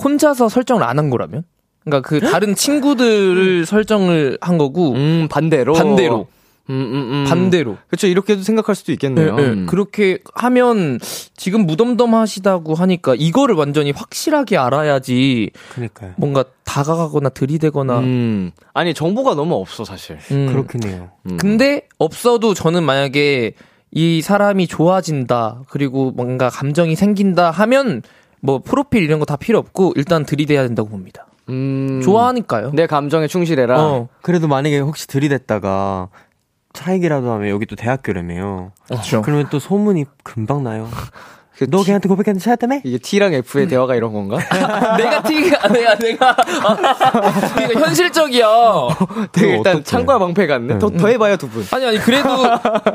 혼자서 0.02 0.48
설정을 0.48 0.84
안 0.84 0.98
한 1.00 1.10
거라면? 1.10 1.44
그러니까 1.86 2.08
그 2.08 2.20
다른 2.20 2.56
친구들을 2.56 3.66
설정을 3.66 4.38
한 4.42 4.58
거고, 4.58 4.94
음, 4.94 5.28
반대로. 5.30 5.74
반대로. 5.74 6.28
음, 6.68 6.74
음, 6.74 7.12
음. 7.12 7.26
반대로. 7.28 7.78
그렇죠. 7.90 8.08
이렇게도 8.08 8.42
생각할 8.42 8.74
수도 8.74 8.92
있겠네요. 8.92 9.36
네, 9.36 9.42
네. 9.44 9.50
음. 9.50 9.66
그렇게 9.68 10.18
하면 10.34 11.00
지금 11.38 11.68
무덤덤하시다고 11.68 12.74
하니까 12.74 13.14
이거를 13.16 13.54
완전히 13.54 13.92
확실하게 13.92 14.58
알아야지 14.58 15.52
그니까요. 15.76 16.14
뭔가 16.18 16.44
다가가거나 16.64 17.30
들이대거나. 17.30 18.00
음. 18.00 18.52
아니, 18.74 18.96
정보가 18.96 19.36
너무 19.36 19.54
없어, 19.56 19.86
사실. 19.86 20.18
음. 20.32 20.48
그렇긴 20.52 20.90
해요. 20.90 21.12
음. 21.30 21.38
근데 21.38 21.88
없어도 22.00 22.56
저는 22.56 22.82
만약에 22.84 23.54
이 23.92 24.22
사람이 24.24 24.66
좋아진다 24.66 25.62
그리고 25.70 26.10
뭔가 26.12 26.50
감정이 26.50 26.96
생긴다 26.96 27.52
하면 27.52 28.02
뭐 28.42 28.58
프로필 28.60 29.04
이런 29.04 29.20
거 29.20 29.26
다 29.26 29.36
필요 29.38 29.60
없고 29.60 29.94
일단 29.96 30.26
들이대야 30.26 30.64
된다고 30.64 30.90
봅니다. 30.90 31.28
음. 31.50 32.02
좋아하니까요. 32.04 32.72
내 32.74 32.88
감정에 32.88 33.28
충실해라. 33.28 33.80
어. 33.82 34.08
그래도 34.22 34.48
만약에 34.48 34.80
혹시 34.80 35.08
들이댔다가 35.08 36.10
차익이라도 36.74 37.32
하면 37.32 37.50
여기 37.50 37.66
또 37.66 37.76
대학교라며요. 37.76 38.72
그렇죠. 38.88 39.22
그러면 39.22 39.48
또 39.50 39.60
소문이 39.60 40.06
금방 40.24 40.64
나요. 40.64 40.90
그너 41.58 41.78
T- 41.80 41.86
걔한테 41.86 42.10
고백했는데 42.10 42.44
찾았다며? 42.44 42.82
이게 42.84 42.98
T랑 42.98 43.34
F의 43.34 43.70
대화가 43.70 43.96
이런 43.96 44.12
건가? 44.12 44.38
내가 44.98 45.24
티가 45.24 45.70
내가 45.70 45.96
내가 45.96 46.36
그러니까 47.56 47.80
현실적이야. 47.80 48.48
되게 49.32 49.58
그거 49.58 49.70
일단. 49.70 49.84
창과 49.86 50.20
방패 50.20 50.48
같네. 50.48 50.80
더, 50.80 50.90
더 50.90 51.08
해봐요, 51.08 51.38
두 51.38 51.48
분. 51.48 51.64
아니 51.72 51.86
아니 51.86 51.98
그래도 52.00 52.30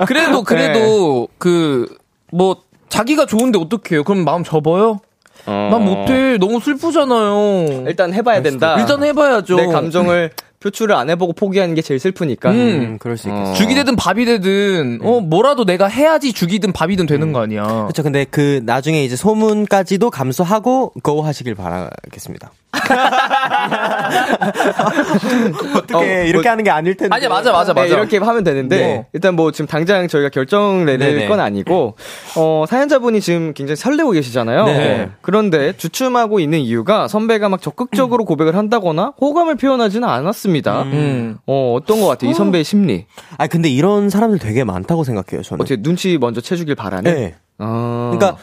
그래도 0.06 0.42
그래도 0.44 1.28
그뭐 1.38 2.56
자기가 2.90 3.24
좋은데 3.24 3.58
어떡해요? 3.58 4.04
그럼 4.04 4.24
마음 4.24 4.44
접어요? 4.44 4.98
난 5.46 5.85
못해. 5.85 6.38
너무 6.38 6.61
슬프잖아요. 6.61 7.85
일단 7.87 8.12
해봐야 8.12 8.42
된다. 8.42 8.79
일단 8.79 9.03
해봐야죠. 9.03 9.57
내 9.57 9.66
감정을 9.66 10.31
표출을 10.61 10.94
안 10.94 11.09
해보고 11.09 11.33
포기하는 11.33 11.74
게 11.74 11.81
제일 11.83 11.98
슬프니까. 11.98 12.50
음, 12.50 12.98
그럴 12.98 13.16
수 13.16 13.29
있겠어. 13.29 13.53
어. 13.53 13.55
죽이 13.55 13.74
되든 13.74 13.96
밥이 13.96 14.26
되든 14.26 15.00
어 15.03 15.20
뭐라도 15.20 15.64
내가 15.64 15.87
해야지 15.87 16.33
죽이든 16.33 16.72
밥이든 16.72 17.07
되는 17.07 17.33
거 17.33 17.40
아니야. 17.40 17.64
그렇죠. 17.64 18.03
근데 18.03 18.26
그 18.31 18.61
나중에 18.64 19.03
이제 19.03 19.16
소문까지도 19.16 20.11
감수하고 20.11 20.92
고 21.03 21.22
하시길 21.22 21.55
바라겠습니다. 21.55 22.53
어떻게 25.76 25.94
어, 25.94 26.24
이렇게 26.24 26.42
뭐- 26.42 26.50
하는 26.52 26.64
게 26.64 26.70
아닐 26.70 26.96
텐데. 26.96 27.14
아니야 27.14 27.28
맞아 27.28 27.52
맞아 27.52 27.72
네, 27.74 27.80
맞아. 27.83 27.94
이렇게 27.94 28.18
하면 28.18 28.44
되는데 28.44 28.76
네. 28.76 29.06
일단 29.12 29.35
뭐 29.37 29.52
지금 29.52 29.66
당장 29.66 30.09
저희가 30.09 30.28
결정 30.30 30.85
내릴 30.85 30.98
네네. 30.98 31.28
건 31.28 31.40
아니고 31.40 31.96
어 32.37 32.64
사연자분이 32.68 33.20
지금 33.20 33.52
굉장히 33.54 33.76
설레고 33.76 34.11
계시잖아요. 34.12 34.64
네. 34.66 35.11
그런데 35.20 35.72
주춤하고 35.76 36.40
있는 36.40 36.59
이유가 36.61 37.09
선배가 37.09 37.48
막 37.48 37.61
적극적으로 37.62 38.24
고백을 38.24 38.56
한다거나 38.56 39.14
호감을 39.20 39.56
표현하지는 39.56 40.09
않았습니다. 40.09 40.83
음. 40.83 41.38
어 41.46 41.74
어떤 41.76 42.00
것 42.00 42.06
같아요 42.09 42.30
이 42.30 42.35
선배의 42.35 42.64
심리 42.64 43.06
아 43.38 43.46
근데 43.46 43.68
이런 43.68 44.11
사람들 44.11 44.38
되게 44.38 44.64
많다고 44.64 45.04
생각해요. 45.04 45.42
저는. 45.42 45.62
어떻게 45.62 45.80
눈치 45.83 46.18
먼저 46.18 46.40
채주길 46.40 46.74
바라는. 46.74 47.14
네. 47.14 47.35
아, 47.59 48.11
그러니까 48.12 48.38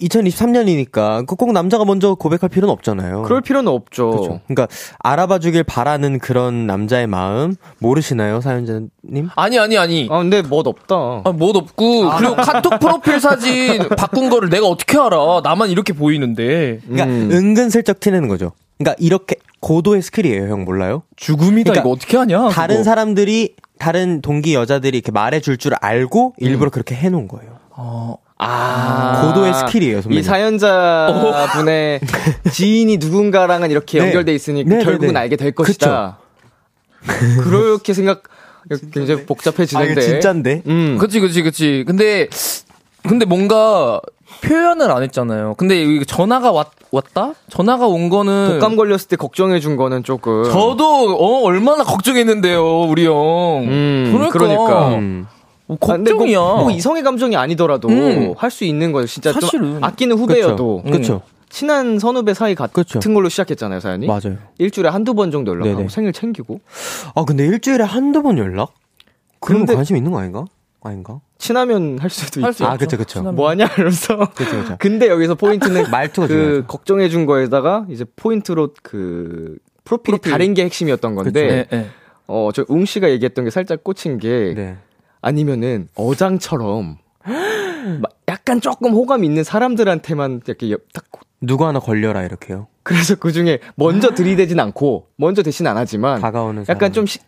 2023년이니까 0.00 1.26
꼭 1.26 1.52
남자가 1.52 1.84
먼저 1.84 2.14
고백할 2.14 2.48
필요는 2.50 2.72
없잖아요. 2.72 3.22
그럴 3.22 3.40
필요는 3.40 3.70
없죠. 3.70 4.10
그렇죠. 4.10 4.40
그러니까 4.46 4.68
알아봐 4.98 5.38
주길 5.38 5.64
바라는 5.64 6.18
그런 6.18 6.66
남자의 6.66 7.06
마음 7.06 7.54
모르시나요, 7.78 8.40
사연자님? 8.40 8.90
아니 9.36 9.58
아니 9.58 9.78
아니. 9.78 10.08
아 10.10 10.18
근데 10.18 10.42
멋 10.42 10.66
없다. 10.66 10.94
아, 11.24 11.32
멋 11.32 11.56
없고 11.56 12.10
그리고 12.18 12.36
카톡 12.36 12.78
프로필 12.78 13.20
사진 13.20 13.88
바꾼 13.96 14.28
거를 14.28 14.48
내가 14.50 14.66
어떻게 14.66 14.98
알아? 14.98 15.40
나만 15.42 15.70
이렇게 15.70 15.92
보이는데 15.92 16.80
그러니까 16.82 17.04
음. 17.06 17.30
은근슬쩍 17.32 18.00
티내는 18.00 18.28
거죠. 18.28 18.52
그러니까 18.78 18.96
이렇게 18.98 19.36
고도의 19.60 20.02
스킬이에요, 20.02 20.48
형 20.48 20.64
몰라요? 20.64 21.02
죽음이다 21.16 21.70
그러니까 21.70 21.80
이거 21.80 21.90
어떻게 21.90 22.16
하냐? 22.18 22.48
다른 22.50 22.76
그거. 22.76 22.84
사람들이 22.84 23.54
다른 23.78 24.20
동기 24.20 24.54
여자들이 24.54 24.98
이렇게 24.98 25.10
말해줄 25.12 25.56
줄 25.56 25.72
알고 25.80 26.34
음. 26.40 26.46
일부러 26.46 26.70
그렇게 26.70 26.94
해놓은 26.94 27.26
거예요. 27.28 27.56
어, 27.70 28.16
아 28.38 29.22
고도의 29.26 29.54
스킬이에요, 29.54 30.02
선배님. 30.02 30.20
이 30.20 30.22
사연자 30.22 31.48
분의 31.54 32.00
지인이 32.52 32.98
누군가랑은 32.98 33.70
이렇게 33.70 33.98
네. 33.98 34.06
연결돼 34.06 34.34
있으니까 34.34 34.68
네, 34.68 34.76
네, 34.78 34.84
결국은 34.84 35.14
네. 35.14 35.20
알게 35.20 35.36
될 35.36 35.52
것이다. 35.52 36.18
그렇게 37.42 37.92
생각 37.94 38.24
굉장히 38.92 39.22
아, 39.22 39.24
복잡해지는데. 39.26 39.92
이거 39.92 40.00
진짠데? 40.00 40.62
음. 40.66 40.98
그치 40.98 41.20
그치 41.20 41.42
그치. 41.42 41.84
근데 41.86 42.28
근데 43.06 43.24
뭔가 43.24 44.00
표현을 44.42 44.90
안 44.90 45.02
했잖아요. 45.04 45.54
근데 45.56 45.80
이거 45.80 46.04
전화가 46.04 46.50
왔, 46.50 46.70
왔다? 46.90 47.32
전화가 47.48 47.86
온 47.86 48.10
거는 48.10 48.58
독감 48.58 48.76
걸렸을 48.76 49.08
때 49.08 49.16
걱정해 49.16 49.60
준 49.60 49.76
거는 49.76 50.02
조금. 50.02 50.44
저도 50.44 51.16
어 51.16 51.42
얼마나 51.44 51.84
걱정했는데요, 51.84 52.82
우리 52.82 53.06
형. 53.06 53.64
음, 53.66 54.10
그러니까, 54.12 54.38
그러니까. 54.38 54.88
음. 54.96 55.26
뭐 55.66 55.76
아, 55.80 55.86
근데 55.96 56.12
뭐- 56.12 56.20
걱정이야. 56.20 56.38
뭐, 56.38 56.70
이성의 56.70 57.02
감정이 57.02 57.36
아니더라도 57.36 57.88
음. 57.88 58.34
할수 58.36 58.64
있는 58.64 58.92
거예요. 58.92 59.06
진짜 59.06 59.32
좀 59.32 59.40
사실은. 59.40 59.82
아끼는 59.82 60.16
후배여도. 60.18 60.82
그쵸. 60.90 61.22
친한 61.48 61.98
선후배 61.98 62.34
사이 62.34 62.54
같은 62.54 62.72
그쵸. 62.84 63.00
걸로 63.00 63.28
시작했잖아요, 63.28 63.80
사연이. 63.80 64.06
맞아요. 64.06 64.36
일주일에 64.58 64.88
한두 64.88 65.14
번 65.14 65.30
정도 65.30 65.52
연락하고 65.52 65.76
네네. 65.76 65.88
생일 65.88 66.12
챙기고 66.12 66.60
아, 67.14 67.24
근데 67.24 67.46
일주일에 67.46 67.84
한두 67.84 68.22
번 68.22 68.36
연락? 68.38 68.74
그런 69.40 69.64
거 69.64 69.74
관심 69.74 69.96
있는 69.96 70.10
거 70.12 70.18
아닌가? 70.18 70.44
아닌가? 70.82 71.20
친하면 71.38 71.98
할 72.00 72.10
수도 72.10 72.42
할. 72.42 72.52
수 72.52 72.64
아, 72.64 72.74
있죠. 72.74 72.78
그쵸, 72.86 72.96
그쵸. 72.98 73.22
뭐 73.32 73.48
하냐 73.50 73.66
이러면서. 73.76 74.16
그쵸, 74.34 74.50
그쵸. 74.62 74.76
근데 74.80 75.08
여기서 75.08 75.34
포인트는 75.34 75.84
말투가 75.90 76.26
그 76.26 76.32
중요하죠. 76.32 76.66
걱정해 76.66 77.08
준 77.08 77.26
거에다가 77.26 77.86
이제 77.90 78.04
포인트로 78.16 78.70
그 78.82 79.56
프로필이 79.84 80.18
프로필. 80.18 80.32
다른 80.32 80.54
게 80.54 80.64
핵심이었던 80.64 81.14
건데 81.14 81.66
네, 81.70 81.76
네. 81.76 81.86
어 82.28 82.50
저 82.52 82.64
웅 82.68 82.84
씨가 82.84 83.10
얘기했던 83.10 83.44
게 83.44 83.50
살짝 83.50 83.84
꽂힌 83.84 84.18
게 84.18 84.52
네. 84.56 84.76
아니면은 85.26 85.88
어장처럼 85.96 86.98
막 88.00 88.12
약간 88.28 88.60
조금 88.60 88.92
호감 88.92 89.24
있는 89.24 89.42
사람들한테만 89.42 90.42
이렇게 90.46 90.70
옆- 90.70 90.92
딱 90.92 91.04
누구 91.40 91.66
하나 91.66 91.80
걸려라, 91.80 92.22
이렇게요. 92.22 92.68
그래서 92.84 93.16
그 93.16 93.32
중에 93.32 93.58
먼저 93.74 94.14
들이대진 94.14 94.60
않고 94.60 95.08
먼저 95.16 95.42
대신 95.42 95.66
안 95.66 95.76
하지만 95.76 96.20
다가오는 96.20 96.64
사람. 96.64 96.76
약간 96.76 96.92
좀 96.92 97.06
시- 97.06 97.18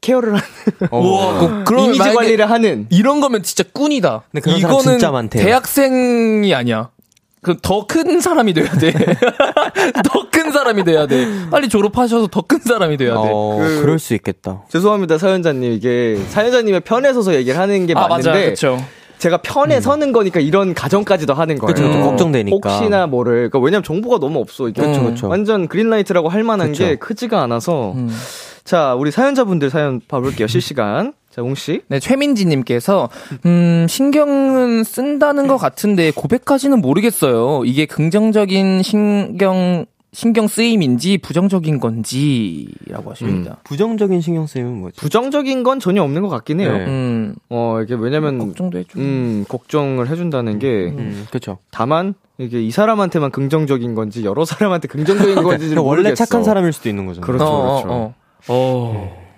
케어를 0.00 0.30
하는 0.34 0.42
우와, 0.90 1.38
그, 1.38 1.64
그럼 1.64 1.84
이미지 1.84 2.00
관리를 2.12 2.50
하는 2.50 2.86
이런 2.90 3.20
거면 3.20 3.44
진짜 3.44 3.62
꾼이다. 3.72 4.24
근데 4.32 4.40
그런 4.40 4.60
사람 4.60 4.74
이거는 4.74 4.98
진짜 4.98 5.10
많대요. 5.12 5.44
대학생이 5.44 6.52
아니야. 6.52 6.90
그 7.42 7.56
더 7.60 7.84
큰 7.88 8.20
사람이 8.20 8.52
돼야 8.54 8.70
돼. 8.72 8.92
더 10.12 10.30
큰 10.30 10.52
사람이 10.52 10.84
돼야 10.84 11.06
돼. 11.06 11.26
빨리 11.50 11.68
졸업하셔서 11.68 12.28
더 12.28 12.42
큰 12.42 12.60
사람이 12.60 12.96
돼야 12.96 13.14
돼. 13.14 13.28
어, 13.32 13.56
그- 13.60 13.80
그... 13.80 13.86
럴수 13.86 14.14
있겠다. 14.14 14.62
죄송합니다 14.68 15.18
사연자님 15.18 15.72
이게 15.72 16.18
사연자님의 16.28 16.80
편에 16.82 17.12
서서 17.12 17.34
얘기를 17.34 17.58
하는 17.58 17.86
게 17.86 17.94
아, 17.96 18.06
맞는데 18.06 18.30
맞아요. 18.30 18.48
그쵸. 18.50 18.78
제가 19.18 19.38
편에 19.38 19.80
서는 19.80 20.12
거니까 20.12 20.40
이런 20.40 20.74
가정까지도 20.74 21.34
하는 21.34 21.58
거예요. 21.58 21.74
그쵸, 21.74 21.88
그쵸. 21.88 22.02
걱정되니까. 22.02 22.56
혹시나 22.70 23.06
모를. 23.06 23.50
그러니까 23.50 23.58
왜냐면 23.60 23.82
정보가 23.84 24.18
너무 24.18 24.40
없어. 24.40 24.68
이게 24.68 24.80
그쵸, 24.82 25.04
그쵸. 25.04 25.28
완전 25.28 25.68
그린라이트라고 25.68 26.28
할 26.28 26.42
만한 26.44 26.68
그쵸. 26.72 26.84
게 26.84 26.96
크지가 26.96 27.40
않아서. 27.42 27.92
음. 27.92 28.08
자, 28.64 28.94
우리 28.94 29.10
사연자분들 29.10 29.70
사연 29.70 30.00
봐볼게요. 30.06 30.46
실시간. 30.46 31.12
자, 31.30 31.42
웅 31.42 31.54
씨. 31.54 31.80
네, 31.88 31.98
최민지님께서, 31.98 33.08
음, 33.46 33.86
신경은 33.88 34.84
쓴다는 34.84 35.46
것 35.46 35.56
같은데, 35.56 36.10
고백까지는 36.10 36.80
모르겠어요. 36.80 37.62
이게 37.64 37.86
긍정적인 37.86 38.82
신경, 38.82 39.86
신경 40.12 40.46
쓰임인지, 40.46 41.18
부정적인 41.18 41.80
건지, 41.80 42.68
라고 42.86 43.10
하십니다. 43.12 43.56
부정적인 43.64 44.20
신경 44.20 44.46
쓰이면 44.46 44.80
뭐지? 44.80 45.00
부정적인 45.00 45.62
건 45.62 45.80
전혀 45.80 46.02
없는 46.02 46.20
것 46.20 46.28
같긴 46.28 46.60
해요. 46.60 46.76
네. 46.76 46.84
음, 46.84 47.34
어, 47.48 47.80
이게 47.82 47.94
왜냐면 47.94 48.38
걱정도 48.38 48.76
해줘. 48.78 48.90
음, 48.98 49.46
걱정을 49.48 50.08
해준다는 50.08 50.58
게 50.58 50.92
음, 50.94 51.26
그쵸. 51.30 51.56
다만 51.70 52.12
이게 52.36 52.60
이 52.62 52.70
사람한테만 52.70 53.30
긍정적인 53.30 53.94
건지 53.94 54.22
여러 54.24 54.44
사람한테 54.44 54.86
긍정적인 54.88 55.34
건지 55.36 55.58
그러니까 55.68 55.80
원래 55.82 56.02
모르겠어. 56.02 56.26
착한 56.26 56.44
사람일 56.44 56.74
수도 56.74 56.90
있는 56.90 57.06
거죠. 57.06 57.22
그렇죠, 57.22 57.44
어, 57.46 57.82
그렇죠. 57.82 57.88
어, 57.88 57.94
어. 57.94 58.14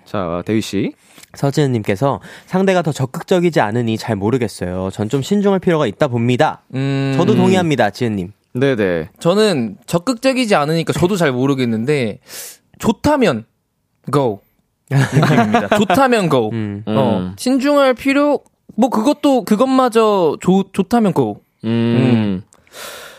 자, 0.05 0.41
대휘 0.45 0.61
씨. 0.61 0.93
서지은님께서 1.35 2.21
상대가 2.45 2.81
더 2.81 2.91
적극적이지 2.93 3.59
않으니 3.59 3.97
잘 3.97 4.15
모르겠어요. 4.15 4.89
전 4.91 5.09
좀 5.09 5.21
신중할 5.21 5.59
필요가 5.59 5.85
있다 5.87 6.07
봅니다. 6.07 6.61
음, 6.73 7.13
저도 7.17 7.35
동의합니다, 7.35 7.89
지은님. 7.89 8.31
네네. 8.53 9.09
저는 9.19 9.77
적극적이지 9.85 10.55
않으니까 10.55 10.93
저도 10.93 11.17
잘 11.17 11.31
모르겠는데, 11.33 12.19
좋다면, 12.79 13.45
go. 14.13 14.39
느낌입니다. 14.89 15.67
좋다면 15.77 16.29
go. 16.29 16.49
음. 16.53 16.83
어, 16.85 17.33
신중할 17.37 17.95
필요, 17.95 18.39
뭐 18.77 18.89
그것도, 18.89 19.43
그것마저 19.43 20.37
좋, 20.39 20.71
좋다면 20.71 21.13
go. 21.13 21.41
음. 21.65 22.43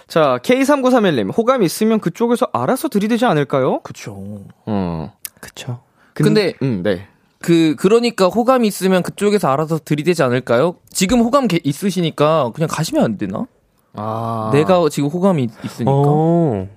자, 0.09 0.39
K3931님, 0.43 1.37
호감 1.37 1.63
있으면 1.65 2.01
그쪽에서 2.01 2.49
알아서 2.55 2.89
들이대지 2.89 3.27
않을까요? 3.27 3.81
그쵸. 3.81 4.45
어. 4.65 5.13
그쵸. 5.41 5.81
근데- 6.15 6.55
음, 6.63 6.83
네. 6.83 7.07
그, 7.41 7.75
그러니까 7.79 8.27
호감이 8.27 8.67
있으면 8.67 9.03
그쪽에서 9.03 9.49
알아서 9.49 9.79
들이대지 9.85 10.23
않을까요? 10.23 10.77
지금 10.91 11.21
호감 11.21 11.47
게- 11.49 11.61
있으시니까 11.63 12.51
그냥 12.55 12.69
가시면 12.71 13.05
안 13.05 13.19
되나? 13.19 13.47
아. 13.95 14.51
내가 14.53 14.89
지금 14.91 15.09
호감이 15.11 15.45
있- 15.45 15.51
있으니까. 15.65 15.91
어, 15.95 16.69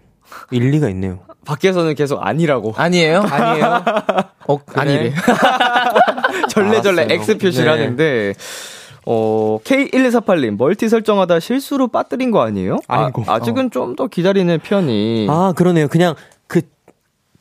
일리가 0.52 0.90
있네요. 0.90 1.20
밖에서는 1.46 1.96
계속 1.96 2.20
아니라고. 2.22 2.74
아니에요? 2.76 3.24
아니에요? 3.28 3.84
어, 4.48 4.60
아니래. 4.76 5.14
절레절레. 6.50 7.08
X 7.10 7.38
표시를 7.38 7.66
네. 7.66 7.72
하는데, 7.72 8.34
어, 9.06 9.60
K1248님, 9.64 10.58
멀티 10.58 10.90
설정하다 10.90 11.40
실수로 11.40 11.88
빠뜨린 11.88 12.32
거 12.32 12.42
아니에요? 12.42 12.80
아이고. 12.88 13.24
아, 13.28 13.36
아직은 13.36 13.72
좀더 13.72 14.08
기다리는 14.08 14.60
편이. 14.60 15.28
아, 15.30 15.54
그러네요. 15.56 15.88
그냥 15.88 16.16
그 16.16 16.20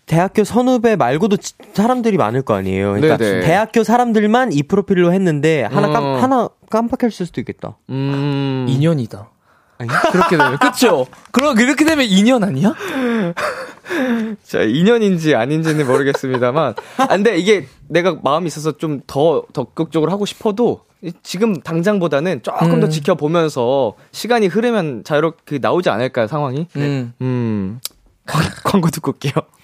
대학교 0.09 0.43
선후배 0.43 0.97
말고도 0.97 1.37
지- 1.37 1.53
사람들이 1.75 2.17
많을 2.17 2.43
거 2.43 2.55
아니에요. 2.55 2.95
그러니까 2.95 3.17
네네. 3.19 3.41
대학교 3.47 3.85
사람들만 3.85 4.53
이 4.53 4.63
프로필로 4.65 5.13
했는데 5.13 5.63
하나 5.65 5.89
깜, 5.89 6.05
어. 6.05 6.17
하나 6.17 6.49
깜빡했을 6.71 7.27
수도 7.27 7.41
있겠다. 7.41 7.77
음. 7.91 8.67
인연이다. 8.69 9.31
아니? 9.79 9.89
그렇게 10.11 10.37
되면. 10.37 10.57
그쵸? 10.59 11.07
그럼 11.31 11.55
그렇게 11.55 11.85
되면 11.85 12.05
인연 12.07 12.43
아니야? 12.43 12.75
자, 14.43 14.63
인연인지 14.63 15.35
아닌지는 15.35 15.87
모르겠습니다만. 15.87 16.75
아, 16.97 17.07
근데 17.07 17.37
이게 17.39 17.67
내가 17.89 18.17
마음이 18.23 18.47
있어서 18.49 18.77
좀 18.77 19.03
더 19.07 19.45
적극적으로 19.53 20.11
하고 20.11 20.27
싶어도 20.27 20.83
이- 21.03 21.13
지금 21.23 21.61
당장보다는 21.61 22.43
조금 22.43 22.81
더 22.81 22.87
음. 22.87 22.91
지켜보면서 22.91 23.95
시간이 24.13 24.49
흐르면 24.49 25.05
자유롭게 25.05 25.59
나오지 25.59 25.91
않을까요, 25.91 26.27
상황이? 26.27 26.67
음. 26.77 27.13
음. 27.21 27.81
광- 28.27 28.43
광고 28.65 28.91
듣고 28.91 29.13
올게요. 29.13 29.33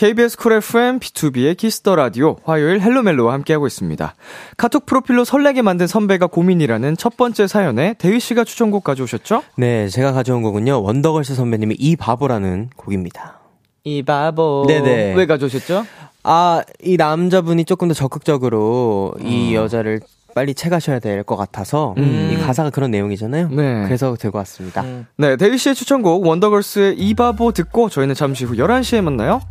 KBS 0.00 0.38
쿨 0.38 0.54
FM 0.54 0.98
B2B의 0.98 1.58
키스터 1.58 1.94
라디오 1.94 2.36
화요일 2.44 2.80
헬로멜로와 2.80 3.34
함께하고 3.34 3.66
있습니다. 3.66 4.14
카톡 4.56 4.86
프로필로 4.86 5.26
설레게 5.26 5.60
만든 5.60 5.86
선배가 5.86 6.26
고민이라는 6.28 6.96
첫 6.96 7.18
번째 7.18 7.46
사연에 7.46 7.92
대휘 7.98 8.18
씨가 8.18 8.44
추천곡 8.44 8.82
가져오셨죠? 8.82 9.42
네, 9.58 9.90
제가 9.90 10.12
가져온 10.12 10.40
곡은요. 10.40 10.82
원더걸스 10.82 11.34
선배님의 11.34 11.76
이 11.78 11.96
바보라는 11.96 12.70
곡입니다. 12.76 13.40
이 13.84 14.02
바보. 14.02 14.64
네네. 14.66 15.16
왜 15.16 15.26
가져오셨죠? 15.26 15.84
아, 16.22 16.62
이 16.82 16.96
남자분이 16.96 17.66
조금 17.66 17.88
더 17.88 17.92
적극적으로 17.92 19.12
이 19.20 19.54
여자를 19.54 20.00
빨리 20.34 20.54
채가셔야 20.54 21.00
될 21.00 21.24
것 21.24 21.36
같아서 21.36 21.94
이 21.98 22.38
가사가 22.38 22.70
그런 22.70 22.90
내용이잖아요. 22.90 23.50
네. 23.50 23.84
그래서 23.84 24.16
들고 24.18 24.38
왔습니다. 24.38 24.82
네, 25.18 25.36
대휘 25.36 25.58
씨의 25.58 25.74
추천곡 25.74 26.24
원더걸스의 26.24 26.96
이 26.96 27.12
바보 27.12 27.52
듣고 27.52 27.90
저희는 27.90 28.14
잠시 28.14 28.46
후 28.46 28.54
11시에 28.56 29.02
만나요. 29.02 29.42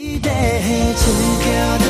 기대해 0.00 0.94
즐겨 0.94 1.89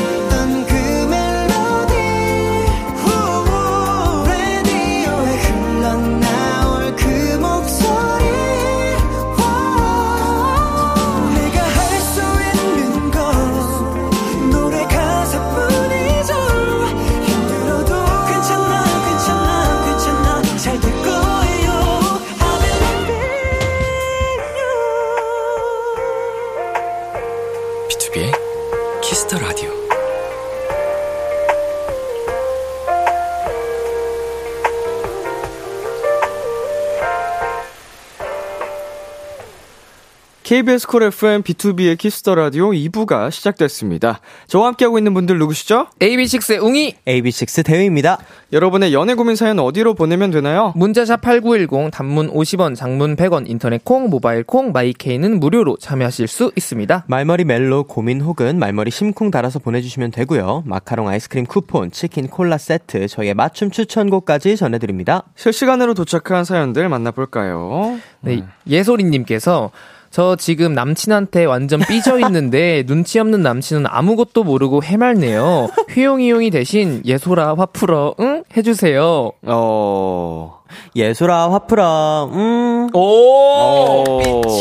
KBS 40.51 40.85
쿨 40.85 41.03
FM 41.03 41.43
B2B의 41.43 41.97
키스터 41.97 42.35
라디오 42.35 42.71
2부가 42.71 43.31
시작됐습니다. 43.31 44.19
저와 44.47 44.67
함께하고 44.67 44.97
있는 44.97 45.13
분들 45.13 45.39
누구시죠? 45.39 45.87
AB6IX의 45.99 46.61
웅이 46.61 46.95
AB6IX 47.07 47.63
대휘입니다. 47.63 48.17
여러분의 48.51 48.93
연애 48.93 49.13
고민 49.13 49.37
사연 49.37 49.59
어디로 49.59 49.93
보내면 49.93 50.29
되나요? 50.29 50.73
문자 50.75 51.01
샵 51.01 51.21
8910 51.21 51.91
단문 51.91 52.33
50원, 52.33 52.75
장문 52.75 53.15
100원, 53.15 53.49
인터넷 53.49 53.81
콩, 53.85 54.09
모바일 54.09 54.43
콩, 54.43 54.73
my 54.73 54.92
K는 54.92 55.39
무료로 55.39 55.77
참여하실 55.77 56.27
수 56.27 56.51
있습니다. 56.57 57.05
말머리 57.07 57.45
멜로 57.45 57.85
고민 57.85 58.19
혹은 58.19 58.59
말머리 58.59 58.91
심쿵 58.91 59.31
달아서 59.31 59.59
보내주시면 59.59 60.11
되고요. 60.11 60.63
마카롱 60.65 61.07
아이스크림 61.07 61.45
쿠폰, 61.45 61.91
치킨 61.91 62.27
콜라 62.27 62.57
세트, 62.57 63.07
저희의 63.07 63.35
맞춤 63.35 63.71
추천곡까지 63.71 64.57
전해드립니다. 64.57 65.23
실시간으로 65.37 65.93
도착한 65.93 66.43
사연들 66.43 66.89
만나볼까요? 66.89 67.97
네, 68.19 68.43
예솔이님께서 68.67 69.71
저 70.11 70.35
지금 70.35 70.73
남친한테 70.73 71.45
완전 71.45 71.79
삐져 71.87 72.19
있는데 72.19 72.83
눈치 72.87 73.17
없는 73.17 73.41
남친은 73.41 73.85
아무것도 73.87 74.43
모르고 74.43 74.83
해맑네요. 74.83 75.69
휘용이용이 75.89 76.49
대신 76.49 77.01
예솔아 77.05 77.55
화 77.55 77.65
풀어 77.65 78.13
응 78.19 78.43
해주세요. 78.55 79.31
어, 79.43 80.61
예술아 80.95 81.51
화풀아, 81.51 82.25
음, 82.33 82.89
오. 82.93 82.99
어, 82.99 84.03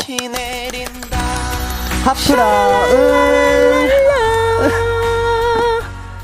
빛이 0.06 0.28
내린다 0.28 1.18
화풀아, 2.04 2.84
음. 2.92 3.90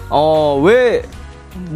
어, 0.09 0.61
왜, 0.63 1.03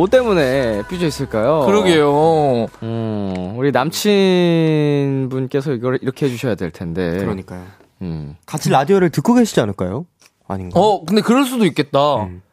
뭐 0.01 0.07
때문에 0.07 0.83
삐져 0.89 1.07
있을까요? 1.07 1.67
그러게요. 1.67 2.69
음, 2.83 3.53
우리 3.57 3.71
남친 3.71 5.29
분께서 5.31 5.73
이걸 5.75 5.99
이렇게 6.01 6.25
해주셔야 6.25 6.55
될 6.55 6.71
텐데. 6.71 7.19
그러니까요. 7.19 7.65
음. 8.01 8.35
같이 8.47 8.71
라디오를 8.71 9.11
듣고 9.11 9.35
계시지 9.35 9.61
않을까요? 9.61 10.07
아닌가? 10.49 10.81
어 10.81 11.05
근데 11.05 11.21
그럴 11.21 11.45
수도 11.45 11.67
있겠다. 11.67 11.99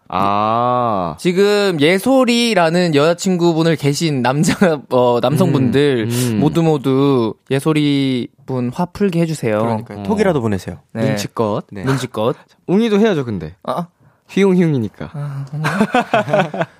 아, 0.09 1.15
지금 1.19 1.77
예솔이라는 1.79 2.95
여자친구분을 2.95 3.77
계신 3.77 4.21
남자 4.21 4.81
어 4.89 5.19
남성분들 5.21 6.07
음, 6.11 6.33
음. 6.33 6.39
모두 6.41 6.63
모두 6.63 7.33
예솔이 7.49 8.27
분 8.45 8.71
화 8.73 8.83
풀게 8.87 9.21
해주세요. 9.21 9.57
그러니까요. 9.59 10.03
톡이라도 10.03 10.41
보내세요. 10.41 10.79
네. 10.91 11.05
눈치껏. 11.05 11.65
네. 11.71 11.85
눈치껏. 11.85 12.35
웅이도 12.67 12.99
해야죠, 12.99 13.23
근데. 13.23 13.55
아, 13.63 13.87
휘웅휘웅이니까. 14.31 15.11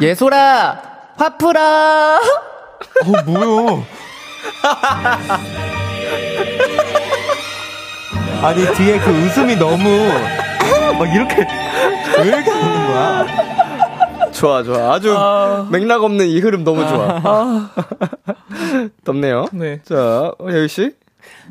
예솔아 0.00 0.82
화 1.16 1.36
풀어. 1.36 1.60
어, 1.60 3.22
뭐요? 3.26 3.84
아니, 8.42 8.64
뒤에 8.74 9.00
그 9.00 9.10
웃음이 9.10 9.56
너무, 9.56 10.08
막 10.96 11.12
이렇게, 11.12 11.46
왜 12.18 12.24
이렇게 12.24 12.50
하는 12.50 12.86
거야? 12.86 13.26
좋아, 14.30 14.62
좋아. 14.62 14.94
아주 14.94 15.16
맥락 15.70 16.04
없는 16.04 16.26
이 16.26 16.38
흐름 16.38 16.62
너무 16.62 16.86
좋아. 16.86 17.20
덥네요. 19.04 19.46
네. 19.52 19.80
자, 19.82 20.32
어, 20.38 20.46
여유 20.50 20.68
씨? 20.68 20.92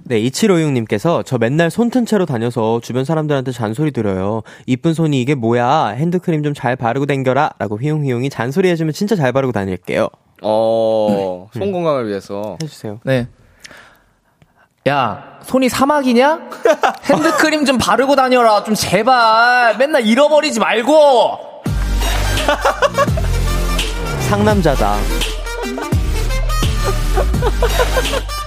네, 0.10 0.22
2756님께서 0.22 1.24
저 1.26 1.38
맨날 1.38 1.70
손 1.70 1.90
튼 1.90 2.06
채로 2.06 2.26
다녀서 2.26 2.80
주변 2.82 3.06
사람들한테 3.06 3.52
잔소리 3.52 3.92
들어요. 3.92 4.42
이쁜 4.66 4.94
손이 4.94 5.22
이게 5.22 5.36
뭐야? 5.36 5.88
핸드크림 5.88 6.44
좀 6.44 6.54
잘 6.54 6.76
바르고 6.76 7.06
댕겨라. 7.06 7.52
라고 7.60 7.78
휘용휘용이 7.78 8.30
잔소리 8.30 8.70
해주면 8.70 8.94
진짜 8.94 9.16
잘 9.16 9.32
바르고 9.32 9.52
다닐게요. 9.54 10.10
어, 10.44 11.48
손 11.54 11.72
건강을 11.72 12.08
위해서. 12.08 12.58
해주세요. 12.62 13.00
네. 13.04 13.28
야, 14.88 15.40
손이 15.44 15.70
사막이냐? 15.70 16.40
핸드크림 17.10 17.66
좀 17.66 17.78
바르고 17.78 18.16
다녀라. 18.16 18.64
좀 18.64 18.76
제발. 18.76 19.78
맨날 19.78 20.06
잃어버리지 20.06 20.60
말고. 20.60 21.40
상남자다. 24.30 24.96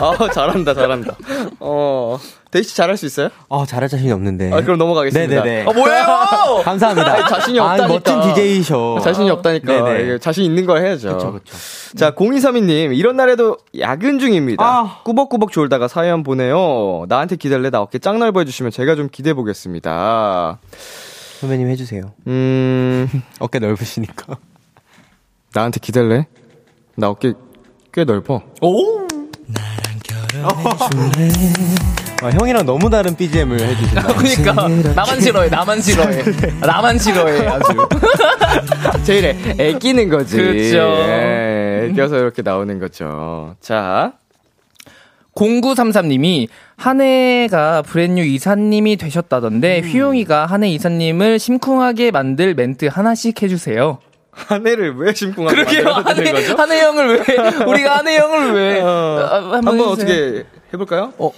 아, 0.00 0.30
잘한다, 0.32 0.74
잘한다. 0.74 1.16
어, 1.60 2.18
데이씨 2.50 2.76
잘할 2.76 2.96
수 2.96 3.06
있어요? 3.06 3.28
어, 3.48 3.66
잘할 3.66 3.88
자신이 3.88 4.10
없는데. 4.12 4.52
아, 4.52 4.60
그럼 4.62 4.78
넘어가겠습니다. 4.78 5.42
네네네. 5.42 5.68
아, 5.68 5.72
뭐예요? 5.72 6.62
감사합니다. 6.64 7.12
아니, 7.12 7.28
자신이 7.28 7.58
없다니까. 7.58 7.88
멋진 7.88 8.34
DJ셔. 8.34 9.00
자신이 9.02 9.30
없다니까. 9.30 9.82
네네. 9.82 10.18
자신 10.18 10.44
있는 10.44 10.66
걸 10.66 10.84
해야죠. 10.84 11.12
그쵸, 11.16 11.32
그쵸. 11.32 11.56
자, 11.96 12.12
0232님, 12.12 12.96
이런 12.96 13.16
날에도 13.16 13.56
야근 13.78 14.18
중입니다. 14.18 14.64
아. 14.64 15.00
꾸벅꾸벅 15.04 15.52
졸다가 15.52 15.88
사연 15.88 16.22
보내요. 16.22 17.04
나한테 17.08 17.36
기다려, 17.36 17.70
나 17.70 17.80
어깨 17.80 17.98
짱 17.98 18.18
넓어 18.18 18.40
해주시면 18.40 18.72
제가 18.72 18.96
좀 18.96 19.08
기대해보겠습니다. 19.10 20.58
선배님 21.40 21.68
해주세요. 21.68 22.12
음, 22.28 23.08
어깨 23.40 23.58
넓으시니까. 23.58 24.36
나한테 25.52 25.80
기댈래? 25.80 26.26
나 26.96 27.08
어깨 27.10 27.34
꽤 27.96 28.04
넓어. 28.04 28.42
오? 28.60 29.06
아, 32.22 32.28
형이랑 32.28 32.66
너무 32.66 32.90
다른 32.90 33.16
BGM을 33.16 33.58
해주신다. 33.58 34.02
그니까. 34.08 34.52
나만 34.94 35.18
싫어해, 35.18 35.48
나만 35.48 35.80
싫어해. 35.80 36.22
나만 36.60 36.98
싫어해, 36.98 37.46
아주. 37.46 37.88
제일 39.04 39.24
애, 39.24 39.36
애끼는 39.58 40.10
거지. 40.10 40.36
그쵸. 40.36 40.76
예, 40.76 41.88
애껴서 41.90 42.18
이렇게 42.18 42.42
나오는 42.42 42.78
거죠. 42.78 43.56
자, 43.62 44.12
0933님이 45.34 46.48
한해가 46.76 47.00
Brand 47.00 47.80
New 47.80 48.24
이사님이 48.24 48.96
되셨다던데 48.96 49.80
휘웅이가 49.80 50.44
한해 50.44 50.68
이사님을 50.68 51.38
심쿵하게 51.38 52.10
만들 52.10 52.54
멘트 52.54 52.86
하나씩 52.92 53.42
해주세요. 53.42 54.00
한해를 54.36 54.94
왜 54.96 55.14
심쿵하게 55.14 55.64
그러게요. 55.64 55.84
거죠? 56.32 56.56
한해 56.56 56.80
형을 56.82 57.08
왜 57.08 57.36
우리가 57.66 57.98
한해 57.98 58.18
형을 58.18 58.52
왜 58.52 58.80
어, 58.82 58.86
아, 59.30 59.50
한번, 59.56 59.80
해주세요. 59.80 59.90
어떻게 59.90 60.44
해볼까요? 60.72 61.12
어, 61.18 61.32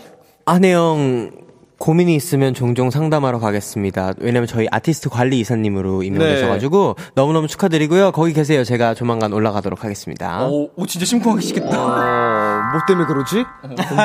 한해 0.45 0.88
형 0.88 1.31
고민이 1.79 2.17
있으면 2.17 2.55
종종 2.55 2.91
상담하러 2.91 3.39
가겠습니다. 3.39 4.15
왜냐면 4.19 4.49
저희 4.49 4.67
아티스트 4.71 5.11
관리 5.11 5.39
이사님으로 5.39 6.03
임명되셔가지고 6.03 6.97
너무너무 7.15 7.47
축하드리고요. 7.47 8.11
거기 8.11 8.33
계세요. 8.33 8.65
제가 8.65 8.95
조만간 8.95 9.33
올라가도록 9.33 9.85
하겠습니다. 9.85 10.45
오, 10.49 10.71
오, 10.75 10.87
진짜 10.87 11.07
심쿵하시겠다. 11.07 11.81
어, 11.81 12.71
뭐 12.73 12.81
때문에 12.89 13.07
그러지? 13.07 13.45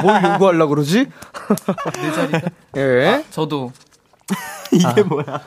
뭘 0.03 0.23
요구하려 0.33 0.67
그러지? 0.67 1.07
예. 2.77 3.23
저도 3.31 3.71
이게 4.71 5.01
뭐야? 5.01 5.41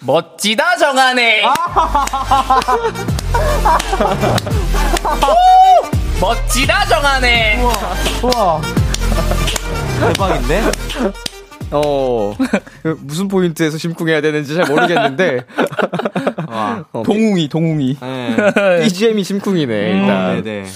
멋지다 0.00 0.76
정하네. 0.76 1.42
멋지다 6.20 6.86
정하네. 6.86 7.62
우와. 8.22 8.60
대박인데? 10.00 10.62
어, 11.72 12.34
그 12.82 12.98
무슨 13.02 13.28
포인트에서 13.28 13.76
심쿵해야 13.78 14.20
되는지 14.20 14.54
잘 14.54 14.66
모르겠는데. 14.66 15.40
와. 16.48 16.84
어, 16.92 17.02
동웅이 17.04 17.48
동웅이. 17.48 17.96
네. 18.00 18.36
BGM이 18.84 19.24
심쿵이네, 19.24 19.74
일단. 19.74 20.42
네네. 20.42 20.66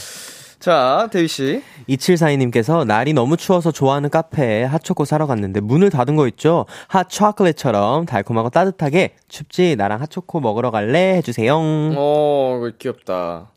자, 0.60 1.08
데이씨. 1.10 1.62
2742님께서 1.88 2.86
날이 2.86 3.14
너무 3.14 3.38
추워서 3.38 3.72
좋아하는 3.72 4.10
카페에 4.10 4.64
핫초코 4.64 5.06
사러 5.06 5.26
갔는데 5.26 5.60
문을 5.60 5.88
닫은 5.88 6.16
거 6.16 6.28
있죠? 6.28 6.66
핫 6.88 7.08
초콜릿처럼 7.08 8.04
달콤하고 8.04 8.50
따뜻하게 8.50 9.16
춥지 9.28 9.76
나랑 9.76 10.02
핫초코 10.02 10.40
먹으러 10.40 10.70
갈래? 10.70 11.16
해주세요. 11.16 11.56
어, 11.96 12.68
귀엽다. 12.78 13.48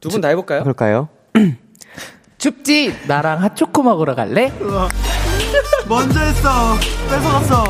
두 0.00 0.10
분 0.10 0.20
다 0.20 0.28
해볼까요? 0.28 0.60
그럴까요? 0.62 1.08
춥지? 2.38 2.94
나랑 3.08 3.42
핫초코 3.42 3.82
먹으러 3.82 4.14
갈래? 4.14 4.52
먼저 5.88 6.20
했어. 6.20 6.74
뺏어갔어. 7.10 7.64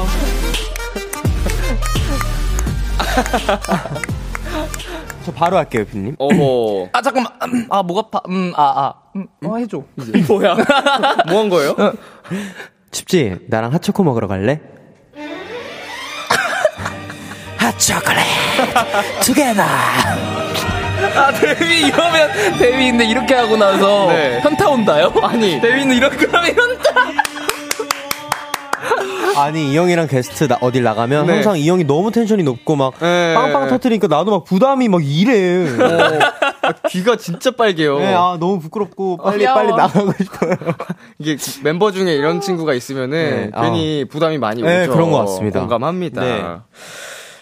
저 5.25 5.33
바로 5.33 5.57
할게요, 5.57 5.85
피님. 5.91 6.17
어허. 6.19 6.89
아 6.93 7.01
잠깐만. 7.03 7.33
음, 7.45 7.67
아 7.71 7.83
목 7.83 7.99
아파. 7.99 8.21
음, 8.29 8.53
아 8.57 8.63
아. 8.63 8.95
음, 9.17 9.27
어 9.45 9.57
해줘. 9.57 9.83
이제. 10.01 10.13
뭐야? 10.29 10.55
뭐 11.29 11.41
한 11.41 11.49
거예요? 11.49 11.75
춥지? 12.91 13.39
나랑 13.49 13.73
핫초코 13.73 14.05
먹으러 14.05 14.29
갈래? 14.29 14.61
핫초콜릿 17.57 18.23
두 19.23 19.33
개나 19.35 19.65
아 21.17 21.33
데뷔 21.33 21.87
이러면 21.87 22.33
데뷔인데 22.59 23.05
이렇게 23.07 23.35
하고 23.35 23.57
나서 23.57 24.09
네. 24.09 24.41
현타 24.41 24.69
온다요? 24.69 25.13
아니. 25.23 25.61
데뷔는 25.61 25.97
이런 25.97 26.11
그러면 26.17 26.55
현타. 26.55 26.91
아니 29.37 29.73
이 29.73 29.77
형이랑 29.77 30.07
게스트 30.07 30.45
나, 30.45 30.59
어딜 30.61 30.83
나가면 30.83 31.27
네. 31.27 31.33
항상 31.35 31.59
이 31.59 31.69
형이 31.69 31.85
너무 31.85 32.11
텐션이 32.13 32.43
높고 32.43 32.77
막 32.77 32.95
네. 33.01 33.35
빵빵 33.35 33.69
터트리니까 33.69 34.07
나도 34.07 34.31
막 34.31 34.45
부담이 34.45 34.89
막 34.89 35.01
이래. 35.05 35.67
어, 35.69 36.19
아, 36.63 36.73
귀가 36.89 37.17
진짜 37.17 37.51
빨개요. 37.51 37.99
네, 37.99 38.15
아 38.15 38.37
너무 38.39 38.61
부끄럽고 38.61 39.19
빨리 39.19 39.41
귀여워. 39.41 39.55
빨리 39.57 39.73
나가고 39.75 40.13
싶어요. 40.23 40.57
이게 41.19 41.37
멤버 41.63 41.91
중에 41.91 42.15
이런 42.15 42.41
친구가 42.41 42.75
있으면은 42.75 43.11
네, 43.11 43.51
아. 43.53 43.63
괜히 43.63 44.05
부담이 44.09 44.39
많이 44.39 44.63
오죠. 44.63 44.71
네, 44.71 44.87
그런 44.87 45.11
것 45.11 45.19
같습니다. 45.19 45.61
공감합니다. 45.61 46.21
네. 46.23 46.45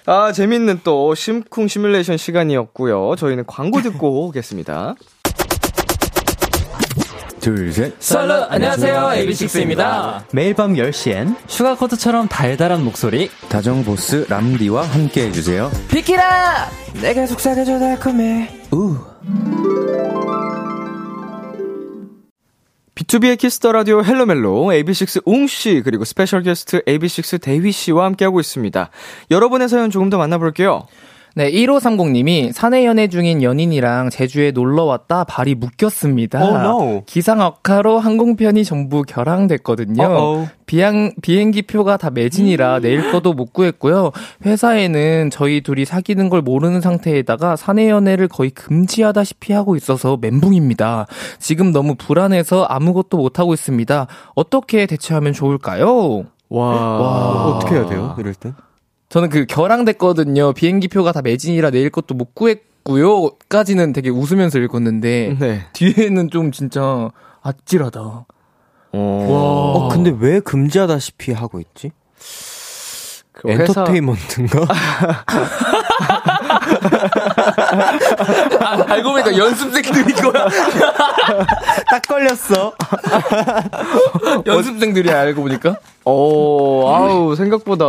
아, 0.07 0.33
재밌는 0.33 0.81
또 0.83 1.15
심쿵 1.15 1.69
시뮬레이션 1.69 2.17
시간이었고요. 2.17 3.15
저희는 3.17 3.45
광고 3.47 3.83
듣고 3.83 4.27
오겠습니다. 4.27 4.95
둘, 7.43 7.73
셋. 7.73 7.95
Absolute 7.99 8.45
안녕하세요 8.51 8.95
AB6IX입니다. 8.95 10.23
매일 10.33 10.55
밤 10.55 10.75
10시엔 10.75 11.35
Sugarcoat처럼 11.49 12.29
달달한 12.29 12.85
목소리. 12.85 13.31
다정보스 13.49 14.27
람디와 14.29 14.85
함께 14.85 15.27
해주세요. 15.27 15.73
비키라. 15.91 16.71
내가 17.03 17.27
속삭여줘 17.27 17.81
달콤해. 17.81 18.49
우. 18.73 18.97
B2B의 22.95 23.37
키스터 23.39 23.73
라디오 23.73 24.05
헬로멜로 24.05 24.67
AB6IX 24.67 25.23
웅씨 25.27 25.83
그리고 25.85 26.05
스페셜 26.05 26.45
게스트 26.45 26.81
AB6IX 26.85 27.41
대휘 27.41 27.73
씨와 27.73 28.05
함께하고 28.05 28.39
있습니다. 28.39 28.89
여러분의 29.33 29.69
사연 29.69 29.91
조금 29.91 30.11
더 30.11 30.17
만나볼게요. 30.19 30.87
네, 31.35 31.51
1530님이 31.51 32.53
사내 32.53 32.85
연애 32.85 33.09
중인 33.09 33.43
연인이랑 33.43 34.11
제주에 34.11 34.51
놀러 34.51 34.85
왔다 34.85 35.25
발이 35.25 35.55
묶였습니다. 35.55 36.43
Oh, 36.43 36.59
no. 36.59 37.03
기상 37.07 37.41
악화로 37.41 37.99
항공편이 37.99 38.65
전부 38.65 39.03
결항됐거든요. 39.03 40.03
Uh-oh. 40.03 40.51
비행, 40.67 41.13
비행기 41.23 41.63
표가 41.63 41.97
다 41.97 42.11
매진이라 42.11 42.81
내일 42.81 43.11
거도 43.11 43.33
못 43.33 43.55
구했고요. 43.55 44.11
회사에는 44.45 45.31
저희 45.31 45.63
둘이 45.63 45.87
사귀는 45.87 46.29
걸 46.29 46.43
모르는 46.43 46.83
상태에다가 46.83 47.57
사내 47.57 47.89
연애를 47.89 48.29
거의 48.29 48.51
금지하다시피 48.51 49.55
하고 49.55 49.75
있어서 49.77 50.19
멘붕입니다. 50.21 51.07
지금 51.39 51.73
너무 51.73 51.95
불안해서 51.95 52.65
아무것도 52.65 53.17
못하고 53.17 53.55
있습니다. 53.55 54.07
어떻게 54.35 54.85
대처하면 54.85 55.33
좋을까요? 55.33 56.25
와. 56.51 57.47
어떻게 57.47 57.77
해야 57.77 57.87
돼요? 57.87 58.15
이럴 58.19 58.35
땐? 58.35 58.55
저는 59.13 59.29
그 59.29 59.45
결항됐거든요. 59.45 60.55
비행기 60.55 60.89
표가 60.89 61.13
다 61.13 61.21
매진이라 61.21 61.69
내일 61.71 61.91
것도 61.91 62.15
못 62.15 62.35
구했고요.까지는 62.35 63.93
되게 63.93 64.09
웃으면서 64.09 64.59
읽었는데 64.59 65.37
네. 65.39 65.67
뒤에는 65.75 66.31
좀 66.31 66.51
진짜 66.51 67.11
아찔하다. 67.43 68.01
어. 68.01 68.27
어 68.95 69.89
근데 69.93 70.17
왜 70.19 70.41
금지하다시피 70.41 71.33
하고 71.33 71.61
있지? 71.61 71.91
그 73.33 73.51
엔터테인먼트인가? 73.51 74.67
아, 78.61 78.85
알고 78.89 79.13
보니까 79.13 79.37
연습 79.37 79.73
생들이 79.73 80.13
거야. 80.15 80.47
딱 81.91 82.03
걸렸어. 82.09 82.73
연습생들이 84.47 85.11
알고 85.11 85.43
보니까. 85.43 85.77
어, 86.05 86.95
아우, 86.95 87.35
생각보다 87.37 87.85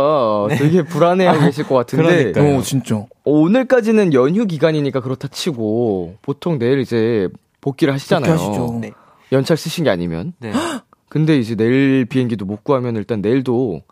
되게 0.56 0.82
불안해하고 0.82 1.40
계실 1.40 1.66
것 1.66 1.74
같은데. 1.74 2.32
그러니까요. 2.32 2.58
어, 2.58 2.62
진짜. 2.62 2.96
어, 2.96 3.06
오늘까지는 3.24 4.12
연휴 4.14 4.46
기간이니까 4.46 5.00
그렇다 5.00 5.28
치고, 5.28 6.16
보통 6.22 6.58
내일 6.58 6.80
이제 6.80 7.28
복귀를 7.60 7.94
하시잖아요. 7.94 8.32
하시죠. 8.32 8.78
네. 8.80 8.92
연차를 9.32 9.56
쓰신 9.56 9.84
게 9.84 9.90
아니면. 9.90 10.32
네. 10.38 10.52
근데 11.08 11.38
이제 11.38 11.54
내일 11.54 12.04
비행기도 12.06 12.44
못 12.44 12.62
구하면 12.64 12.96
일단 12.96 13.20
내일도, 13.20 13.82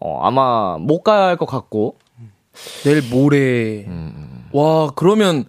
어, 0.00 0.20
아마 0.22 0.76
못 0.78 1.02
갈 1.02 1.36
것 1.36 1.46
같고. 1.46 1.96
내일 2.84 3.02
모레. 3.10 3.84
음. 3.86 4.31
와, 4.52 4.90
그러면 4.94 5.44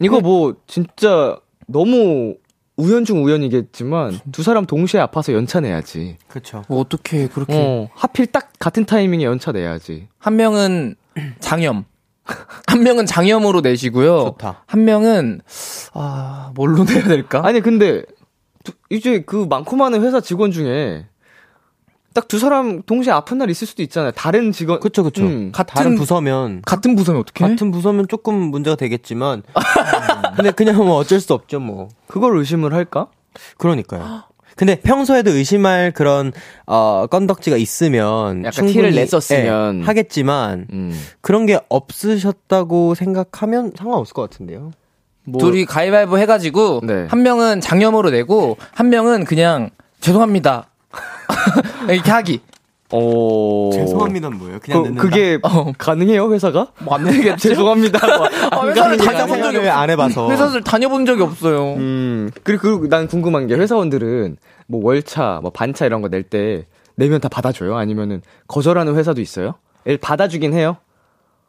이거 0.00 0.20
뭐, 0.20 0.54
진짜 0.66 1.38
너무 1.66 2.36
우연 2.76 3.04
중 3.04 3.24
우연이겠지만, 3.24 4.20
두 4.30 4.42
사람 4.42 4.64
동시에 4.64 5.00
아파서 5.00 5.32
연차 5.32 5.60
내야지. 5.60 6.16
그쵸. 6.28 6.62
뭐 6.68 6.78
어떻게 6.80 7.26
그렇게 7.28 7.52
어, 7.56 7.88
하필 7.94 8.26
딱 8.26 8.52
같은 8.58 8.84
타이밍에 8.84 9.24
연차 9.24 9.50
내야지. 9.52 10.08
한 10.18 10.36
명은 10.36 10.94
장염. 11.40 11.84
한 12.68 12.82
명은 12.82 13.06
장염으로 13.06 13.62
내시고요. 13.62 14.20
좋다. 14.20 14.62
한 14.66 14.84
명은 14.84 15.40
아, 15.94 16.52
뭘로 16.54 16.84
내야 16.88 17.02
될까? 17.04 17.40
아니 17.44 17.60
근데 17.60 18.02
두- 18.62 18.72
이제 18.90 19.22
그 19.26 19.46
많고 19.48 19.76
많은 19.76 20.02
회사 20.04 20.20
직원 20.20 20.52
중에 20.52 21.06
딱 22.14 22.28
두 22.28 22.38
사람 22.38 22.82
동시에 22.82 23.12
아픈 23.12 23.38
날 23.38 23.48
있을 23.50 23.66
수도 23.66 23.82
있잖아요. 23.82 24.10
다른 24.12 24.52
직원 24.52 24.80
그쵸, 24.80 25.02
그쵸. 25.02 25.22
음, 25.24 25.50
같은 25.52 25.74
다른 25.74 25.94
부서면, 25.96 26.62
같은 26.64 26.96
부서면 26.96 27.20
어떻게? 27.20 27.44
같은 27.46 27.70
부서면 27.70 28.08
조금 28.08 28.34
문제가 28.34 28.76
되겠지만, 28.76 29.42
근데 30.36 30.50
그냥 30.50 30.76
뭐 30.76 30.96
어쩔 30.96 31.20
수 31.20 31.32
없죠, 31.34 31.60
뭐. 31.60 31.88
그걸 32.06 32.36
의심을 32.36 32.72
할까? 32.74 33.08
그러니까요. 33.56 34.24
근데 34.56 34.74
평소에도 34.80 35.30
의심할 35.30 35.92
그런, 35.92 36.32
어, 36.66 37.06
건덕지가 37.08 37.56
있으면. 37.56 38.38
약간 38.38 38.52
충분히, 38.52 38.72
티를 38.72 38.90
냈었으면. 38.92 39.80
예, 39.82 39.84
하겠지만, 39.84 40.66
음. 40.72 41.00
그런 41.20 41.46
게 41.46 41.60
없으셨다고 41.68 42.96
생각하면 42.96 43.72
상관없을 43.76 44.14
것 44.14 44.22
같은데요. 44.28 44.72
뭐 45.24 45.38
둘이 45.40 45.64
가위바위보 45.66 46.18
해가지고 46.18 46.80
네. 46.84 47.06
한 47.08 47.22
명은 47.22 47.60
장염으로 47.60 48.10
내고 48.10 48.56
한 48.72 48.88
명은 48.88 49.24
그냥 49.24 49.70
죄송합니다. 50.00 50.67
이렇게 51.88 52.10
하기. 52.10 52.40
어 52.90 53.68
죄송합니다, 53.72 54.30
뭐예요? 54.30 54.58
그냥 54.60 54.94
그. 54.94 55.08
그게 55.08 55.38
가능해요 55.76 56.32
회사가? 56.32 56.68
뭐안 56.80 57.04
되겠죠? 57.04 57.36
죄송합니다. 57.36 58.16
뭐. 58.16 58.26
아, 58.26 58.60
안 58.62 58.68
회사를 58.70 58.96
다녀본. 58.96 59.28
적이 59.28 59.42
생각을 59.42 59.70
안 59.70 59.90
해봐서. 59.90 60.30
회사를 60.30 60.62
다녀본 60.64 61.04
적이 61.04 61.22
없어요. 61.22 61.74
음 61.74 62.30
그리고 62.44 62.80
그, 62.80 62.88
난 62.88 63.06
궁금한 63.06 63.46
게 63.46 63.54
회사원들은 63.56 64.38
뭐 64.68 64.80
월차, 64.84 65.40
뭐 65.42 65.50
반차 65.50 65.84
이런 65.84 66.00
거 66.00 66.08
낼 66.08 66.22
때 66.22 66.66
내면 66.94 67.20
다 67.20 67.28
받아줘요? 67.28 67.76
아니면은 67.76 68.22
거절하는 68.48 68.96
회사도 68.96 69.20
있어요? 69.20 69.54
일 69.84 69.98
받아주긴 69.98 70.54
해요. 70.54 70.78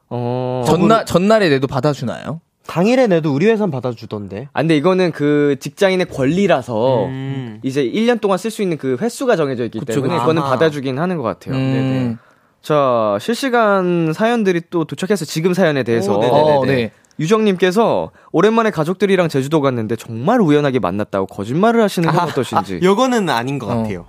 어. 0.09 0.63
전날 0.67 1.05
전날에 1.05 1.47
내도 1.49 1.67
받아주나요? 1.67 2.41
당일에 2.69 3.07
내도 3.07 3.33
우리 3.33 3.47
회사는 3.47 3.71
받아주던데. 3.71 4.49
아, 4.53 4.61
근데 4.61 4.77
이거는 4.77 5.11
그 5.11 5.55
직장인의 5.59 6.05
권리라서 6.05 7.05
음. 7.07 7.59
이제 7.63 7.83
1년 7.83 8.21
동안 8.21 8.37
쓸 8.37 8.51
수 8.51 8.61
있는 8.61 8.77
그 8.77 8.95
횟수가 9.01 9.35
정해져 9.35 9.65
있기 9.65 9.79
그쵸, 9.79 9.93
때문에 9.93 10.19
그쵸. 10.19 10.39
아하. 10.39 10.49
받아주긴 10.51 10.99
하는 10.99 11.17
것 11.17 11.23
같아요. 11.23 11.55
음. 11.55 12.19
자, 12.61 13.17
실시간 13.19 14.13
사연들이 14.13 14.61
또 14.69 14.85
도착해서 14.85 15.25
지금 15.25 15.55
사연에 15.55 15.81
대해서 15.81 16.15
오, 16.15 16.21
네네네. 16.21 16.57
어, 16.57 16.65
네. 16.65 16.91
유정님께서 17.19 18.11
오랜만에 18.31 18.69
가족들이랑 18.69 19.29
제주도 19.29 19.61
갔는데 19.61 19.95
정말 19.95 20.39
우연하게 20.39 20.77
만났다고 20.77 21.25
거짓말을 21.25 21.81
하시는 21.81 22.07
건 22.07 22.19
어떠신지. 22.29 22.81
요거는 22.83 23.29
아닌 23.29 23.57
것 23.57 23.65
어. 23.65 23.77
같아요. 23.77 24.05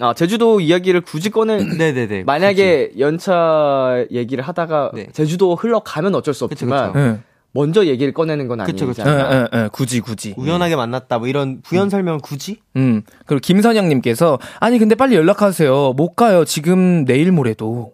아, 0.00 0.12
제주도 0.12 0.60
이야기를 0.60 1.00
굳이 1.00 1.30
꺼내, 1.30 1.56
네네네. 1.78 2.24
만약에 2.24 2.92
연차 2.98 4.04
얘기를 4.10 4.44
하다가 4.44 4.90
네. 4.92 5.06
제주도 5.12 5.54
흘러가면 5.54 6.14
어쩔 6.14 6.34
수 6.34 6.44
없지만, 6.44 6.92
그쵸. 6.92 7.04
예. 7.06 7.31
먼저 7.52 7.84
얘기를 7.86 8.12
꺼내는 8.14 8.48
건 8.48 8.64
그쵸, 8.64 8.86
아니지 8.86 9.02
그쵸. 9.02 9.10
예. 9.10 9.14
예, 9.14 9.46
예, 9.64 9.68
굳이 9.72 10.00
굳이. 10.00 10.34
우연하게 10.36 10.76
만났다 10.76 11.18
뭐 11.18 11.28
이런 11.28 11.60
부연 11.62 11.90
설명을 11.90 12.20
굳이? 12.20 12.60
음. 12.76 13.02
그리고 13.26 13.40
김선영 13.40 13.88
님께서 13.88 14.38
아니 14.58 14.78
근데 14.78 14.94
빨리 14.94 15.14
연락하세요. 15.16 15.92
못 15.92 16.14
가요. 16.14 16.44
지금 16.44 17.04
내일 17.04 17.30
모레도. 17.32 17.92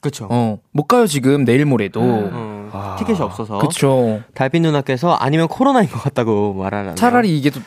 그쵸. 0.00 0.28
어. 0.30 0.58
못 0.72 0.84
가요. 0.84 1.06
지금 1.06 1.44
내일 1.44 1.64
모레도. 1.64 2.00
어, 2.02 2.96
티켓이 2.98 3.20
없어서. 3.20 3.58
그쵸. 3.58 4.20
달빛 4.34 4.62
누나께서 4.62 5.12
아니면 5.14 5.48
코로나인 5.48 5.88
것 5.88 5.98
같다고 6.02 6.54
말하는. 6.54 6.94
차라리 6.94 7.36
이게 7.36 7.50
또 7.50 7.60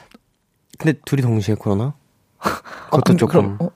근데 0.77 0.97
둘이 1.05 1.21
동시에 1.21 1.55
코로나? 1.55 1.83
어, 1.85 1.93
그것도 2.85 3.01
근데 3.05 3.19
조금. 3.19 3.57
그럼, 3.57 3.57
어, 3.61 3.69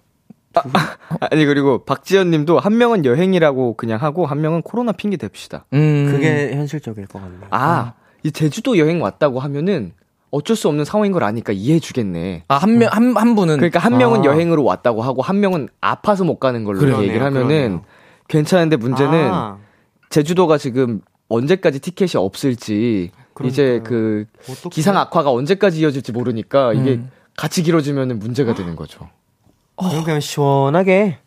아 1.20 1.36
니, 1.36 1.46
그리고 1.46 1.84
박지연 1.86 2.32
님도 2.32 2.60
한 2.60 2.78
명은 2.78 3.06
여행이라고 3.06 3.76
그냥 3.76 4.02
하고, 4.02 4.26
한 4.26 4.42
명은 4.42 4.62
코로나 4.62 4.92
핑계 4.92 5.18
댑시다. 5.18 5.64
음. 5.74 6.10
그게 6.12 6.54
현실적일 6.56 7.08
것 7.08 7.22
같네요. 7.22 7.48
아, 7.50 7.94
이 8.24 8.32
제주도 8.32 8.78
여행 8.78 9.02
왔다고 9.02 9.40
하면은 9.40 9.94
어쩔 10.32 10.56
수 10.56 10.68
없는 10.68 10.84
상황인 10.84 11.12
걸 11.12 11.24
아니까 11.24 11.54
이해해 11.54 11.80
주겠네. 11.80 12.44
아, 12.48 12.56
한 12.56 12.78
명, 12.78 12.90
한, 12.92 13.16
한 13.16 13.36
분은. 13.36 13.58
그러니까 13.58 13.80
한 13.80 13.98
명은 13.98 14.22
아. 14.22 14.24
여행으로 14.26 14.64
왔다고 14.64 15.02
하고 15.02 15.22
한 15.22 15.40
명은 15.40 15.70
아파서 15.80 16.24
못 16.24 16.40
가는 16.40 16.64
걸로 16.64 16.80
그러네요, 16.80 17.04
얘기를 17.04 17.26
하면은 17.26 17.48
그러네요. 17.48 17.82
괜찮은데 18.28 18.76
문제는 18.76 19.30
아, 19.32 19.58
제주도가 20.10 20.58
지금 20.58 21.02
언제까지 21.30 21.80
티켓이 21.80 22.12
없을지 22.16 23.12
이제 23.44 23.82
그 23.84 24.26
어떡해. 24.44 24.70
기상 24.72 24.98
악화가 24.98 25.32
언제까지 25.32 25.80
이어질지 25.80 26.12
모르니까 26.12 26.74
이게 26.74 26.96
음. 26.96 27.12
같이 27.38 27.64
길어지면 27.64 28.20
문제가 28.20 28.54
되는 28.54 28.76
거죠. 28.76 29.10
그럼 29.78 30.04
그냥 30.04 30.20
시원하게 30.20 31.18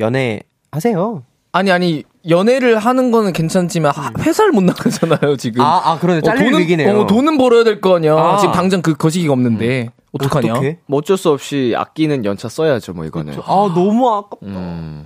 연애 0.00 0.40
하세요. 0.70 1.22
아니, 1.52 1.70
아니, 1.72 2.02
연애를 2.28 2.76
하는 2.78 3.10
거는 3.10 3.32
괜찮지만, 3.32 3.92
하- 3.94 4.10
회사를 4.20 4.52
못 4.52 4.62
나가잖아요, 4.64 5.36
지금. 5.38 5.62
아, 5.62 5.80
아, 5.84 5.98
그러네. 5.98 6.20
잘릴 6.20 6.44
돈은, 6.50 6.58
위기네요. 6.60 7.00
어, 7.00 7.06
돈은 7.06 7.38
벌어야 7.38 7.64
될 7.64 7.80
거 7.80 7.96
아니야. 7.96 8.14
아. 8.14 8.36
지금 8.36 8.52
당장 8.52 8.82
그 8.82 8.94
거시기가 8.94 9.32
없는데. 9.32 9.90
어떡하냐? 10.12 10.52
어떡해? 10.52 10.78
뭐 10.86 10.98
어쩔 10.98 11.16
수 11.16 11.30
없이 11.30 11.74
아끼는 11.76 12.24
연차 12.26 12.48
써야죠, 12.48 12.92
뭐 12.94 13.04
이거는. 13.06 13.34
아, 13.44 13.72
너무 13.74 14.08
아깝다. 14.10 14.46
음. 14.46 15.04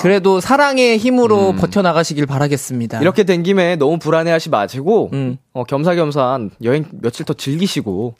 그래도 0.00 0.40
사랑의 0.40 0.98
힘으로 0.98 1.52
버텨나가시길 1.54 2.26
바라겠습니다. 2.26 3.00
이렇게 3.00 3.22
된 3.24 3.42
김에 3.42 3.76
너무 3.76 3.98
불안해하지 3.98 4.50
마시고 4.50 5.10
음. 5.12 5.38
어, 5.52 5.64
겸사겸사 5.64 6.38
여행 6.64 6.84
며칠 7.00 7.24
더 7.26 7.32
즐기시고 7.32 8.14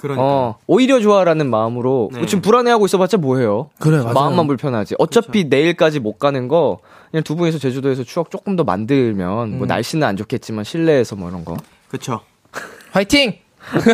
그러니까. 0.00 0.24
어, 0.24 0.56
오히려 0.66 0.98
좋아라는 1.00 1.50
마음으로 1.50 2.10
네. 2.12 2.26
지금 2.26 2.40
불안해하고 2.42 2.86
있어봤자 2.86 3.18
뭐해요? 3.18 3.68
그래, 3.78 3.98
맞아요. 3.98 4.14
마음만 4.14 4.46
불편하지. 4.46 4.94
어차피 4.98 5.44
내일까지 5.44 6.00
못 6.00 6.18
가는 6.18 6.48
거 6.48 6.78
그냥 7.10 7.22
두 7.22 7.36
분이서 7.36 7.58
제주도에서 7.58 8.02
추억 8.04 8.30
조금 8.30 8.56
더 8.56 8.64
만들면 8.64 9.52
음. 9.52 9.58
뭐 9.58 9.66
날씨는 9.66 10.06
안 10.06 10.16
좋겠지만 10.16 10.64
실내에서 10.64 11.16
뭐 11.16 11.28
이런 11.28 11.44
거. 11.44 11.56
그쵸. 11.88 12.20
화이팅! 12.92 13.34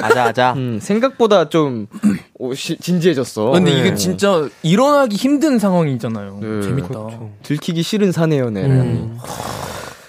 아자, 0.03 0.25
아자. 0.27 0.53
음, 0.55 0.79
생각보다 0.81 1.49
좀 1.49 1.89
오, 2.39 2.55
시- 2.55 2.77
진지해졌어. 2.79 3.51
근데 3.51 3.75
네. 3.75 3.81
이게 3.81 3.95
진짜 3.97 4.49
일어나기 4.63 5.17
힘든 5.17 5.59
상황이잖아요. 5.59 6.39
네. 6.41 6.63
재밌다. 6.63 6.95
들키기 7.43 7.83
싫은 7.83 8.13
사내요, 8.13 8.51
네. 8.51 8.65
음. 8.65 9.19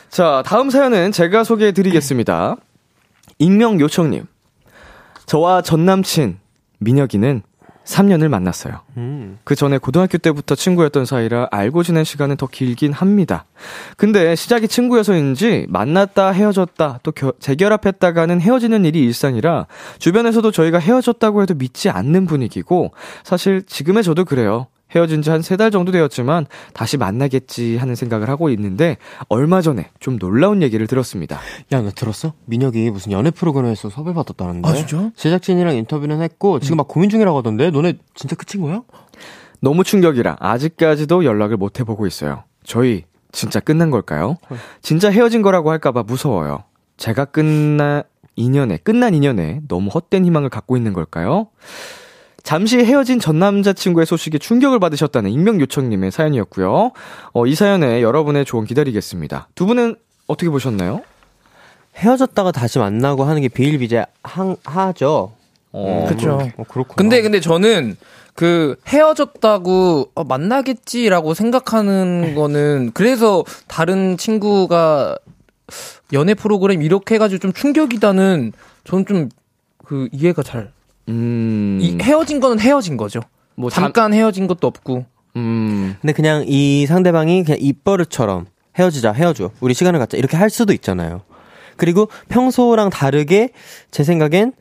자, 0.10 0.44
다음 0.46 0.70
사연은 0.70 1.12
제가 1.12 1.44
소개해 1.44 1.72
드리겠습니다. 1.72 2.56
익명 3.40 3.80
요청님. 3.80 4.26
저와 5.28 5.62
전 5.62 5.86
남친, 5.86 6.40
민혁이는 6.80 7.44
3년을 7.84 8.28
만났어요. 8.28 8.82
음. 8.98 9.38
그 9.46 9.56
전에 9.56 9.78
고등학교 9.78 10.18
때부터 10.18 10.56
친구였던 10.56 11.06
사이라 11.06 11.48
알고 11.52 11.84
지낸 11.84 12.04
시간은 12.04 12.36
더 12.36 12.46
길긴 12.48 12.92
합니다. 12.92 13.46
근데 13.96 14.36
시작이 14.36 14.68
친구여서인지 14.68 15.68
만났다 15.70 16.32
헤어졌다 16.32 17.00
또 17.04 17.12
겨- 17.14 17.32
재결합했다가는 17.40 18.42
헤어지는 18.42 18.84
일이 18.84 19.04
일상이라 19.04 19.68
주변에서도 20.00 20.52
저희가 20.52 20.80
헤어졌다고 20.80 21.42
해도 21.44 21.54
믿지 21.56 21.90
않는 21.90 22.26
분위기고 22.26 22.92
사실 23.24 23.64
지금의 23.66 24.04
저도 24.04 24.26
그래요. 24.26 24.68
헤어진 24.96 25.22
지 25.22 25.30
한 25.30 25.42
세 25.42 25.58
달 25.58 25.70
정도 25.72 25.92
되었지만 25.92 26.46
다시 26.74 26.98
만나겠지 26.98 27.78
하는 27.78 27.96
생각을 27.96 28.30
하고 28.30 28.50
있는데 28.50 28.98
얼마 29.28 29.62
전에 29.62 29.90
좀 30.00 30.18
놀라운 30.18 30.62
얘기를 30.62 30.88
들었습니다. 30.88 31.40
야, 31.74 31.82
너 31.82 31.92
들었어? 31.92 32.34
민혁이 32.46 32.90
무슨 32.92 33.12
연애 33.12 33.30
프로그램에서 33.32 33.90
섭외 33.90 34.14
받았다는데. 34.14 34.68
아, 34.70 34.74
진짜? 34.74 35.12
제작진이랑 35.16 35.76
인터뷰는 35.76 36.22
했고, 36.22 36.60
지금 36.60 36.78
막 36.78 36.88
고민 36.88 37.10
중이라고 37.10 37.38
하던데? 37.40 37.70
너네 37.72 37.96
진짜 38.16 38.36
끝인 38.36 38.64
거야? 38.64 38.82
너무 39.60 39.84
충격이라 39.84 40.38
아직까지도 40.40 41.26
연락을 41.26 41.58
못 41.58 41.80
해보고 41.80 42.08
있어요. 42.08 42.44
저희 42.64 43.04
진짜 43.32 43.60
끝난 43.60 43.92
걸까요? 43.92 44.38
진짜 44.82 45.10
헤어진 45.12 45.42
거라고 45.42 45.72
할까봐 45.72 46.04
무서워요. 46.04 46.64
제가 46.96 47.26
끝난 47.26 48.04
인연에, 48.36 48.78
끝난 48.78 49.14
인연에 49.16 49.62
너무 49.68 49.90
헛된 49.90 50.24
희망을 50.26 50.50
갖고 50.50 50.78
있는 50.78 50.94
걸까요? 50.94 51.48
잠시 52.48 52.78
헤어진 52.78 53.20
전 53.20 53.40
남자친구의 53.40 54.06
소식에 54.06 54.38
충격을 54.38 54.80
받으셨다는 54.80 55.30
익명 55.32 55.60
요청님의 55.60 56.12
사연이었고요. 56.12 56.92
어, 57.34 57.46
이 57.46 57.54
사연에 57.56 58.02
여러분의 58.02 58.46
조언 58.46 58.64
기다리겠습니다. 58.64 59.50
두 59.54 59.66
분은 59.66 59.98
어떻게 60.28 60.50
보셨나요? 60.50 61.02
헤어졌다가 61.98 62.54
다시 62.54 62.80
만나고 62.80 63.26
하는 63.26 63.42
게 63.42 63.50
비일비재하죠. 63.50 65.34
어, 65.74 66.06
그쵸. 66.08 66.40
어, 66.56 66.64
그렇구나. 66.64 66.96
근데 66.96 67.22
근데 67.22 67.42
저는 67.42 67.98
그 68.34 68.78
헤어졌다고 68.88 70.12
어, 70.16 70.24
만나겠지라고 70.24 71.34
생각하는 71.34 72.34
거는 72.34 72.92
그래서 72.94 73.44
다른 73.68 74.16
친구가 74.16 75.18
연애 76.14 76.34
프로그램 76.34 76.82
이렇게 76.82 77.16
해가지고 77.16 77.40
좀 77.40 77.52
충격이다는 77.52 78.54
저는 78.86 79.06
좀 79.06 79.30
그 79.88 80.10
이해가 80.12 80.44
잘. 80.44 80.72
음, 81.10 81.80
이 81.82 81.98
헤어진 82.02 82.40
거는 82.40 82.60
헤어진 82.60 82.98
거죠. 82.98 83.22
뭐 83.56 83.70
잠- 83.70 83.84
잠깐 83.86 84.14
헤어진 84.14 84.48
것도 84.48 84.68
없고. 84.68 85.06
음, 85.36 85.96
근데 86.02 86.14
그냥 86.14 86.44
이 86.48 86.86
상대방이 86.88 87.44
그냥 87.44 87.60
입버릇처럼 87.62 88.48
헤어지자, 88.78 89.12
헤어져. 89.14 89.52
우리 89.62 89.74
시간을 89.74 90.00
갖자. 90.00 90.18
이렇게 90.18 90.38
할 90.38 90.50
수도 90.50 90.74
있잖아요. 90.74 91.22
그리고 91.78 92.10
평소랑 92.30 92.90
다르게 92.90 93.50
제 93.92 94.04
생각엔 94.04 94.54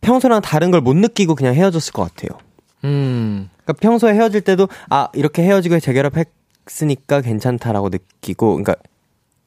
평소랑 0.00 0.40
다른 0.42 0.70
걸 0.70 0.80
못 0.80 0.96
느끼고 0.96 1.34
그냥 1.34 1.54
헤어졌을 1.54 1.92
것 1.92 2.02
같아요. 2.02 2.38
음, 2.84 3.48
그러니까 3.64 3.72
평소에 3.80 4.14
헤어질 4.14 4.42
때도 4.42 4.68
아 4.90 5.08
이렇게 5.14 5.42
헤어지고 5.42 5.80
재결합했으니까 5.80 7.20
괜찮다라고 7.20 7.88
느끼고 7.88 8.50
그러니까 8.56 8.76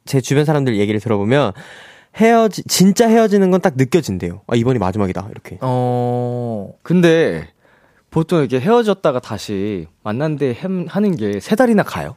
제 0.06 0.20
주변 0.20 0.44
사람들 0.46 0.78
얘기를 0.78 1.00
들어보면 1.00 1.54
헤어지 2.18 2.64
진짜 2.68 3.08
헤어지는 3.08 3.52
건 3.52 3.62
딱 3.62 3.74
느껴진대요. 3.78 4.42
아 4.48 4.56
이번이 4.56 4.80
마지막이다 4.80 5.28
이렇게. 5.32 5.58
어. 5.62 6.74
근데 6.84 7.48
보통 8.10 8.40
이렇게 8.40 8.60
헤어졌다가 8.60 9.20
다시 9.20 9.88
만난데 10.04 10.54
햄- 10.56 10.86
하는 10.90 11.16
게 11.16 11.40
세 11.40 11.56
달이나 11.56 11.84
가요. 11.84 12.16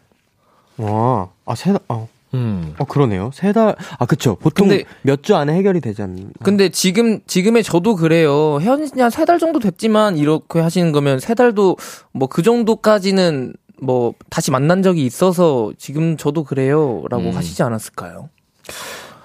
와, 0.76 1.28
아세 1.46 1.70
달, 1.72 1.78
어, 1.88 2.08
음. 2.34 2.74
어 2.78 2.84
그러네요. 2.84 3.30
세 3.32 3.52
달, 3.52 3.76
아 3.98 4.06
그쵸. 4.06 4.34
보통 4.40 4.68
몇 5.02 5.22
주 5.22 5.36
안에 5.36 5.54
해결이 5.54 5.80
되지 5.80 6.02
않나. 6.02 6.22
근데 6.42 6.68
지금 6.70 7.20
지금의 7.26 7.62
저도 7.62 7.94
그래요. 7.94 8.58
헤어진 8.60 8.86
지 8.86 8.94
한 9.00 9.10
세 9.12 9.24
달 9.24 9.38
정도 9.38 9.60
됐지만 9.60 10.16
이렇게 10.18 10.58
하시는 10.58 10.90
거면 10.90 11.20
세 11.20 11.34
달도 11.34 11.76
뭐 12.12 12.26
그 12.28 12.42
정도까지는 12.42 13.54
뭐 13.80 14.14
다시 14.30 14.50
만난 14.50 14.82
적이 14.82 15.06
있어서 15.06 15.72
지금 15.78 16.16
저도 16.16 16.42
그래요라고 16.42 17.30
음. 17.30 17.36
하시지 17.36 17.62
않았을까요? 17.62 18.28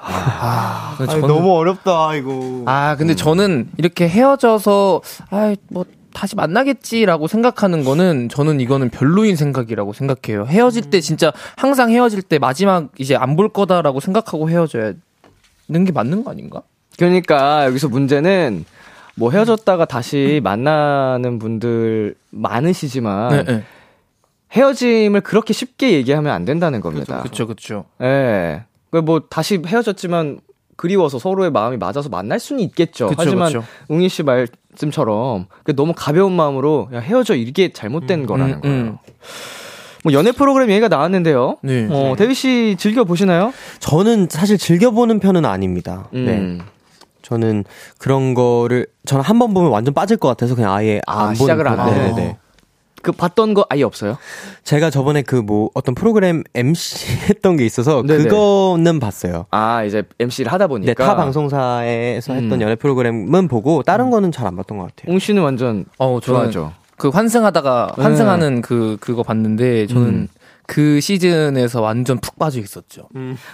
아, 0.02 0.95
저는- 1.00 1.45
어렵다 1.45 2.16
이거. 2.16 2.64
아 2.66 2.95
근데 2.97 3.16
저는 3.16 3.70
이렇게 3.78 4.08
헤어져서 4.08 5.02
아뭐 5.30 5.86
다시 6.14 6.36
만나겠지라고 6.36 7.28
생각하는 7.28 7.84
거는 7.84 8.30
저는 8.30 8.60
이거는 8.62 8.89
별로인 8.89 9.36
생각이라고 9.36 9.93
생각해요. 9.93 10.45
헤어질 10.45 10.89
때 10.89 11.02
진짜 11.02 11.32
항상 11.58 11.91
헤어질 11.91 12.22
때 12.24 12.39
마지막 12.39 12.89
이제 12.97 13.16
안 13.16 13.36
볼 13.36 13.50
거다라고 13.50 14.00
생각하고 14.00 14.50
헤어져야 14.50 14.93
는게 15.68 15.91
맞는 15.91 16.24
거 16.24 16.32
아닌가? 16.32 16.62
그러니까 16.97 17.66
여기서 17.66 17.88
문제는 17.89 18.66
뭐 19.16 19.32
헤어졌다가 19.32 19.86
다시 19.86 20.41
만나는 20.43 21.38
분들 21.39 22.16
많으시지만 22.32 23.30
네, 23.30 23.43
네. 23.43 23.64
헤어짐을 24.52 25.22
그렇게 25.22 25.54
쉽게 25.54 25.91
얘기하면 25.93 26.34
안 26.34 26.43
된다는 26.43 26.82
겁니다. 26.82 27.20
그렇죠, 27.20 27.45
그렇죠. 27.45 27.86
예. 28.02 28.64
그 28.66 28.68
뭐 28.91 29.21
다시 29.29 29.61
헤어졌지만 29.65 30.39
그리워서 30.75 31.19
서로의 31.19 31.51
마음이 31.51 31.77
맞아서 31.77 32.09
만날 32.09 32.39
수는 32.39 32.61
있겠죠. 32.63 33.07
그쵸, 33.07 33.15
하지만 33.19 33.47
그쵸. 33.53 33.63
웅이 33.89 34.07
씨 34.09 34.23
말씀처럼 34.23 35.47
그 35.63 35.75
너무 35.75 35.93
가벼운 35.95 36.31
마음으로 36.33 36.89
야 36.93 36.99
헤어져 36.99 37.35
이게 37.35 37.71
잘못된 37.73 38.25
거라는 38.25 38.53
음, 38.55 38.61
거예요. 38.61 38.75
음. 38.77 38.97
뭐 40.05 40.13
연애 40.13 40.31
프로그램 40.31 40.69
얘기가 40.71 40.87
나왔는데요. 40.87 41.57
네. 41.61 41.87
어, 41.91 42.15
데뷔 42.17 42.33
씨 42.33 42.77
즐겨 42.79 43.03
보시나요? 43.03 43.53
저는 43.79 44.27
사실 44.29 44.57
즐겨 44.57 44.91
보는 44.91 45.19
편은 45.19 45.43
아닙니다. 45.45 46.07
음. 46.13 46.25
네. 46.25 46.65
저는 47.21 47.65
그런 47.99 48.33
거를 48.33 48.87
저는 49.05 49.23
한 49.23 49.37
번 49.37 49.53
보면 49.53 49.69
완전 49.71 49.93
빠질 49.93 50.15
것 50.17 50.29
같아서 50.29 50.55
그냥 50.55 50.73
아예 50.73 51.01
아, 51.05 51.19
안 51.23 51.25
보는 51.33 51.35
시작을 51.35 51.67
안 51.67 51.75
편. 51.75 51.87
해요? 51.93 51.95
네네네. 52.15 52.37
그 53.02 53.12
봤던 53.12 53.54
거 53.54 53.66
아예 53.70 53.84
없어요? 53.84 54.18
제가 54.64 54.89
저번에 54.89 55.22
그 55.22 55.39
뭐 55.41 55.70
어떤 55.74 55.95
프로그램 55.95 56.43
MC 56.54 57.08
했던 57.30 57.56
게 57.58 57.66
있어서 57.66 58.04
네네. 58.04 58.24
그거는 58.26 59.00
봤어요. 59.00 59.45
아, 59.52 59.84
이제 59.84 60.04
MC를 60.20 60.52
하다 60.52 60.68
보니까. 60.68 60.93
네, 60.93 60.93
타 60.93 61.16
방송사에서 61.16 62.34
했던 62.34 62.52
음. 62.54 62.62
연애 62.62 62.76
프로그램은 62.76 63.47
보고 63.47 63.82
다른 63.84 64.10
거는 64.10 64.32
잘 64.32 64.45
안 64.47 64.56
봤던 64.56 64.78
것 64.78 64.88
같아요. 64.95 65.14
웅 65.14 65.20
씨는 65.20 65.41
완전 65.43 65.86
어, 65.97 66.20
좋아하죠. 66.22 66.74
그 66.97 67.10
환승하다가 67.10 67.93
네. 67.97 68.04
환승하는 68.04 68.62
그 68.62 68.97
그거 69.00 69.24
봤는데 69.24 69.88
저는 69.88 70.08
음. 70.08 70.28
그 70.68 71.00
시즌에서 71.00 71.82
완전 71.82 72.20
푹 72.20 72.38
빠져 72.38 72.60
있었죠. 72.60 73.08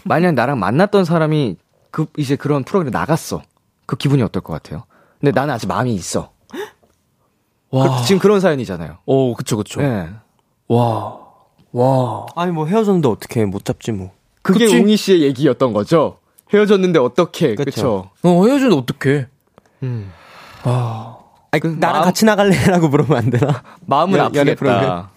만약 0.04 0.34
나랑 0.34 0.60
만났던 0.60 1.06
사람이 1.06 1.56
그 1.92 2.08
이제 2.18 2.36
그런 2.36 2.64
프로그램 2.64 2.92
나갔어. 2.92 3.42
그 3.86 3.96
기분이 3.96 4.22
어떨 4.24 4.42
것 4.42 4.52
같아요? 4.54 4.84
근데 5.22 5.32
나는 5.32 5.54
아직 5.54 5.68
마음이 5.68 5.94
있어. 5.94 6.32
와. 7.78 7.98
그- 8.02 8.06
지금 8.08 8.20
그런 8.20 8.40
사연이잖아요. 8.40 8.98
오, 9.06 9.34
그쵸, 9.34 9.58
그쵸. 9.58 9.82
네. 9.82 10.08
와. 10.68 11.18
와. 11.72 12.26
아니 12.36 12.52
뭐 12.52 12.66
헤어졌는데 12.66 13.08
어떻게 13.08 13.44
못 13.46 13.66
잡지 13.66 13.92
뭐. 13.92 14.12
그게 14.42 14.66
그치? 14.66 14.78
웅이 14.78 14.96
씨의 14.98 15.22
얘기였던 15.24 15.74
거죠. 15.74 16.18
헤어졌는데 16.54 17.00
어떻게? 17.00 17.56
그쵸. 17.56 17.64
그렇죠. 17.64 18.10
어, 18.24 18.46
헤어지는데 18.46 18.76
어떡해. 18.76 19.28
음. 19.84 20.12
아. 20.64 21.18
아니, 21.52 21.60
그 21.62 21.68
나랑 21.80 21.94
마음- 22.02 22.04
같이 22.06 22.26
나갈래 22.26 22.56
라고 22.68 22.88
물으면 22.88 23.18
안 23.18 23.30
되나? 23.30 23.64
마음은 23.86 24.18
연- 24.20 24.26
아프겠다. 24.28 25.10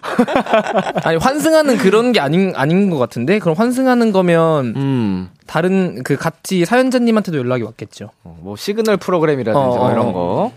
아니, 1.04 1.16
환승하는 1.16 1.76
그런 1.78 2.12
게 2.12 2.20
아닌, 2.20 2.52
아닌 2.56 2.90
것 2.90 2.98
같은데? 2.98 3.38
그럼 3.38 3.56
환승하는 3.56 4.12
거면 4.12 4.74
음. 4.76 5.30
다른 5.46 6.02
그 6.04 6.16
같이 6.16 6.64
사연자님한테도 6.64 7.38
연락이 7.38 7.62
왔겠죠. 7.64 8.10
어, 8.24 8.38
뭐 8.40 8.56
시그널 8.56 8.96
프로그램이라든지 8.98 9.58
어, 9.58 9.66
뭐 9.78 9.86
어, 9.88 9.92
이런 9.92 10.12
거. 10.12 10.52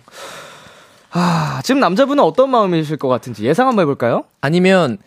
아, 1.13 1.61
지금 1.63 1.79
남자분은 1.81 2.23
어떤 2.23 2.49
마음이실 2.49 2.97
것 2.97 3.07
같은지 3.07 3.45
예상 3.45 3.67
한번 3.67 3.83
해볼까요? 3.83 4.23
아니면 4.39 4.97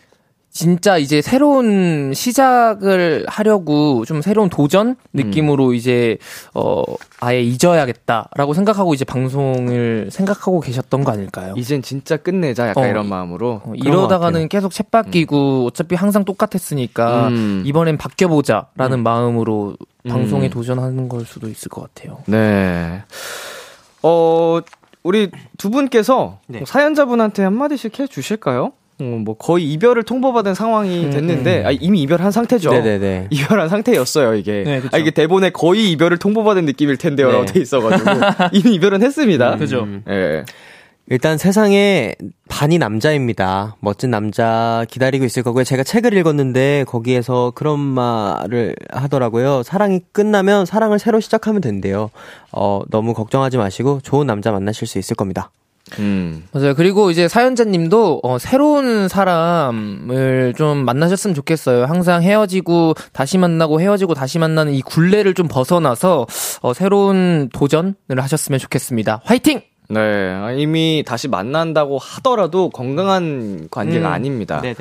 진짜 0.55 0.97
이제 0.97 1.21
새로운 1.21 2.13
시작을 2.13 3.25
하려고 3.27 4.05
좀 4.05 4.21
새로운 4.21 4.49
도전 4.49 4.95
느낌으로 5.11 5.73
이제 5.73 6.17
어 6.53 6.81
아예 7.19 7.41
잊어야겠다라고 7.41 8.53
생각하고 8.53 8.93
이제 8.93 9.03
방송을 9.03 10.07
생각하고 10.11 10.61
계셨던 10.61 11.03
거 11.03 11.11
아닐까요? 11.11 11.55
이젠 11.57 11.81
진짜 11.81 12.15
끝내자 12.15 12.69
약간 12.69 12.85
어, 12.85 12.87
이런 12.87 13.09
마음으로. 13.09 13.61
어, 13.65 13.73
것 13.73 13.75
이러다가는 13.75 14.47
계속 14.47 14.71
챗바뀌고 14.71 15.65
어차피 15.65 15.95
항상 15.95 16.23
똑같았으니까 16.23 17.27
음. 17.27 17.63
이번엔 17.65 17.97
바뀌어 17.97 18.29
보자라는 18.29 19.03
마음으로 19.03 19.75
음. 20.05 20.09
방송에 20.09 20.47
도전하는 20.47 21.09
걸 21.09 21.25
수도 21.25 21.49
있을 21.49 21.67
것 21.67 21.81
같아요. 21.81 22.19
네. 22.27 23.03
어, 24.03 24.61
우리 25.05 25.29
두 25.59 25.69
분께서 25.69 26.39
네. 26.47 26.57
뭐 26.57 26.65
사연자분한테 26.65 27.43
한마디씩 27.43 27.99
해 27.99 28.07
주실까요? 28.07 28.71
어, 28.99 29.03
뭐 29.03 29.37
거의 29.37 29.71
이별을 29.71 30.01
통보받은 30.01 30.55
상황이 30.55 31.05
음, 31.05 31.11
됐는데 31.11 31.61
음. 31.61 31.65
아, 31.67 31.71
이미 31.71 32.01
이별한 32.01 32.31
상태죠. 32.31 32.71
네네네. 32.71 33.27
이별한 33.29 33.69
상태였어요 33.69 34.33
이게. 34.33 34.63
네. 34.65 34.81
아, 34.91 34.97
이게 34.97 35.11
대본에 35.11 35.51
거의 35.51 35.91
이별을 35.91 36.17
통보받은 36.17 36.65
느낌일 36.65 36.97
텐데요라고 36.97 37.45
네. 37.45 37.53
돼 37.53 37.59
있어가지고 37.59 38.09
이미 38.53 38.73
이별은 38.75 39.03
했습니다. 39.03 39.57
그죠. 39.57 39.83
음. 39.83 40.01
예. 40.09 40.43
일단 41.07 41.37
세상에 41.37 42.15
반이 42.49 42.79
남자입니다. 42.79 43.75
멋진 43.79 44.09
남자 44.09 44.85
기다리고 44.89 45.23
있을 45.25 45.43
거고요. 45.43 45.63
제가 45.63 45.83
책을 45.83 46.13
읽었는데 46.13 46.85
거기에서 46.87 47.51
그런 47.53 47.79
말을 47.79 48.75
하더라고요. 48.91 49.61
사랑이 49.63 50.01
끝나면 50.11 50.65
사랑을 50.65 50.97
새로 50.97 51.19
시작하면 51.19 51.61
된대요. 51.61 52.09
어, 52.51 52.81
너무 52.89 53.13
걱정하지 53.13 53.57
마시고 53.57 53.99
좋은 54.01 54.25
남자 54.25 54.51
만나실 54.51 54.87
수 54.87 54.97
있을 54.97 55.15
겁니다. 55.15 55.51
음. 55.99 56.47
맞아요. 56.51 56.73
그리고 56.73 57.11
이제 57.11 57.27
사연자님도 57.27 58.21
어, 58.23 58.39
새로운 58.39 59.07
사람을 59.07 60.55
좀 60.57 60.83
만나셨으면 60.85 61.35
좋겠어요. 61.35 61.85
항상 61.85 62.23
헤어지고 62.23 62.95
다시 63.13 63.37
만나고 63.37 63.79
헤어지고 63.79 64.15
다시 64.15 64.39
만나는 64.39 64.73
이 64.73 64.81
굴레를 64.81 65.35
좀 65.35 65.47
벗어나서 65.47 66.25
어, 66.61 66.73
새로운 66.73 67.49
도전을 67.53 67.93
하셨으면 68.17 68.59
좋겠습니다. 68.59 69.21
화이팅! 69.23 69.61
네. 69.89 69.99
아, 70.33 70.51
이미 70.51 71.03
다시 71.05 71.27
만난다고 71.27 71.97
하더라도 71.97 72.69
건강한 72.69 73.67
관계가 73.71 74.07
음. 74.09 74.13
아닙니다. 74.13 74.61
네네. 74.61 74.75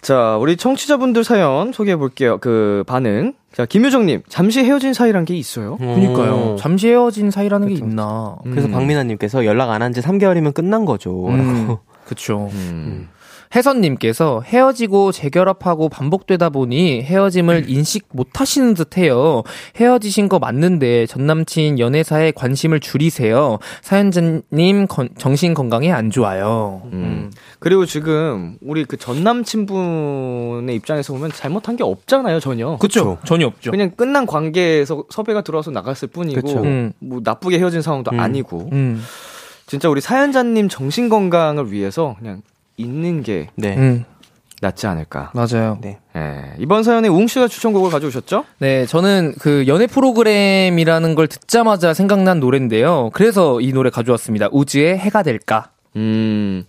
자, 0.00 0.36
우리 0.36 0.56
청취자분들 0.56 1.24
사연 1.24 1.72
소개해 1.72 1.96
볼게요. 1.96 2.38
그 2.40 2.84
반응. 2.86 3.34
자, 3.52 3.66
김유정님, 3.66 4.22
잠시 4.28 4.60
헤어진 4.60 4.94
사이란 4.94 5.24
게 5.24 5.34
있어요? 5.36 5.76
그니까요. 5.78 6.56
잠시 6.58 6.88
헤어진 6.88 7.30
사이라는 7.32 7.68
게 7.68 7.74
있나. 7.74 8.36
그래서 8.44 8.68
음. 8.68 8.72
박민아님께서 8.72 9.44
연락 9.44 9.70
안 9.70 9.82
한 9.82 9.92
지 9.92 10.00
3개월이면 10.00 10.54
끝난 10.54 10.84
거죠. 10.84 11.26
음, 11.28 11.76
그쵸. 12.06 12.48
음. 12.52 13.08
혜선님께서 13.54 14.42
헤어지고 14.44 15.12
재결합하고 15.12 15.88
반복되다 15.88 16.50
보니 16.50 17.02
헤어짐을 17.02 17.68
인식 17.68 18.06
못 18.12 18.40
하시는 18.40 18.74
듯 18.74 18.96
해요. 18.98 19.42
헤어지신 19.76 20.28
거 20.28 20.38
맞는데 20.38 21.06
전 21.06 21.26
남친 21.26 21.78
연애사에 21.78 22.32
관심을 22.32 22.80
줄이세요. 22.80 23.58
사연자님 23.82 24.86
건- 24.88 25.08
정신 25.18 25.54
건강에 25.54 25.90
안 25.90 26.10
좋아요. 26.10 26.82
음. 26.92 27.30
그리고 27.58 27.86
지금 27.86 28.56
우리 28.60 28.84
그 28.84 28.96
전 28.98 29.22
남친분의 29.22 30.74
입장에서 30.76 31.12
보면 31.12 31.30
잘못한 31.32 31.76
게 31.76 31.84
없잖아요, 31.84 32.40
전혀. 32.40 32.76
그쵸. 32.78 33.18
전혀 33.24 33.46
없죠. 33.46 33.70
그냥 33.70 33.90
끝난 33.96 34.26
관계에서 34.26 35.04
섭외가 35.08 35.40
들어와서 35.42 35.70
나갔을 35.70 36.08
뿐이고 36.08 36.40
그쵸. 36.42 36.62
음. 36.62 36.92
뭐 36.98 37.20
나쁘게 37.22 37.58
헤어진 37.58 37.80
상황도 37.80 38.10
음. 38.12 38.20
아니고 38.20 38.68
음. 38.72 39.02
진짜 39.66 39.88
우리 39.88 40.00
사연자님 40.00 40.68
정신 40.68 41.08
건강을 41.08 41.70
위해서 41.72 42.16
그냥 42.18 42.42
있는 42.78 43.22
게 43.22 43.48
네. 43.56 43.76
음. 43.76 44.04
낫지 44.60 44.86
않을까. 44.86 45.30
맞아요. 45.34 45.78
네. 45.80 45.98
예. 46.16 46.54
이번 46.58 46.82
사연에 46.82 47.08
웅 47.08 47.26
씨가 47.26 47.46
추천곡을 47.46 47.90
가져오셨죠? 47.90 48.44
네, 48.58 48.86
저는 48.86 49.34
그 49.38 49.66
연애 49.68 49.86
프로그램이라는 49.86 51.14
걸 51.14 51.28
듣자마자 51.28 51.94
생각난 51.94 52.40
노래인데요. 52.40 53.10
그래서 53.12 53.60
이 53.60 53.72
노래 53.72 53.90
가져왔습니다. 53.90 54.48
우즈의 54.50 54.98
해가 54.98 55.22
될까? 55.22 55.70
음. 55.96 56.64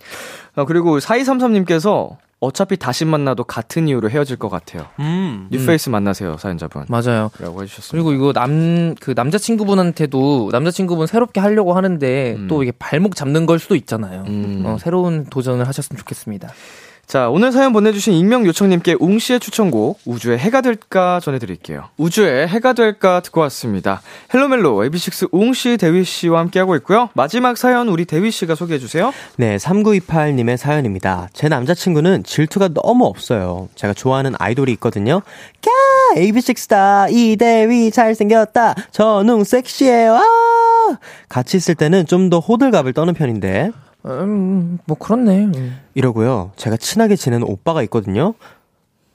아, 0.54 0.64
그리고 0.64 0.98
4233님께서 0.98 2.16
어차피 2.40 2.78
다시 2.78 3.04
만나도 3.04 3.44
같은 3.44 3.86
이유로 3.86 4.08
헤어질 4.08 4.36
것 4.36 4.48
같아요. 4.48 4.86
음. 4.98 5.48
뉴페이스 5.50 5.90
만나세요, 5.90 6.38
사연자분. 6.38 6.86
맞아요. 6.88 7.30
라고 7.38 7.62
해주셨습니다. 7.62 7.92
그리고 7.92 8.12
이거 8.12 8.32
남, 8.32 8.94
그 8.98 9.12
남자친구분한테도 9.14 10.48
남자친구분 10.50 11.06
새롭게 11.06 11.38
하려고 11.38 11.74
하는데 11.74 12.36
음. 12.38 12.48
또 12.48 12.62
이게 12.62 12.72
발목 12.72 13.14
잡는 13.14 13.44
걸 13.44 13.58
수도 13.58 13.76
있잖아요. 13.76 14.24
음. 14.26 14.62
어, 14.64 14.78
새로운 14.80 15.26
도전을 15.26 15.68
하셨으면 15.68 15.98
좋겠습니다. 15.98 16.48
자, 17.10 17.28
오늘 17.28 17.50
사연 17.50 17.72
보내주신 17.72 18.12
익명 18.12 18.46
요청님께 18.46 18.94
웅 19.00 19.18
씨의 19.18 19.40
추천곡 19.40 19.98
우주의 20.04 20.38
해가 20.38 20.60
될까 20.60 21.18
전해드릴게요. 21.20 21.88
우주의 21.96 22.46
해가 22.46 22.72
될까 22.72 23.18
듣고 23.18 23.40
왔습니다. 23.40 24.00
헬로멜로 24.32 24.76
AB6 24.84 25.30
웅 25.32 25.52
씨, 25.52 25.76
대휘 25.76 26.04
씨와 26.04 26.38
함께하고 26.38 26.76
있고요. 26.76 27.08
마지막 27.14 27.58
사연 27.58 27.88
우리 27.88 28.04
대휘 28.04 28.30
씨가 28.30 28.54
소개해 28.54 28.78
주세요. 28.78 29.12
네, 29.38 29.56
3928님의 29.56 30.56
사연입니다. 30.56 31.28
제 31.32 31.48
남자친구는 31.48 32.22
질투가 32.22 32.68
너무 32.68 33.06
없어요. 33.06 33.68
제가 33.74 33.92
좋아하는 33.92 34.34
아이돌이 34.38 34.70
있거든요. 34.74 35.20
까! 35.62 36.14
AB6다! 36.14 37.12
이대위 37.12 37.90
잘생겼다! 37.90 38.74
전웅 38.92 39.42
섹시해요! 39.42 40.14
아! 40.14 40.98
같이 41.28 41.56
있을 41.56 41.74
때는 41.74 42.06
좀 42.06 42.30
더 42.30 42.38
호들갑을 42.38 42.92
떠는 42.92 43.14
편인데, 43.14 43.72
음, 44.06 44.78
뭐 44.86 44.96
그렇네. 44.96 45.44
음. 45.46 45.78
이러고요. 45.94 46.52
제가 46.56 46.76
친하게 46.76 47.16
지내는 47.16 47.46
오빠가 47.46 47.82
있거든요. 47.84 48.34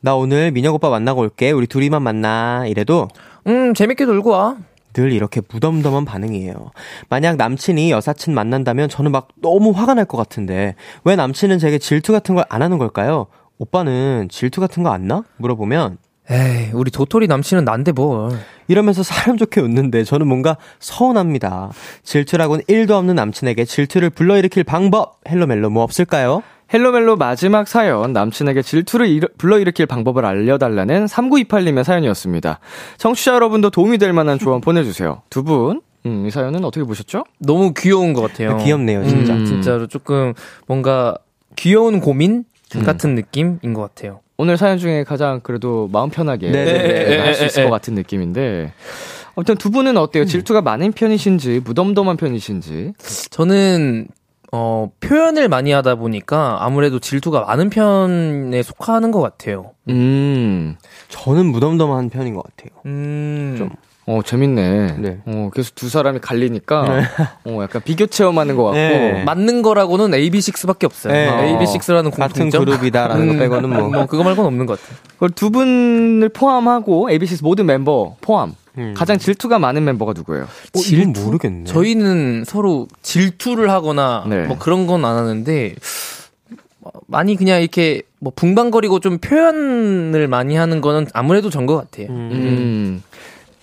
나 0.02 0.16
오늘 0.16 0.52
민혁 0.52 0.76
오빠 0.76 0.90
만나고 0.90 1.22
올게. 1.22 1.52
우리 1.52 1.66
둘이만 1.68 2.02
만나. 2.04 2.66
이래도 2.68 3.08
음, 3.48 3.74
재밌게 3.74 4.06
놀고 4.06 4.30
와. 4.30 4.58
늘 4.94 5.12
이렇게 5.12 5.42
무덤덤한 5.52 6.06
반응이에요. 6.06 6.72
만약 7.10 7.36
남친이 7.36 7.92
여사친 7.92 8.34
만난다면 8.34 8.88
저는 8.88 9.12
막 9.12 9.28
너무 9.42 9.72
화가 9.72 9.94
날 9.96 10.06
것 10.06 10.16
같은데 10.18 10.76
왜 11.04 11.16
남친은 11.18 11.60
제게 11.60 11.78
질투 11.80 12.14
같은 12.14 12.36
걸 12.36 12.46
안 12.50 12.62
하는 12.62 12.78
걸까요? 12.78 13.26
오빠는 13.58 14.28
질투 14.30 14.62
같은 14.62 14.84
거 14.84 14.90
안 14.92 15.08
나? 15.08 15.24
물어보면 15.38 15.98
에이, 16.30 16.71
우리 16.73 16.89
도토리 16.89 17.28
남친은 17.28 17.65
난데 17.65 17.91
뭘. 17.91 18.32
이러면서 18.67 19.03
사람 19.03 19.38
좋게 19.38 19.61
웃는데 19.61 20.03
저는 20.03 20.28
뭔가 20.28 20.57
서운합니다. 20.80 21.71
질투라고는 22.03 22.63
1도 22.65 22.91
없는 22.91 23.13
남친에게 23.15 23.65
질투를 23.65 24.09
불러일으킬 24.09 24.63
방법 24.63 25.19
헬로멜로 25.30 25.69
뭐 25.69 25.84
없을까요? 25.84 26.41
헬로멜로 26.73 27.15
마지막 27.15 27.67
사연 27.67 28.11
남친에게 28.11 28.63
질투를 28.63 29.05
일으- 29.07 29.30
불러일으킬 29.38 29.86
방법을 29.86 30.26
알려달라는 30.26 31.05
3928님의 31.05 31.84
사연이었습니다. 31.84 32.59
청취자 32.97 33.36
여러분도 33.36 33.69
도움이 33.69 33.99
될 33.99 34.11
만한 34.13 34.39
조언 34.39 34.61
보내주세요. 34.61 35.21
두 35.30 35.43
분, 35.43 35.82
음, 36.07 36.26
이 36.26 36.32
사연은 36.32 36.65
어떻게 36.65 36.84
보셨죠? 36.84 37.23
너무 37.38 37.71
귀여운 37.78 38.13
것 38.13 38.21
같아요. 38.23 38.57
귀엽네요, 38.57 39.07
진짜. 39.07 39.34
음, 39.36 39.45
진짜로 39.45 39.86
조금 39.86 40.34
뭔가 40.65 41.15
귀여운 41.55 41.99
고민? 41.99 42.45
같은 42.84 43.13
느낌인 43.13 43.73
것 43.76 43.82
같아요. 43.82 44.19
오늘 44.38 44.58
사연 44.58 44.78
중에 44.78 45.04
가장 45.04 45.40
그래도 45.42 45.88
마음 45.92 46.10
편하게 46.10 46.52
네네네. 46.52 47.18
할수 47.20 47.46
있을 47.46 47.64
네. 47.64 47.70
것 47.70 47.74
같은 47.74 47.94
느낌인데. 47.96 48.74
아무튼 49.36 49.56
두 49.56 49.70
분은 49.70 49.98
어때요? 49.98 50.26
질투가 50.26 50.62
많은 50.62 50.92
편이신지 50.94 51.62
무덤덤한 51.64 52.18
편이신지? 52.18 52.94
저는 53.30 54.08
어, 54.52 54.90
표현을 55.02 55.50
많이 55.50 55.72
하다 55.72 55.96
보니까 55.96 56.58
아무래도 56.62 57.00
질투가 57.00 57.42
많은 57.42 57.70
편에 57.70 58.62
속하는 58.64 59.12
것 59.12 59.20
같아요. 59.20 59.72
음, 59.90 60.78
저는 61.10 61.48
무덤덤한 61.48 62.10
편인 62.10 62.34
것 62.34 62.44
같아요. 62.44 62.82
음. 62.86 63.56
좀. 63.58 63.70
어 64.08 64.22
재밌네. 64.24 64.97
네. 64.99 65.18
어 65.26 65.49
그래서 65.51 65.72
두 65.74 65.89
사람이 65.89 66.20
갈리니까 66.20 66.86
어 67.45 67.60
약간 67.64 67.82
비교 67.84 68.06
체험하는 68.06 68.56
것 68.56 68.66
같고. 68.66 68.78
네. 68.78 69.24
맞는 69.24 69.64
거라고는 69.64 70.12
AB6밖에 70.12 70.84
없어요. 70.86 71.12
네. 71.14 71.28
AB6라는 71.58 72.12
같은 72.12 72.49
공통점. 72.49 72.66
그룹이다라는 72.66 73.28
거 73.28 73.34
빼고는 73.39 73.70
뭐. 73.70 73.89
뭐 73.89 74.06
그거 74.06 74.24
말고는 74.24 74.47
없는 74.47 74.66
것 74.68 74.80
같아요. 74.80 74.97
그걸 75.14 75.30
두 75.32 75.49
분을 75.49 76.30
포함하고 76.30 77.10
ABC 77.10 77.39
모든 77.41 77.66
멤버 77.66 78.16
포함 78.22 78.53
음. 78.78 78.93
가장 78.95 79.18
질투가 79.18 79.58
많은 79.58 79.84
멤버가 79.86 80.14
누구예요? 80.14 80.43
어, 80.43 80.80
이건 80.91 81.14
모르겠네. 81.14 81.64
저희는 81.64 82.43
서로 82.45 82.88
질투를 83.01 83.72
하거나 83.72 84.24
네. 84.28 84.43
뭐 84.45 84.58
그런 84.60 84.86
건 84.86 85.03
안 85.03 85.16
하는데 85.18 85.74
어, 86.82 86.89
많이 87.08 87.36
그냥 87.36 87.62
이렇게 87.62 88.03
뭐 88.20 88.32
붕방거리고 88.36 88.99
좀 88.99 89.18
표현을 89.18 90.28
많이 90.28 90.56
하는 90.56 90.82
거는 90.82 91.08
아무래도 91.14 91.49
전 91.49 91.66
것 91.66 91.76
같아요. 91.78 92.08
음, 92.10 92.30
음. 92.32 93.03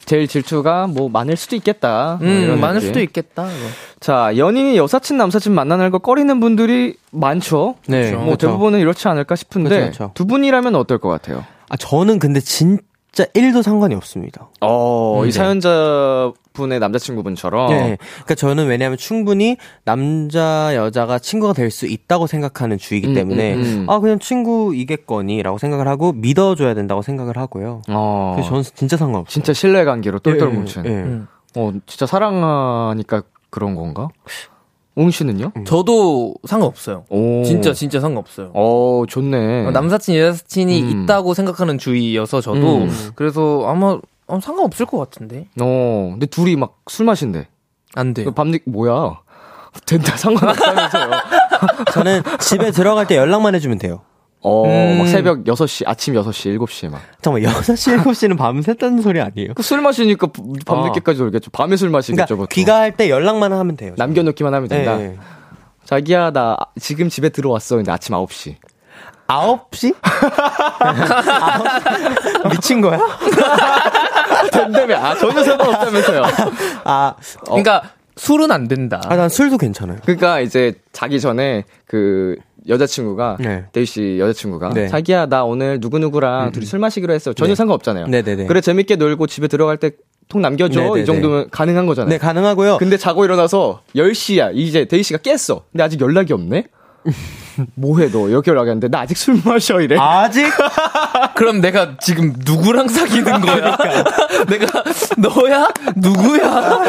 제일 0.05 0.27
질투가 0.27 0.87
뭐 0.89 1.09
많을 1.09 1.37
수도 1.37 1.57
있겠다. 1.57 2.19
뭐 2.21 2.29
이런 2.29 2.61
많을 2.61 2.77
느낌. 2.77 2.89
수도 2.89 3.01
있겠다. 3.01 3.47
이거. 3.47 3.67
자, 4.01 4.37
연인이 4.37 4.77
여사친, 4.77 5.17
남사친 5.17 5.53
만나는 5.53 5.91
걸 5.91 6.01
꺼리는 6.01 6.41
분들이 6.41 6.97
많죠. 7.13 7.77
네. 7.87 8.13
뭐 8.13 8.25
그렇죠. 8.25 8.47
대부분은 8.49 8.81
이렇지 8.81 9.07
않을까 9.09 9.37
싶은데 9.37 9.69
그렇죠, 9.69 9.99
그렇죠. 9.99 10.11
두 10.15 10.27
분이라면 10.27 10.75
어떨 10.75 10.99
것 10.99 11.09
같아요? 11.09 11.45
아, 11.69 11.77
저는 11.77 12.19
근데 12.19 12.41
진짜 12.41 12.83
1도 13.13 13.63
상관이 13.63 13.95
없습니다. 13.95 14.49
어, 14.63 15.21
음, 15.21 15.25
이 15.25 15.31
네. 15.31 15.33
사연자분의 15.33 16.79
남자친구분처럼 16.81 17.69
네. 17.71 17.99
그러니까 18.01 18.35
저는 18.35 18.67
왜냐하면 18.69 18.97
충분히 18.97 19.59
남자 19.85 20.75
여자가 20.75 21.19
친구가 21.19 21.53
될 21.53 21.71
수 21.71 21.87
있다고 21.87 22.27
생각하는 22.27 22.79
주의이기 22.79 23.09
음, 23.09 23.15
때문에 23.15 23.55
음, 23.55 23.61
음. 23.61 23.87
아 23.91 23.99
그냥 23.99 24.19
친구이겠거니라고 24.19 25.59
생각을 25.59 25.89
하고 25.89 26.13
믿어줘야 26.13 26.75
된다고 26.75 27.03
생각을 27.03 27.37
하고요. 27.37 27.83
어, 27.89 28.33
그래서 28.35 28.49
저는 28.51 28.63
진짜 28.75 28.97
상관없어요. 28.97 29.31
진짜 29.31 29.53
신뢰 29.53 29.85
관계로 29.85 30.19
똘똘 30.19 30.51
예, 30.51 30.53
뭉친. 30.55 30.85
예. 30.87 30.89
음. 30.89 31.27
어, 31.57 31.71
진짜 31.87 32.07
사랑하니까 32.07 33.23
그런 33.51 33.75
건가? 33.75 34.09
웅 34.95 35.11
씨는요? 35.11 35.53
저도 35.65 36.35
상관없어요. 36.47 37.05
오. 37.09 37.43
진짜 37.45 37.73
진짜 37.73 37.99
상관없어요. 38.01 38.51
어, 38.55 39.05
좋네. 39.09 39.67
어, 39.67 39.71
남사친 39.71 40.17
여사친이 40.17 40.83
음. 40.83 41.03
있다고 41.05 41.35
생각하는 41.35 41.79
주의여서 41.79 42.41
저도 42.41 42.79
음. 42.79 43.11
그래서 43.15 43.65
아마 43.67 43.99
어, 44.27 44.41
상관없을 44.41 44.87
것 44.87 44.99
같은데 44.99 45.49
어, 45.61 46.09
근데 46.13 46.27
둘이 46.27 46.57
막 46.57 46.75
술 46.89 47.07
마신대. 47.07 47.49
안 47.95 48.13
돼요. 48.15 48.33
밤늦 48.33 48.63
뭐야? 48.67 49.21
된다 49.87 50.17
상관없다면서요. 50.17 51.11
저는 51.93 52.23
집에 52.41 52.71
들어갈 52.71 53.07
때 53.07 53.17
연락만 53.17 53.55
해주면 53.55 53.79
돼요. 53.79 54.01
어, 54.45 54.65
음. 54.67 54.99
막 54.99 55.07
새벽 55.07 55.45
6시, 55.45 55.85
아침 55.87 56.15
6시, 56.15 56.59
7시에 56.59 56.91
막. 56.91 57.01
잠깐만 57.21 57.43
6시 57.53 58.03
7시는 58.03 58.37
밤샜다는 58.37 59.03
소리 59.03 59.21
아니에요? 59.21 59.55
그술 59.55 59.81
마시니까 59.81 60.29
밤늦게까지 60.67 61.21
놀겠죠. 61.21 61.51
밤에 61.53 61.77
술 61.77 61.91
마시겠죠, 61.91 62.37
그러니까. 62.37 62.53
귀가할 62.53 62.97
때 62.97 63.09
연락만 63.09 63.53
하면 63.53 63.77
돼요. 63.77 63.95
남겨놓기만 63.97 64.53
하면 64.53 64.69
된다. 64.69 64.97
네. 64.97 65.17
자기야, 65.85 66.33
나 66.33 66.57
지금 66.81 67.09
집에 67.09 67.29
들어왔어. 67.29 67.77
근데 67.77 67.93
아침 67.93 68.15
9시. 68.15 68.57
9시? 69.29 69.95
미친 72.51 72.81
거야? 72.81 72.99
된다며. 74.53 74.97
아, 74.97 75.15
전혀 75.15 75.43
상관없다면서요. 75.45 76.23
아, 76.85 77.15
그러니까 77.45 77.83
술은 78.17 78.51
안 78.51 78.69
된다. 78.69 79.01
아, 79.07 79.17
난 79.17 79.29
술도 79.29 79.59
괜찮아요. 79.59 79.99
그러니까 80.03 80.41
이제 80.41 80.75
자기 80.93 81.21
전에 81.21 81.65
그 81.87 82.37
여자친구가 82.69 83.39
네. 83.41 83.65
대휘 83.73 83.85
씨 83.87 84.19
여자친구가 84.19 84.71
네. 84.71 84.89
자기야 84.89 85.27
나 85.27 85.45
오늘 85.45 85.81
누구 85.81 85.99
누구랑 85.99 86.53
둘이 86.53 86.67
술 86.67 86.79
마시기로 86.79 87.13
했어. 87.13 87.33
전혀 87.33 87.51
네. 87.51 87.55
상관없잖아요. 87.57 88.07
네네네. 88.07 88.47
그래 88.47 88.61
재밌게 88.61 88.97
놀고 88.97 89.27
집에 89.27 89.49
들어갈 89.49 89.77
때 89.79 89.91
톡 90.29 90.41
남겨줘. 90.41 90.81
네네네. 90.81 91.03
이 91.03 91.05
정도면 91.05 91.49
가능한 91.51 91.85
거잖아요. 91.85 92.09
네, 92.09 92.17
가능하고요. 92.17 92.79
근데 92.79 92.97
자고 92.97 93.25
일어나서 93.25 93.83
10시야. 93.95 94.53
이제 94.55 94.87
대휘 94.87 95.03
씨가 95.03 95.19
깼어. 95.19 95.65
근데 95.71 95.85
아직 95.85 96.01
연락이 96.01 96.33
없네. 96.33 96.65
뭐해 97.75 98.11
너 98.11 98.29
이렇게 98.29 98.51
연락했는데 98.51 98.89
나 98.89 99.01
아직 99.01 99.17
술 99.17 99.41
마셔 99.45 99.81
이래. 99.81 99.97
아직? 99.99 100.47
그럼 101.37 101.61
내가 101.61 101.97
지금 101.99 102.33
누구랑 102.45 102.89
사귀는 102.89 103.41
거야? 103.41 103.77
내가 104.49 104.85
너야? 105.19 105.69
누구야? 105.97 106.83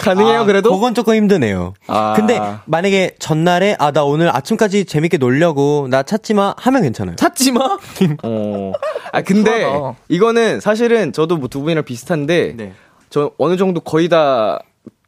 가능해요 0.00 0.46
그래도? 0.46 0.72
그건 0.74 0.94
조금 0.94 1.14
힘드네요. 1.14 1.74
아. 1.86 2.12
근데 2.16 2.40
만약에 2.66 3.14
전날에 3.18 3.76
아 3.78 3.90
나 3.96 4.04
오늘 4.04 4.28
아침까지 4.34 4.84
재밌게 4.84 5.16
놀려고 5.16 5.86
나 5.90 6.02
찾지 6.02 6.34
마 6.34 6.54
하면 6.58 6.82
괜찮아요. 6.82 7.16
찾지 7.16 7.52
마. 7.52 7.78
어. 8.24 8.72
아 9.12 9.22
근데. 9.22 9.66
이거는 10.08 10.60
사실은 10.60 11.12
저도 11.12 11.36
뭐 11.38 11.46
두 11.48 11.60
분이랑 11.62 11.84
비슷한데 11.84 12.54
네. 12.56 12.72
저 13.08 13.30
어느 13.38 13.56
정도 13.56 13.80
거의 13.80 14.08
다 14.10 14.58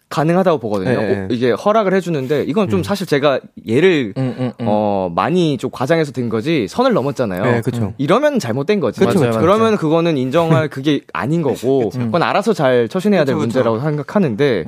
가능하다고 0.09 0.59
보거든요. 0.59 0.91
네, 1.01 1.07
네. 1.07 1.21
어, 1.21 1.29
이게 1.31 1.51
허락을 1.51 1.93
해주는데 1.95 2.45
이건 2.45 2.69
좀 2.71 2.83
사실 2.83 3.07
제가 3.07 3.41
예를 3.67 4.15
음, 4.17 4.35
음, 4.39 4.53
음. 4.61 4.67
어 4.67 5.13
많이 5.15 5.59
좀 5.59 5.71
과장해서 5.71 6.13
든 6.13 6.29
거지 6.29 6.67
선을 6.69 6.95
넘었잖아요. 6.95 7.43
네, 7.45 7.61
그쵸. 7.61 7.93
이러면 7.99 8.39
잘못된 8.39 8.81
거지. 8.81 9.01
그쵸, 9.01 9.19
맞아요. 9.19 9.31
그쵸. 9.33 9.41
그러면 9.41 9.77
그거는 9.77 10.17
인정할 10.17 10.69
그게 10.71 11.03
아닌 11.13 11.43
거고 11.43 11.91
그건 11.91 12.23
알아서 12.23 12.53
잘 12.55 12.89
처신해야 12.89 13.25
될 13.25 13.35
그쵸, 13.35 13.47
그쵸. 13.47 13.59
문제라고 13.59 13.81
생각하는데 13.81 14.65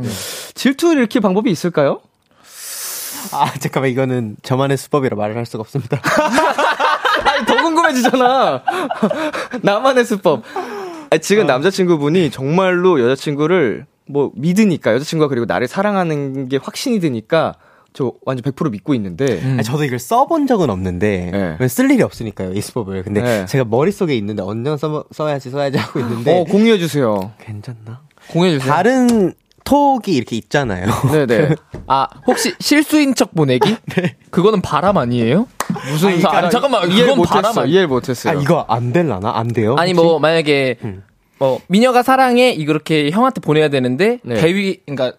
질투를 0.54 0.98
일으킬 0.98 1.20
방법이 1.22 1.50
있을까요? 1.50 2.00
아 3.32 3.52
잠깐만 3.58 3.90
이거는 3.90 4.36
저만의 4.42 4.76
수법이라 4.76 5.16
말을 5.16 5.36
할 5.36 5.46
수가 5.46 5.62
없습니다. 5.62 6.00
아니 7.24 7.46
더 7.46 7.62
궁금해지잖아. 7.62 8.62
나만의 9.62 10.04
수법. 10.04 10.42
아니, 11.10 11.20
지금 11.20 11.46
남자친구분이 11.46 12.30
정말로 12.30 13.00
여자친구를 13.00 13.86
뭐 14.10 14.30
믿으니까 14.34 14.92
여자친구가 14.94 15.28
그리고 15.28 15.46
나를 15.46 15.68
사랑하는 15.68 16.48
게 16.48 16.58
확신이 16.60 17.00
드니까 17.00 17.54
저 17.92 18.12
완전 18.24 18.42
100% 18.52 18.70
믿고 18.70 18.94
있는데 18.94 19.40
아니, 19.42 19.62
저도 19.64 19.84
이걸 19.84 19.98
써본 19.98 20.46
적은 20.46 20.70
없는데 20.70 21.30
네. 21.32 21.56
왜쓸 21.58 21.90
일이 21.90 22.02
없으니까요 22.02 22.52
이 22.52 22.60
수법을. 22.60 23.02
근데 23.02 23.20
네. 23.22 23.46
제가 23.46 23.64
머릿속에 23.64 24.16
있는데 24.16 24.42
언제 24.42 24.76
써, 24.76 25.04
써야지 25.10 25.50
써야지 25.50 25.78
하고 25.78 25.98
있는데 26.00 26.40
어 26.40 26.44
공유해 26.44 26.78
주세요. 26.78 27.32
괜찮나? 27.40 28.02
공유해 28.28 28.58
주세요. 28.58 28.72
다른 28.72 29.32
톡이 29.64 30.12
이렇게 30.14 30.36
있잖아요. 30.36 30.86
네네. 31.12 31.54
아, 31.86 32.06
혹시 32.26 32.54
실수인 32.60 33.14
척 33.14 33.34
보내기? 33.34 33.76
그거는 34.30 34.60
바람 34.62 34.96
아니에요? 34.96 35.46
무슨, 35.92 36.08
아니, 36.10 36.20
사- 36.20 36.28
그러니까 36.30 36.38
아니, 36.38 36.50
잠깐만, 36.50 36.90
이해를 36.90 37.14
못했어. 37.16 37.60
아니 37.60 37.70
이해를 37.72 37.88
못했어요. 37.88 38.36
아 38.38 38.40
이거 38.42 38.64
안 38.68 38.92
될라나? 38.92 39.32
안 39.36 39.48
돼요? 39.48 39.76
아니, 39.78 39.92
혹시? 39.92 40.04
뭐, 40.04 40.18
만약에, 40.18 40.76
음. 40.82 41.02
어, 41.40 41.58
미녀가 41.68 42.02
사랑해, 42.02 42.52
이렇게 42.52 43.10
형한테 43.10 43.40
보내야 43.40 43.68
되는데, 43.68 44.18
네. 44.22 44.34
대위, 44.36 44.80
그니까, 44.86 45.12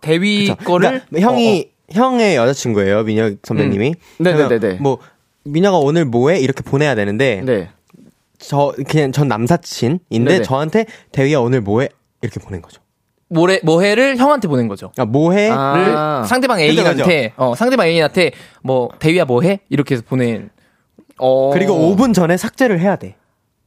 대위 0.00 0.48
그쵸. 0.48 0.56
거를. 0.64 1.02
그러니까 1.08 1.30
형이 1.30 1.70
형의 1.92 2.36
여자친구예요 2.36 3.02
민혁 3.02 3.38
선배님이. 3.42 3.88
음. 3.88 4.22
네네네네. 4.22 4.58
그러면 4.58 4.78
뭐 4.82 4.98
민혁아 5.44 5.78
오늘 5.78 6.04
뭐해 6.04 6.38
이렇게 6.38 6.62
보내야 6.62 6.94
되는데 6.94 7.42
네. 7.44 7.68
저 8.38 8.72
그냥 8.88 9.12
전 9.12 9.28
남사친인데 9.28 10.00
네네. 10.08 10.42
저한테 10.42 10.86
대위야 11.12 11.38
오늘 11.38 11.60
뭐해 11.60 11.88
이렇게 12.22 12.40
보낸 12.40 12.62
거죠. 12.62 12.80
모래, 13.28 13.60
뭐해를 13.62 14.16
형한테 14.16 14.48
보낸 14.48 14.66
거죠. 14.66 14.92
아 14.96 15.04
뭐해? 15.04 15.50
아. 15.52 16.24
상대방 16.26 16.58
그죠, 16.58 16.68
애인한테, 16.68 17.32
어, 17.36 17.54
상대방 17.54 17.86
애인한테, 17.86 18.32
뭐, 18.60 18.88
대위야 18.98 19.24
뭐해? 19.24 19.60
이렇게 19.68 19.94
해서 19.94 20.02
보낸. 20.04 20.50
어. 21.16 21.50
그리고 21.52 21.74
5분 21.74 22.12
전에 22.12 22.36
삭제를 22.36 22.80
해야 22.80 22.96
돼. 22.96 23.14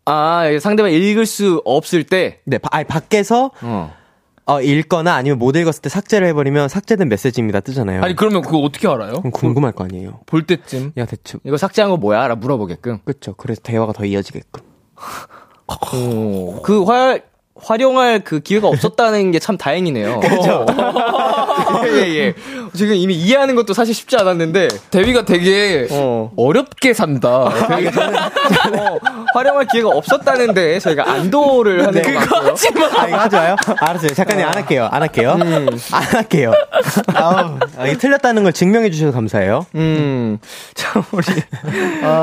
아 0.05 0.43
상대방 0.59 0.91
읽을 0.91 1.25
수 1.25 1.61
없을 1.65 2.03
때. 2.03 2.39
네, 2.45 2.57
바- 2.57 2.69
아니 2.71 2.85
밖에서 2.85 3.51
어. 3.61 3.93
어, 4.45 4.61
읽거나 4.61 5.13
아니면 5.15 5.39
못 5.39 5.55
읽었을 5.55 5.81
때 5.81 5.87
삭제를 5.89 6.27
해버리면 6.27 6.67
삭제된 6.67 7.07
메시지입니다 7.07 7.61
뜨잖아요. 7.61 8.01
아니, 8.03 8.13
그러면 8.13 8.41
그거 8.41 8.57
어떻게 8.57 8.89
알아요? 8.89 9.13
그럼 9.19 9.31
궁금할 9.31 9.71
거 9.71 9.85
아니에요. 9.85 10.19
볼 10.25 10.45
때쯤. 10.45 10.91
야 10.97 11.05
대충 11.05 11.39
이거 11.45 11.55
삭제한 11.55 11.89
거 11.89 11.95
뭐야? 11.97 12.27
라 12.27 12.35
물어보게끔. 12.35 12.99
그렇죠. 13.05 13.35
그래서 13.35 13.61
대화가 13.63 13.93
더 13.93 14.03
이어지게끔. 14.03 14.61
그 16.63 16.83
활, 16.83 17.23
활용할 17.55 18.23
그 18.25 18.41
기회가 18.41 18.67
없었다는 18.67 19.31
게 19.31 19.39
참 19.39 19.57
다행이네요. 19.57 20.19
그렇죠. 20.21 20.65
예, 21.87 22.15
예. 22.15 22.33
지금 22.73 22.95
이미 22.95 23.15
이해하는 23.15 23.55
것도 23.55 23.73
사실 23.73 23.93
쉽지 23.93 24.15
않았는데, 24.17 24.67
대위가 24.91 25.25
되게 25.25 25.87
어, 25.91 26.31
어렵게 26.35 26.93
산다. 26.93 27.49
되게 27.69 27.87
어, 28.77 28.99
활용할 29.33 29.65
기회가 29.67 29.89
없었다는데, 29.89 30.79
저희가 30.79 31.09
안도를 31.11 31.85
하는 31.87 32.01
것 32.01 32.11
같고요. 32.29 32.85
아, 32.97 33.07
이거 33.07 33.17
하지 33.17 33.35
마요? 33.35 33.55
알았어요. 33.79 34.09
작가님 34.13 34.45
안 34.45 34.53
할게요. 34.55 34.87
안 34.91 35.01
할게요. 35.01 35.37
안 35.91 36.03
할게요. 36.03 36.53
아우, 37.13 37.59
아, 37.77 37.87
이게 37.87 37.97
틀렸다는 37.97 38.43
걸 38.43 38.53
증명해 38.53 38.89
주셔서 38.91 39.11
감사해요. 39.11 39.65
음, 39.75 40.37
자, 40.73 41.03
우리 41.11 41.23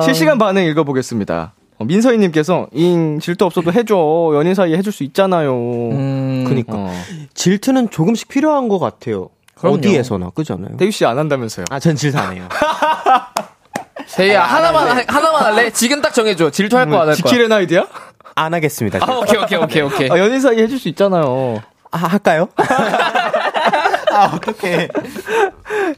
실시간 0.04 0.38
반응 0.38 0.64
읽어보겠습니다. 0.64 1.52
어, 1.78 1.84
민서희님께서, 1.84 2.68
잉, 2.72 3.20
질투 3.20 3.46
없어도 3.46 3.72
해줘. 3.72 4.32
연인 4.34 4.54
사이에 4.54 4.76
해줄 4.76 4.92
수 4.92 5.02
있잖아요. 5.04 5.54
음, 5.54 6.44
그니까. 6.46 6.74
어. 6.74 6.92
질투는 7.32 7.88
조금씩 7.88 8.28
필요한 8.28 8.68
것 8.68 8.78
같아요. 8.78 9.30
그럼요. 9.60 9.76
어디에서나, 9.78 10.30
않아요? 10.54 10.76
대규 10.76 10.90
씨 10.90 11.04
안 11.04 11.18
한다면서요? 11.18 11.66
아, 11.70 11.78
전 11.78 11.94
질투 11.96 12.18
안 12.18 12.32
해요. 12.34 12.48
세희야 14.06 14.42
하나만 14.42 14.88
하- 14.88 15.04
하나만 15.06 15.42
할래? 15.44 15.70
지금 15.70 16.00
딱 16.02 16.12
정해줘. 16.12 16.50
질투할 16.50 16.86
거 16.88 16.96
안 16.96 17.08
할 17.08 17.14
거야. 17.14 17.14
지킬의 17.14 17.52
아이디야? 17.52 17.86
안 18.34 18.54
하겠습니다. 18.54 18.98
아 19.02 19.12
오케이 19.12 19.36
오케이 19.40 19.58
오케이 19.58 19.82
오케이. 19.82 20.10
아, 20.10 20.18
연인 20.18 20.40
사이에 20.40 20.62
해줄 20.64 20.78
수 20.78 20.88
있잖아요. 20.88 21.62
아, 21.92 21.98
할까요? 21.98 22.48
아, 24.10 24.32
어떡해. 24.34 24.88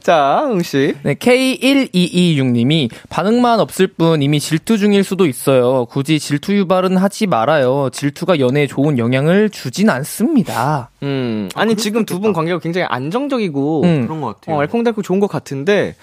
자, 0.01 0.47
응씨. 0.51 0.95
네, 1.03 1.13
K1226님이 1.15 2.89
반응만 3.09 3.59
없을 3.59 3.87
뿐 3.87 4.21
이미 4.21 4.39
질투 4.39 4.77
중일 4.77 5.03
수도 5.03 5.25
있어요. 5.25 5.85
굳이 5.85 6.19
질투 6.19 6.53
유발은 6.55 6.97
하지 6.97 7.27
말아요. 7.27 7.89
질투가 7.91 8.39
연애에 8.39 8.67
좋은 8.67 8.97
영향을 8.97 9.49
주진 9.49 9.89
않습니다. 9.89 10.89
음, 11.03 11.49
아니, 11.55 11.75
지금 11.75 12.05
두 12.05 12.19
분 12.19 12.31
관계가 12.33 12.59
굉장히 12.59 12.85
안정적이고, 12.89 13.81
음. 13.83 14.03
그런 14.05 14.21
것 14.21 14.35
같아요. 14.39 14.55
어, 14.55 14.61
알콩달콩 14.61 15.03
좋은 15.03 15.19
것 15.19 15.27
같은데, 15.27 15.95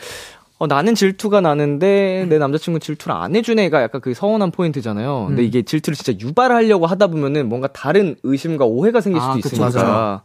어, 0.58 0.66
나는 0.66 0.94
질투가 0.94 1.40
나는데, 1.40 2.26
내 2.28 2.36
남자친구 2.38 2.80
질투를 2.80 3.14
안 3.16 3.34
해준 3.34 3.58
애가 3.58 3.80
약간 3.82 4.00
그 4.02 4.12
서운한 4.12 4.50
포인트잖아요. 4.50 5.26
근데 5.28 5.42
이게 5.44 5.62
질투를 5.62 5.96
진짜 5.96 6.12
유발하려고 6.20 6.86
하다 6.86 7.06
보면은 7.06 7.48
뭔가 7.48 7.68
다른 7.68 8.16
의심과 8.22 8.66
오해가 8.66 9.00
생길 9.00 9.20
수도 9.22 9.32
아, 9.32 9.36
있으니까. 9.38 9.70
맞아요. 9.82 10.20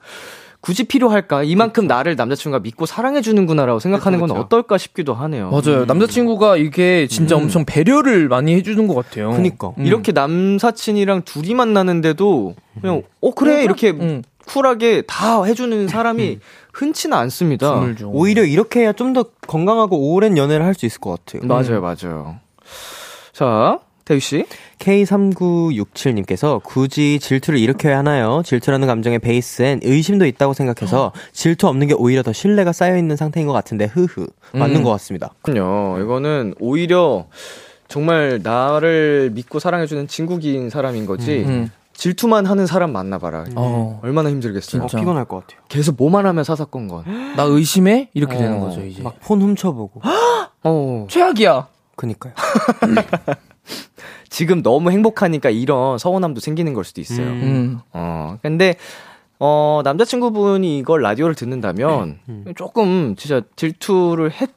굳이 0.65 0.83
필요할까? 0.83 1.43
이만큼 1.43 1.85
나를 1.85 2.15
남자친구가 2.15 2.61
믿고 2.63 2.87
사랑해주는구나라고 2.87 3.77
생각하는 3.77 4.19
건 4.19 4.29
그쵸. 4.29 4.39
어떨까 4.41 4.79
싶기도 4.79 5.13
하네요. 5.13 5.51
맞아요. 5.51 5.85
남자친구가 5.85 6.57
이게 6.57 7.05
진짜 7.05 7.35
엄청 7.35 7.65
배려를 7.65 8.27
많이 8.29 8.55
해주는 8.55 8.87
것 8.87 8.95
같아요. 8.95 9.29
그니까. 9.29 9.73
음. 9.77 9.85
이렇게 9.85 10.11
남사친이랑 10.11 11.21
둘이 11.21 11.53
만나는데도 11.53 12.55
그냥 12.81 13.03
어 13.21 13.31
그래 13.35 13.63
이렇게 13.63 13.91
음. 13.91 14.23
쿨하게 14.47 15.03
다 15.05 15.43
해주는 15.43 15.85
사람이 15.87 16.39
흔치는 16.73 17.15
않습니다. 17.15 17.83
오히려 18.07 18.43
이렇게 18.43 18.79
해야 18.79 18.91
좀 18.91 19.13
더 19.13 19.25
건강하고 19.45 20.13
오랜 20.15 20.35
연애를 20.35 20.65
할 20.65 20.73
수 20.73 20.87
있을 20.87 20.99
것 20.99 21.23
같아요. 21.23 21.47
맞아요, 21.47 21.79
맞아요. 21.79 22.37
자, 23.33 23.77
태유 24.05 24.19
씨. 24.19 24.45
K3967님께서 24.79 26.61
굳이 26.63 27.19
질투를 27.19 27.59
일으켜야 27.59 27.97
하나요? 27.97 28.41
질투라는 28.45 28.87
감정의 28.87 29.17
베이스엔 29.19 29.79
의심도 29.83 30.25
있다고 30.27 30.53
생각해서 30.53 31.11
질투 31.31 31.67
없는 31.67 31.87
게 31.87 31.93
오히려 31.95 32.21
더 32.21 32.31
신뢰가 32.31 32.71
쌓여 32.71 32.97
있는 32.97 33.15
상태인 33.15 33.47
것 33.47 33.53
같은데, 33.53 33.85
흐흐. 33.85 34.27
맞는 34.53 34.77
음. 34.77 34.83
것 34.83 34.91
같습니다. 34.91 35.31
그럼요. 35.41 35.99
이거는 36.03 36.53
오히려 36.59 37.25
정말 37.87 38.39
나를 38.43 39.31
믿고 39.33 39.59
사랑해주는 39.59 40.07
친구긴 40.07 40.69
사람인 40.69 41.05
거지. 41.07 41.43
음. 41.47 41.71
질투만 41.93 42.45
하는 42.45 42.67
사람 42.67 42.91
만나봐라. 42.91 43.45
어. 43.55 44.01
얼마나 44.03 44.29
힘들겠어요. 44.29 44.83
어. 44.83 44.87
피곤할 44.87 45.25
것 45.25 45.41
같아요. 45.47 45.61
계속 45.69 45.95
뭐만 45.97 46.25
하면 46.25 46.43
사사건 46.43 46.87
건. 46.89 47.05
나 47.37 47.43
의심해? 47.43 48.09
이렇게 48.13 48.35
어. 48.35 48.37
되는 48.37 48.59
거죠 48.59 48.83
이제. 48.85 49.01
막 49.01 49.15
폰 49.21 49.41
훔쳐보고. 49.41 50.01
어. 50.63 51.07
최악이야. 51.09 51.67
그니까요. 51.95 52.33
지금 54.29 54.61
너무 54.61 54.91
행복하니까 54.91 55.49
이런 55.49 55.97
서운함도 55.97 56.41
생기는 56.41 56.73
걸 56.73 56.83
수도 56.83 57.01
있어요. 57.01 57.27
음. 57.27 57.79
어, 57.93 58.37
근데, 58.41 58.75
어, 59.39 59.81
남자친구분이 59.83 60.77
이걸 60.79 61.01
라디오를 61.01 61.35
듣는다면, 61.35 62.19
조금 62.55 63.15
진짜 63.15 63.41
질투를 63.55 64.31
해, 64.31 64.47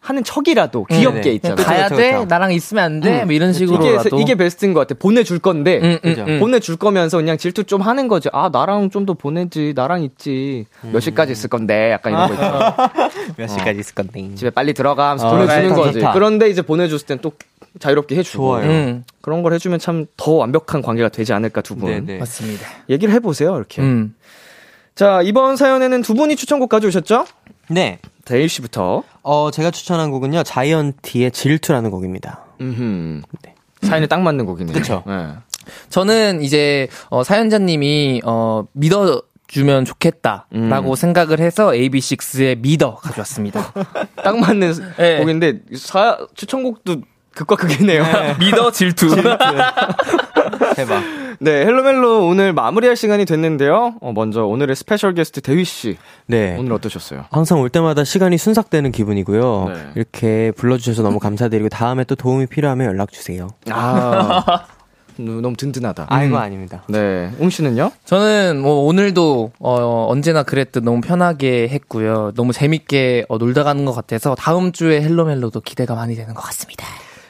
하는 0.00 0.24
척이라도 0.24 0.84
귀엽게 0.84 1.20
네네. 1.20 1.34
있잖아요. 1.36 1.66
가야 1.66 1.84
그쵸, 1.84 1.96
돼? 1.96 2.12
그쵸. 2.12 2.24
나랑 2.26 2.52
있으면 2.52 2.84
안 2.84 3.00
돼? 3.00 3.24
뭐 3.24 3.32
이런 3.32 3.50
이게, 3.50 3.58
식으로라도. 3.58 4.20
이게 4.20 4.34
베스트인 4.34 4.72
것 4.72 4.80
같아. 4.80 4.94
보내줄 4.98 5.38
건데, 5.38 5.80
음, 5.82 5.98
음. 6.04 6.24
음. 6.28 6.40
보내줄 6.40 6.76
거면서 6.76 7.16
그냥 7.18 7.36
질투 7.38 7.64
좀 7.64 7.80
하는 7.82 8.08
거지. 8.08 8.28
아, 8.32 8.48
나랑 8.52 8.90
좀 8.90 9.06
더 9.06 9.14
보내지. 9.14 9.72
나랑 9.76 10.02
있지. 10.02 10.66
몇 10.82 11.00
시까지 11.00 11.32
있을 11.32 11.48
건데. 11.48 11.90
약간 11.92 12.12
이런 12.12 12.28
거 12.28 12.34
있죠. 12.34 13.32
몇 13.38 13.46
시까지 13.48 13.78
있을 13.80 13.94
건데. 13.94 14.34
집에 14.34 14.50
빨리 14.50 14.74
들어가 14.74 15.10
하면서 15.10 15.28
어, 15.28 15.30
보내주는 15.32 15.68
좋다, 15.70 15.80
거지. 15.80 15.92
좋다. 16.00 16.12
그런데 16.12 16.48
이제 16.50 16.62
보내줬을 16.62 17.06
땐 17.06 17.18
또 17.22 17.32
자유롭게 17.78 18.16
해주고. 18.16 18.36
좋아요. 18.36 18.68
음, 18.70 19.04
그런 19.20 19.42
걸 19.42 19.52
해주면 19.54 19.78
참 19.78 20.06
더 20.16 20.32
완벽한 20.32 20.82
관계가 20.82 21.08
되지 21.10 21.32
않을까, 21.32 21.60
두 21.60 21.76
분. 21.76 21.90
네네. 21.90 22.18
맞습니다. 22.18 22.66
얘기를 22.90 23.12
해보세요, 23.14 23.54
이렇게. 23.56 23.82
음. 23.82 24.14
자, 24.94 25.20
이번 25.22 25.56
사연에는 25.56 26.00
두 26.02 26.14
분이 26.14 26.36
추천곡 26.36 26.68
가져오셨죠? 26.70 27.26
네. 27.68 27.98
데일 28.24 28.48
씨부터. 28.48 29.02
어, 29.28 29.50
제가 29.50 29.72
추천한 29.72 30.12
곡은요, 30.12 30.44
자이언티의 30.44 31.32
질투라는 31.32 31.90
곡입니다. 31.90 32.44
음. 32.60 33.22
사연에 33.82 34.06
딱 34.06 34.20
맞는 34.20 34.46
곡이네요. 34.46 34.72
그쵸. 34.72 35.02
네. 35.04 35.30
저는 35.90 36.42
이제 36.42 36.86
어, 37.10 37.24
사연자님이 37.24 38.22
어, 38.24 38.66
믿어 38.72 39.20
주면 39.48 39.84
좋겠다라고 39.84 40.90
음. 40.90 40.94
생각을 40.94 41.40
해서 41.40 41.70
AB6IX의 41.70 42.60
믿어 42.60 42.94
가져왔습니다. 42.94 43.72
딱 44.22 44.38
맞는 44.38 44.74
네. 44.96 45.18
곡인데 45.18 45.60
사 45.76 46.18
추천곡도 46.36 47.02
극과 47.34 47.56
극이네요. 47.56 48.04
믿어 48.38 48.70
질투. 48.70 49.08
대박. 50.76 51.02
네, 51.38 51.64
헬로멜로 51.64 52.26
오늘 52.26 52.52
마무리할 52.52 52.96
시간이 52.96 53.24
됐는데요. 53.24 53.96
어, 54.00 54.12
먼저 54.12 54.44
오늘의 54.44 54.76
스페셜 54.76 55.14
게스트 55.14 55.40
대휘 55.40 55.64
씨. 55.64 55.96
네. 56.26 56.56
오늘 56.58 56.72
어떠셨어요? 56.72 57.26
항상 57.30 57.60
올 57.60 57.68
때마다 57.68 58.04
시간이 58.04 58.38
순삭되는 58.38 58.92
기분이고요. 58.92 59.72
네. 59.72 59.74
이렇게 59.96 60.52
불러주셔서 60.56 61.02
너무 61.02 61.18
감사드리고 61.18 61.68
다음에 61.68 62.04
또 62.04 62.14
도움이 62.14 62.46
필요하면 62.46 62.86
연락 62.86 63.12
주세요. 63.12 63.48
아, 63.70 64.64
너무 65.18 65.56
든든하다. 65.56 66.06
아이고 66.08 66.36
아닙니다. 66.36 66.82
네, 66.88 67.30
웅 67.38 67.48
씨는요? 67.50 67.90
저는 68.04 68.60
뭐 68.60 68.86
오늘도 68.86 69.52
어, 69.58 70.06
언제나 70.10 70.42
그랬듯 70.42 70.84
너무 70.84 71.00
편하게 71.00 71.68
했고요. 71.68 72.32
너무 72.36 72.52
재밌게 72.52 73.26
어, 73.28 73.38
놀다 73.38 73.62
가는 73.62 73.84
것 73.84 73.92
같아서 73.92 74.34
다음 74.34 74.72
주에 74.72 75.00
헬로멜로도 75.02 75.60
기대가 75.62 75.94
많이 75.94 76.14
되는 76.16 76.34
것 76.34 76.42
같습니다. 76.42 76.86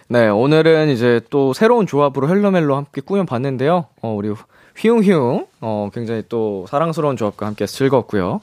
네, 0.08 0.28
오늘은 0.28 0.88
이제 0.90 1.20
또 1.30 1.52
새로운 1.52 1.86
조합으로 1.86 2.28
헬로멜로 2.28 2.76
함께 2.76 3.00
꾸며봤는데요. 3.00 3.86
어, 4.02 4.14
우리 4.14 4.32
휘웅휘웅, 4.76 5.46
어, 5.60 5.90
굉장히 5.92 6.22
또 6.28 6.66
사랑스러운 6.68 7.16
조합과 7.16 7.46
함께 7.46 7.66
즐거웠고요. 7.66 8.40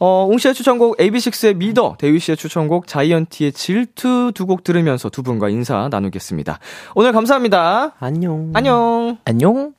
어, 0.00 0.26
웅 0.30 0.38
씨의 0.38 0.54
추천곡 0.54 0.98
AB6IX의 0.98 1.56
미더, 1.56 1.96
대휘 1.98 2.18
씨의 2.18 2.36
추천곡 2.36 2.86
자이언티의 2.86 3.52
질투 3.52 4.32
두 4.34 4.46
곡 4.46 4.62
들으면서 4.64 5.08
두 5.08 5.22
분과 5.22 5.48
인사 5.48 5.88
나누겠습니다. 5.90 6.58
오늘 6.94 7.12
감사합니다. 7.12 7.92
안녕. 7.98 8.50
안녕. 8.54 9.18
안녕. 9.24 9.77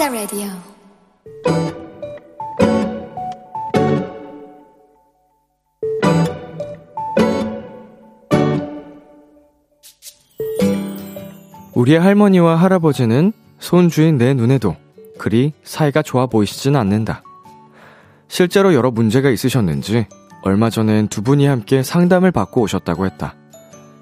The 0.00 0.10
Radio 0.10 0.48
우리의 11.74 12.00
할머니와 12.00 12.56
할아버지는 12.56 13.34
손주인 13.58 14.16
내 14.16 14.32
눈에도 14.32 14.74
그리 15.18 15.52
사이가 15.64 16.00
좋아 16.00 16.26
보이시진 16.26 16.76
않는다. 16.76 17.22
실제로 18.28 18.72
여러 18.72 18.90
문제가 18.90 19.28
있으셨는지 19.28 20.06
얼마 20.42 20.70
전엔 20.70 21.08
두 21.08 21.22
분이 21.22 21.46
함께 21.46 21.82
상담을 21.82 22.30
받고 22.30 22.62
오셨다고 22.62 23.04
했다. 23.04 23.34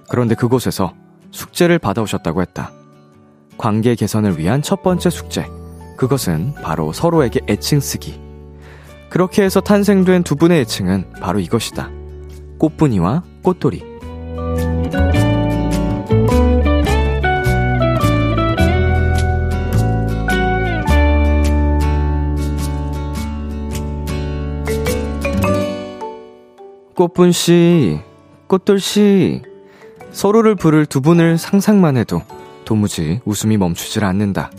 그런데 0.08 0.36
그곳에서 0.36 0.94
숙제를 1.32 1.80
받아오셨다고 1.80 2.40
했다. 2.42 2.70
관계 3.56 3.96
개선을 3.96 4.38
위한 4.38 4.62
첫 4.62 4.84
번째 4.84 5.10
숙제. 5.10 5.57
그것은 5.98 6.54
바로 6.62 6.92
서로에게 6.92 7.40
애칭 7.48 7.80
쓰기. 7.80 8.20
그렇게 9.10 9.42
해서 9.42 9.60
탄생된 9.60 10.22
두 10.22 10.36
분의 10.36 10.60
애칭은 10.60 11.14
바로 11.20 11.40
이것이다. 11.40 11.90
꽃분이와 12.58 13.24
꽃돌이. 13.42 13.82
꽃분 26.94 27.32
씨, 27.32 27.98
꽃돌 28.46 28.78
씨. 28.78 29.42
서로를 30.12 30.54
부를 30.54 30.86
두 30.86 31.00
분을 31.00 31.38
상상만 31.38 31.96
해도 31.96 32.22
도무지 32.64 33.20
웃음이 33.24 33.56
멈추질 33.56 34.04
않는다. 34.04 34.50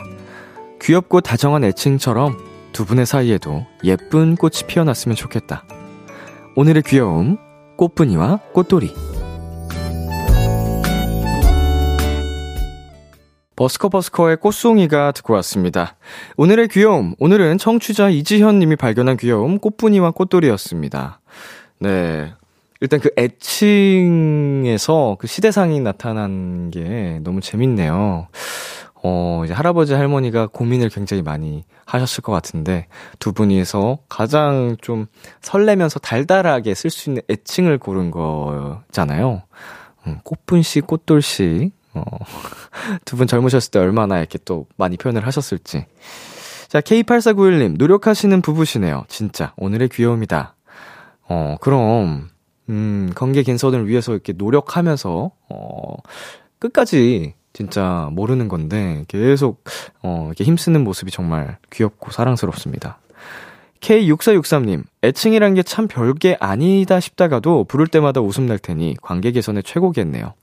귀엽고 0.82 1.22
다정한 1.22 1.64
애칭처럼 1.64 2.38
두 2.72 2.86
분의 2.86 3.06
사이에도 3.06 3.66
예쁜 3.84 4.36
꽃이 4.36 4.68
피어났으면 4.68 5.16
좋겠다. 5.16 5.64
오늘의 6.56 6.84
귀여움, 6.84 7.38
꽃분이와 7.78 8.40
꽃돌이. 8.54 8.94
버스커버스커의 13.56 14.38
꽃송이가 14.38 15.12
듣고 15.12 15.34
왔습니다. 15.34 15.98
오늘의 16.38 16.70
귀여움, 16.70 17.14
오늘은 17.20 17.58
청취자 17.58 18.10
이지현 18.10 18.60
님이 18.60 18.78
발견한 18.78 19.18
귀여움, 19.18 19.60
꽃분이와 19.60 20.12
꽃돌이였습니다. 20.12 21.20
네. 21.80 22.34
일단 22.82 23.02
그 23.02 23.10
애칭에서 23.18 25.18
그 25.20 25.28
시대상이 25.28 25.82
나타난 25.82 26.72
게 26.72 27.20
너무 27.24 27.42
재밌네요. 27.42 28.30
어, 29.02 29.44
이제 29.46 29.54
할아버지 29.54 29.94
할머니가 29.94 30.48
고민을 30.48 30.90
굉장히 30.90 31.22
많이 31.24 31.64
하셨을 31.86 32.22
것 32.22 32.32
같은데, 32.32 32.88
두 33.18 33.32
분이서 33.34 34.00
가장 34.10 34.76
좀 34.82 35.08
설레면서 35.42 36.00
달달하게 36.00 36.74
쓸 36.74 36.90
수 36.90 37.10
있는 37.10 37.22
애칭을 37.30 37.78
고른 37.78 38.12
거잖아요. 38.12 39.44
음, 40.08 40.20
꽃분 40.24 40.62
씨, 40.64 40.82
꽃돌 40.82 41.22
씨. 41.22 41.72
어, 41.94 42.04
두 43.06 43.16
분 43.18 43.26
젊으셨을 43.28 43.72
때 43.72 43.80
얼마나 43.80 44.20
이렇게 44.20 44.38
또 44.46 44.68
많이 44.78 44.98
표현을 44.98 45.26
하셨을지. 45.26 45.86
자, 46.68 46.82
K8491님, 46.82 47.78
노력하시는 47.78 48.42
부부시네요. 48.42 49.06
진짜, 49.08 49.54
오늘의 49.58 49.90
귀여움이다. 49.90 50.56
어, 51.30 51.56
그럼, 51.62 52.30
음, 52.70 53.12
관계 53.16 53.42
개선을 53.44 53.88
위해서 53.88 54.12
이렇게 54.12 54.34
노력하면서, 54.34 55.32
어, 55.50 55.96
끝까지 56.60 57.34
진짜 57.54 58.10
모르는 58.12 58.48
건데, 58.48 59.06
계속, 59.08 59.64
어, 60.02 60.26
이렇게 60.28 60.44
힘쓰는 60.44 60.84
모습이 60.84 61.12
정말 61.12 61.58
귀엽고 61.72 62.12
사랑스럽습니다. 62.12 63.00
K6463님, 63.82 64.84
애칭이란 65.04 65.54
게 65.56 65.64
참 65.64 65.88
별게 65.88 66.36
아니다 66.40 67.00
싶다가도 67.00 67.64
부를 67.64 67.88
때마다 67.88 68.22
웃음 68.22 68.46
날 68.46 68.60
테니 68.60 68.96
관계 69.02 69.32
개선의 69.32 69.64
최고겠네요. 69.64 70.34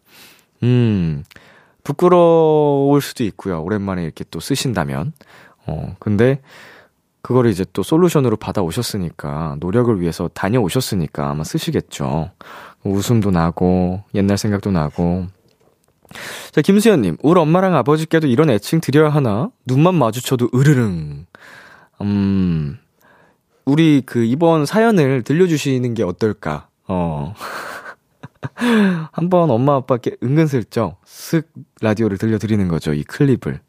음, 0.63 1.23
부끄러울 1.85 3.01
수도 3.03 3.25
있고요. 3.25 3.63
오랜만에 3.63 4.03
이렇게 4.03 4.25
또 4.31 4.41
쓰신다면. 4.41 5.13
어, 5.67 5.95
근데, 5.99 6.41
그거를 7.23 7.51
이제 7.51 7.65
또 7.73 7.83
솔루션으로 7.83 8.37
받아오셨으니까, 8.37 9.57
노력을 9.61 10.01
위해서 10.01 10.29
다녀오셨으니까 10.33 11.29
아마 11.31 11.45
쓰시겠죠. 11.45 12.31
웃음도 12.85 13.31
나고, 13.33 14.03
옛날 14.15 14.39
생각도 14.39 14.71
나고. 14.71 15.27
자, 16.53 16.61
김수현님, 16.63 17.17
우리 17.23 17.41
엄마랑 17.41 17.75
아버지께도 17.77 18.27
이런 18.27 18.51
애칭 18.51 18.81
드려야 18.81 19.11
하나? 19.11 19.51
눈만 19.67 19.95
마주쳐도 19.95 20.51
으르릉. 20.55 21.27
음, 22.03 22.79
우리 23.65 24.03
그 24.05 24.25
이번 24.25 24.67
사연을 24.67 25.23
들려주시는 25.23 25.95
게 25.95 26.03
어떨까? 26.03 26.69
어. 26.87 27.35
한번 29.13 29.51
엄마 29.51 29.75
아빠께 29.75 30.17
은근슬쩍 30.23 31.03
쓱 31.05 31.47
라디오를 31.81 32.17
들려드리는 32.19 32.69
거죠. 32.69 32.95
이 32.95 33.03
클립을. 33.03 33.61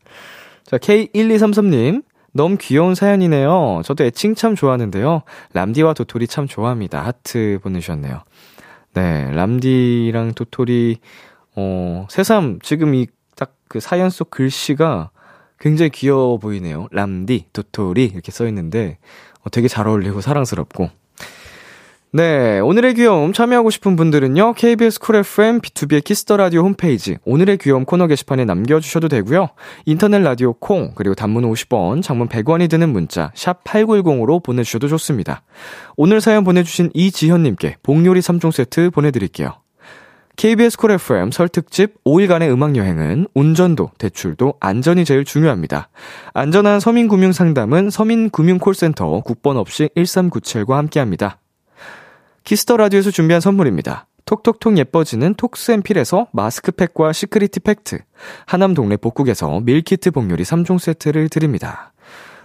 자, 0.66 0.78
K1233님. 0.78 2.04
너무 2.34 2.58
귀여운 2.60 2.94
사연이네요. 2.94 3.82
저도 3.84 4.04
애칭 4.04 4.36
참 4.36 4.54
좋아하는데요. 4.54 5.24
람디와 5.54 5.96
도토리 5.96 6.28
참 6.28 6.48
좋아합니다. 6.48 7.04
하트 7.04 7.58
보내주셨네요. 7.64 8.22
네, 8.94 9.32
람디랑 9.32 10.34
도토리, 10.34 10.98
어, 11.58 12.08
새삼, 12.10 12.60
지금 12.62 12.94
이 12.96 13.08
딱 13.38 13.54
그 13.70 13.80
사연 13.80 14.10
속 14.10 14.30
글씨가 14.32 15.12
굉장히 15.60 15.90
귀여워 15.90 16.38
보이네요. 16.38 16.88
람디, 16.92 17.48
도토리, 17.54 18.06
이렇게 18.06 18.32
써 18.32 18.48
있는데, 18.48 18.98
어, 19.42 19.50
되게 19.50 19.68
잘 19.68 19.88
어울리고 19.88 20.22
사랑스럽고. 20.22 20.90
네, 22.14 22.60
오늘의 22.60 22.94
귀여움 22.94 23.34
참여하고 23.34 23.70
싶은 23.70 23.96
분들은요, 23.98 24.54
KBS 24.54 25.00
쿨 25.00 25.18
FM, 25.18 25.60
B2B의 25.60 26.04
키스터 26.04 26.38
라디오 26.38 26.62
홈페이지, 26.62 27.18
오늘의 27.26 27.58
귀여움 27.58 27.84
코너 27.86 28.08
게시판에 28.08 28.46
남겨 28.46 28.80
주셔도 28.80 29.10
되고요 29.10 29.50
인터넷 29.86 30.20
라디오 30.20 30.54
콩, 30.54 30.94
그리고 30.96 31.16
단문 31.16 31.44
50원, 31.52 32.02
장문 32.02 32.30
100원이 32.30 32.70
드는 32.70 32.90
문자, 32.90 33.32
샵 33.36 33.64
8910으로 33.66 34.42
보내 34.42 34.64
주셔도 34.64 34.88
좋습니다. 34.88 35.44
오늘 35.98 36.22
사연 36.22 36.46
보내 36.46 36.64
주신 36.64 36.90
이지현 36.94 37.44
님께 37.44 37.76
복요리 37.84 38.22
3종 38.22 38.52
세트 38.52 38.92
보내 38.92 39.12
드릴게요. 39.12 39.56
KBS 40.38 40.78
Cool 40.78 40.92
FM 40.92 41.32
설 41.32 41.50
특집 41.50 41.96
5일간의 42.04 42.52
음악여행은 42.52 43.26
운전도, 43.34 43.90
대출도, 43.98 44.54
안전이 44.60 45.04
제일 45.04 45.26
중요합니다. 45.26 45.90
안전한 46.34 46.80
서민금융 46.80 47.32
상담은 47.32 47.90
서민금융콜센터 47.90 49.22
국번 49.22 49.58
없이 49.58 49.90
1397과 49.98 50.74
함께합니다. 50.74 51.40
Kiss 52.44 52.63
the 52.63 52.78
Radio에서 52.78 53.10
준비한 53.10 53.42
선물입니다. 53.42 54.06
톡톡톡 54.26 54.78
예뻐지는 54.78 55.34
톡스앤필에서 55.34 56.28
마스크팩과 56.34 57.14
시크리티 57.14 57.62
팩트, 57.62 57.98
하남 58.46 58.76
동네 58.76 58.96
복국에서 58.96 59.62
밀키트 59.62 60.12
복요리 60.12 60.44
3종 60.44 60.78
세트를 60.78 61.30
드립니다. 61.30 61.94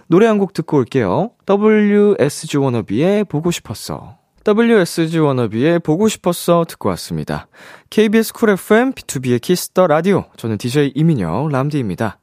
노래 0.07 0.25
한 0.25 0.39
곡 0.39 0.53
듣고 0.53 0.77
올게요. 0.77 1.29
WSG 1.47 2.57
워너비의 2.57 3.25
보고 3.25 3.51
싶었어. 3.51 4.22
WSG 4.45 5.19
워너비의 5.19 5.79
보고 5.79 6.09
싶었어 6.09 6.65
듣고 6.67 6.89
왔습니다. 6.89 7.47
KBS 7.89 8.33
쿨 8.33 8.49
FM, 8.49 8.91
B2B의 8.91 9.41
키스터 9.41 9.87
라디오. 9.87 10.25
저는 10.35 10.57
DJ 10.57 10.91
이민혁, 10.95 11.49
람디입니다. 11.49 12.19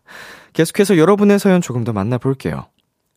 계속해서 0.53 0.99
여러분의 0.99 1.39
사연 1.39 1.63
조금 1.63 1.83
더 1.83 1.93
만나볼게요. 1.95 2.67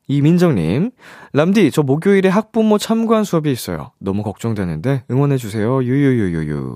이민정님, 0.07 0.91
람디, 1.33 1.71
저 1.71 1.81
목요일에 1.81 2.29
학부모 2.29 2.77
참관 2.77 3.23
수업이 3.25 3.51
있어요. 3.51 3.91
너무 3.99 4.23
걱정되는데 4.23 5.03
응원해주세요. 5.11 5.83
유유유유유. 5.83 6.75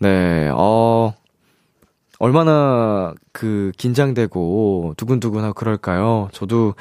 네, 0.00 0.50
어, 0.52 1.14
얼마나 2.18 3.14
그 3.32 3.70
긴장되고 3.76 4.94
두근두근하고 4.96 5.54
그럴까요? 5.54 6.28
저도, 6.32 6.74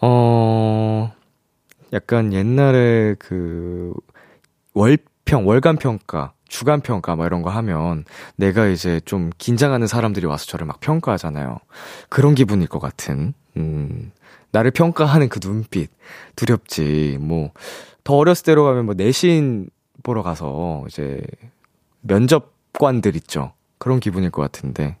어, 0.00 1.12
약간 1.92 2.32
옛날에 2.32 3.14
그 3.18 3.92
월평, 4.74 5.46
월간 5.46 5.76
평가, 5.76 6.32
주간 6.48 6.80
평가 6.80 7.16
막 7.16 7.26
이런 7.26 7.42
거 7.42 7.50
하면 7.50 8.04
내가 8.36 8.66
이제 8.66 9.00
좀 9.04 9.30
긴장하는 9.38 9.86
사람들이 9.86 10.26
와서 10.26 10.46
저를 10.46 10.66
막 10.66 10.80
평가하잖아요. 10.80 11.58
그런 12.08 12.34
기분일 12.34 12.68
것 12.68 12.78
같은, 12.78 13.34
음, 13.56 14.12
나를 14.52 14.70
평가하는 14.70 15.28
그 15.28 15.40
눈빛. 15.40 15.90
두렵지. 16.36 17.18
뭐, 17.20 17.50
더 18.04 18.14
어렸을 18.14 18.44
때로 18.44 18.64
가면 18.64 18.86
뭐 18.86 18.94
내신 18.94 19.68
보러 20.02 20.22
가서 20.22 20.84
이제 20.86 21.20
면접관들 22.02 23.16
있죠. 23.16 23.52
그런 23.78 24.00
기분일 24.00 24.30
것 24.30 24.42
같은데. 24.42 24.96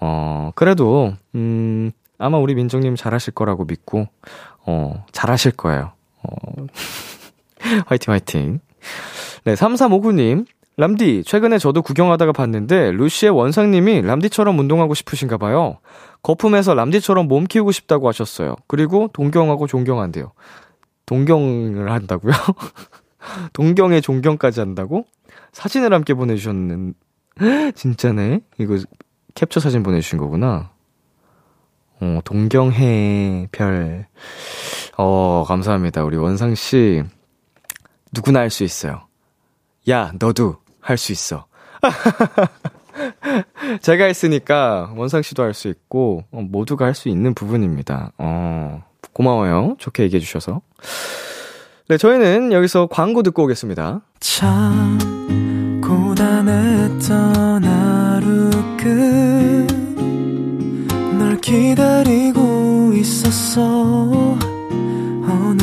어, 0.00 0.52
그래도, 0.54 1.14
음, 1.34 1.90
아마 2.18 2.38
우리 2.38 2.54
민정님 2.54 2.96
잘하실 2.96 3.34
거라고 3.34 3.64
믿고, 3.64 4.06
어, 4.66 5.04
잘하실 5.12 5.52
거예요. 5.52 5.92
어, 6.26 6.66
화이팅, 7.86 8.12
화이팅. 8.12 8.60
네, 9.44 9.54
3359님. 9.54 10.46
람디, 10.78 11.24
최근에 11.24 11.58
저도 11.58 11.80
구경하다가 11.80 12.32
봤는데, 12.32 12.92
루시의 12.92 13.30
원상님이 13.30 14.02
람디처럼 14.02 14.58
운동하고 14.58 14.92
싶으신가 14.92 15.38
봐요. 15.38 15.78
거품에서 16.22 16.74
람디처럼 16.74 17.28
몸 17.28 17.44
키우고 17.44 17.72
싶다고 17.72 18.08
하셨어요. 18.08 18.56
그리고 18.66 19.08
동경하고 19.14 19.66
존경한대요. 19.66 20.32
동경을 21.06 21.90
한다고요? 21.90 22.32
동경에 23.54 24.00
존경까지 24.00 24.60
한다고? 24.60 25.06
사진을 25.52 25.94
함께 25.94 26.12
보내주셨는, 26.12 26.94
진짜네? 27.74 28.40
이거 28.58 28.78
캡처 29.34 29.60
사진 29.60 29.82
보내주신 29.82 30.18
거구나. 30.18 30.70
어, 32.00 32.20
동경해 32.24 33.48
별. 33.52 34.06
어, 34.96 35.44
감사합니다. 35.46 36.04
우리 36.04 36.16
원상 36.16 36.54
씨. 36.54 37.02
누구나 38.12 38.40
할 38.40 38.50
수 38.50 38.64
있어요. 38.64 39.02
야, 39.90 40.12
너도 40.18 40.56
할 40.80 40.96
수 40.96 41.12
있어. 41.12 41.46
제가 43.82 44.04
했으니까 44.04 44.92
원상 44.96 45.22
씨도 45.22 45.42
할 45.42 45.52
수 45.54 45.68
있고 45.68 46.24
어, 46.32 46.40
모두가 46.40 46.86
할 46.86 46.94
수 46.94 47.08
있는 47.08 47.34
부분입니다. 47.34 48.12
어, 48.18 48.82
고마워요. 49.12 49.76
좋게 49.78 50.04
얘기해 50.04 50.20
주셔서. 50.20 50.62
네, 51.88 51.98
저희는 51.98 52.52
여기서 52.52 52.88
광고 52.90 53.22
듣고 53.22 53.44
오겠습니다. 53.44 54.00
참 54.20 54.98
고단했던 55.86 57.64
하루 57.64 58.50
끝널 61.16 61.40
기다리고 61.40 62.92
있었어 62.94 64.36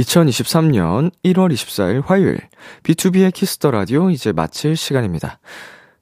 2023년 0.00 1.10
1월 1.24 1.52
24일 1.52 2.04
화요일 2.04 2.40
B2B의 2.82 3.32
키스터 3.32 3.70
라디오 3.70 4.10
이제 4.10 4.32
마칠 4.32 4.76
시간입니다. 4.76 5.38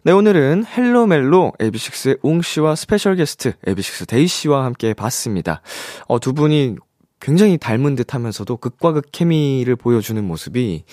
네, 0.02 0.12
오늘은 0.12 0.64
헬로멜로 0.66 1.54
AB6IX의 1.58 2.18
웅 2.22 2.40
씨와 2.42 2.76
스페셜 2.76 3.16
게스트 3.16 3.52
AB6IX 3.66 4.08
대휘 4.08 4.26
씨와 4.26 4.64
함께 4.64 4.94
봤습니다. 4.94 5.62
어, 6.06 6.20
두 6.20 6.32
분이 6.32 6.76
굉장히 7.20 7.58
닮은 7.58 7.96
듯 7.96 8.14
하면서도 8.14 8.58
극과 8.58 8.92
극 8.92 9.06
케미를 9.10 9.74
보여주는 9.74 10.22
모습이, 10.22 10.84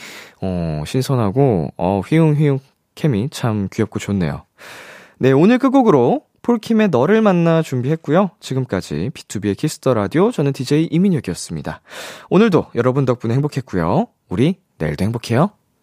어, 0.41 0.83
신선하고, 0.85 1.73
어, 1.77 2.01
휘웅휘웅 2.03 2.59
케미 2.95 3.29
참 3.29 3.69
귀엽고 3.71 3.99
좋네요. 3.99 4.45
네, 5.19 5.31
오늘 5.31 5.59
끝곡으로 5.59 6.23
폴킴의 6.45 6.89
너를 6.89 7.23
만나 7.23 7.63
준비했고요. 7.63 8.29
지금까지 8.39 9.09
B2B의 9.15 9.57
키스터 9.57 9.95
라디오 9.95 10.31
저는 10.31 10.53
DJ 10.53 10.89
이민혁이었습니다. 10.91 11.81
오늘도 12.29 12.67
여러분 12.75 13.03
덕분에 13.05 13.33
행복했고요. 13.33 14.05
우리 14.29 14.59
내일도 14.77 15.03
행복해요. 15.03 15.49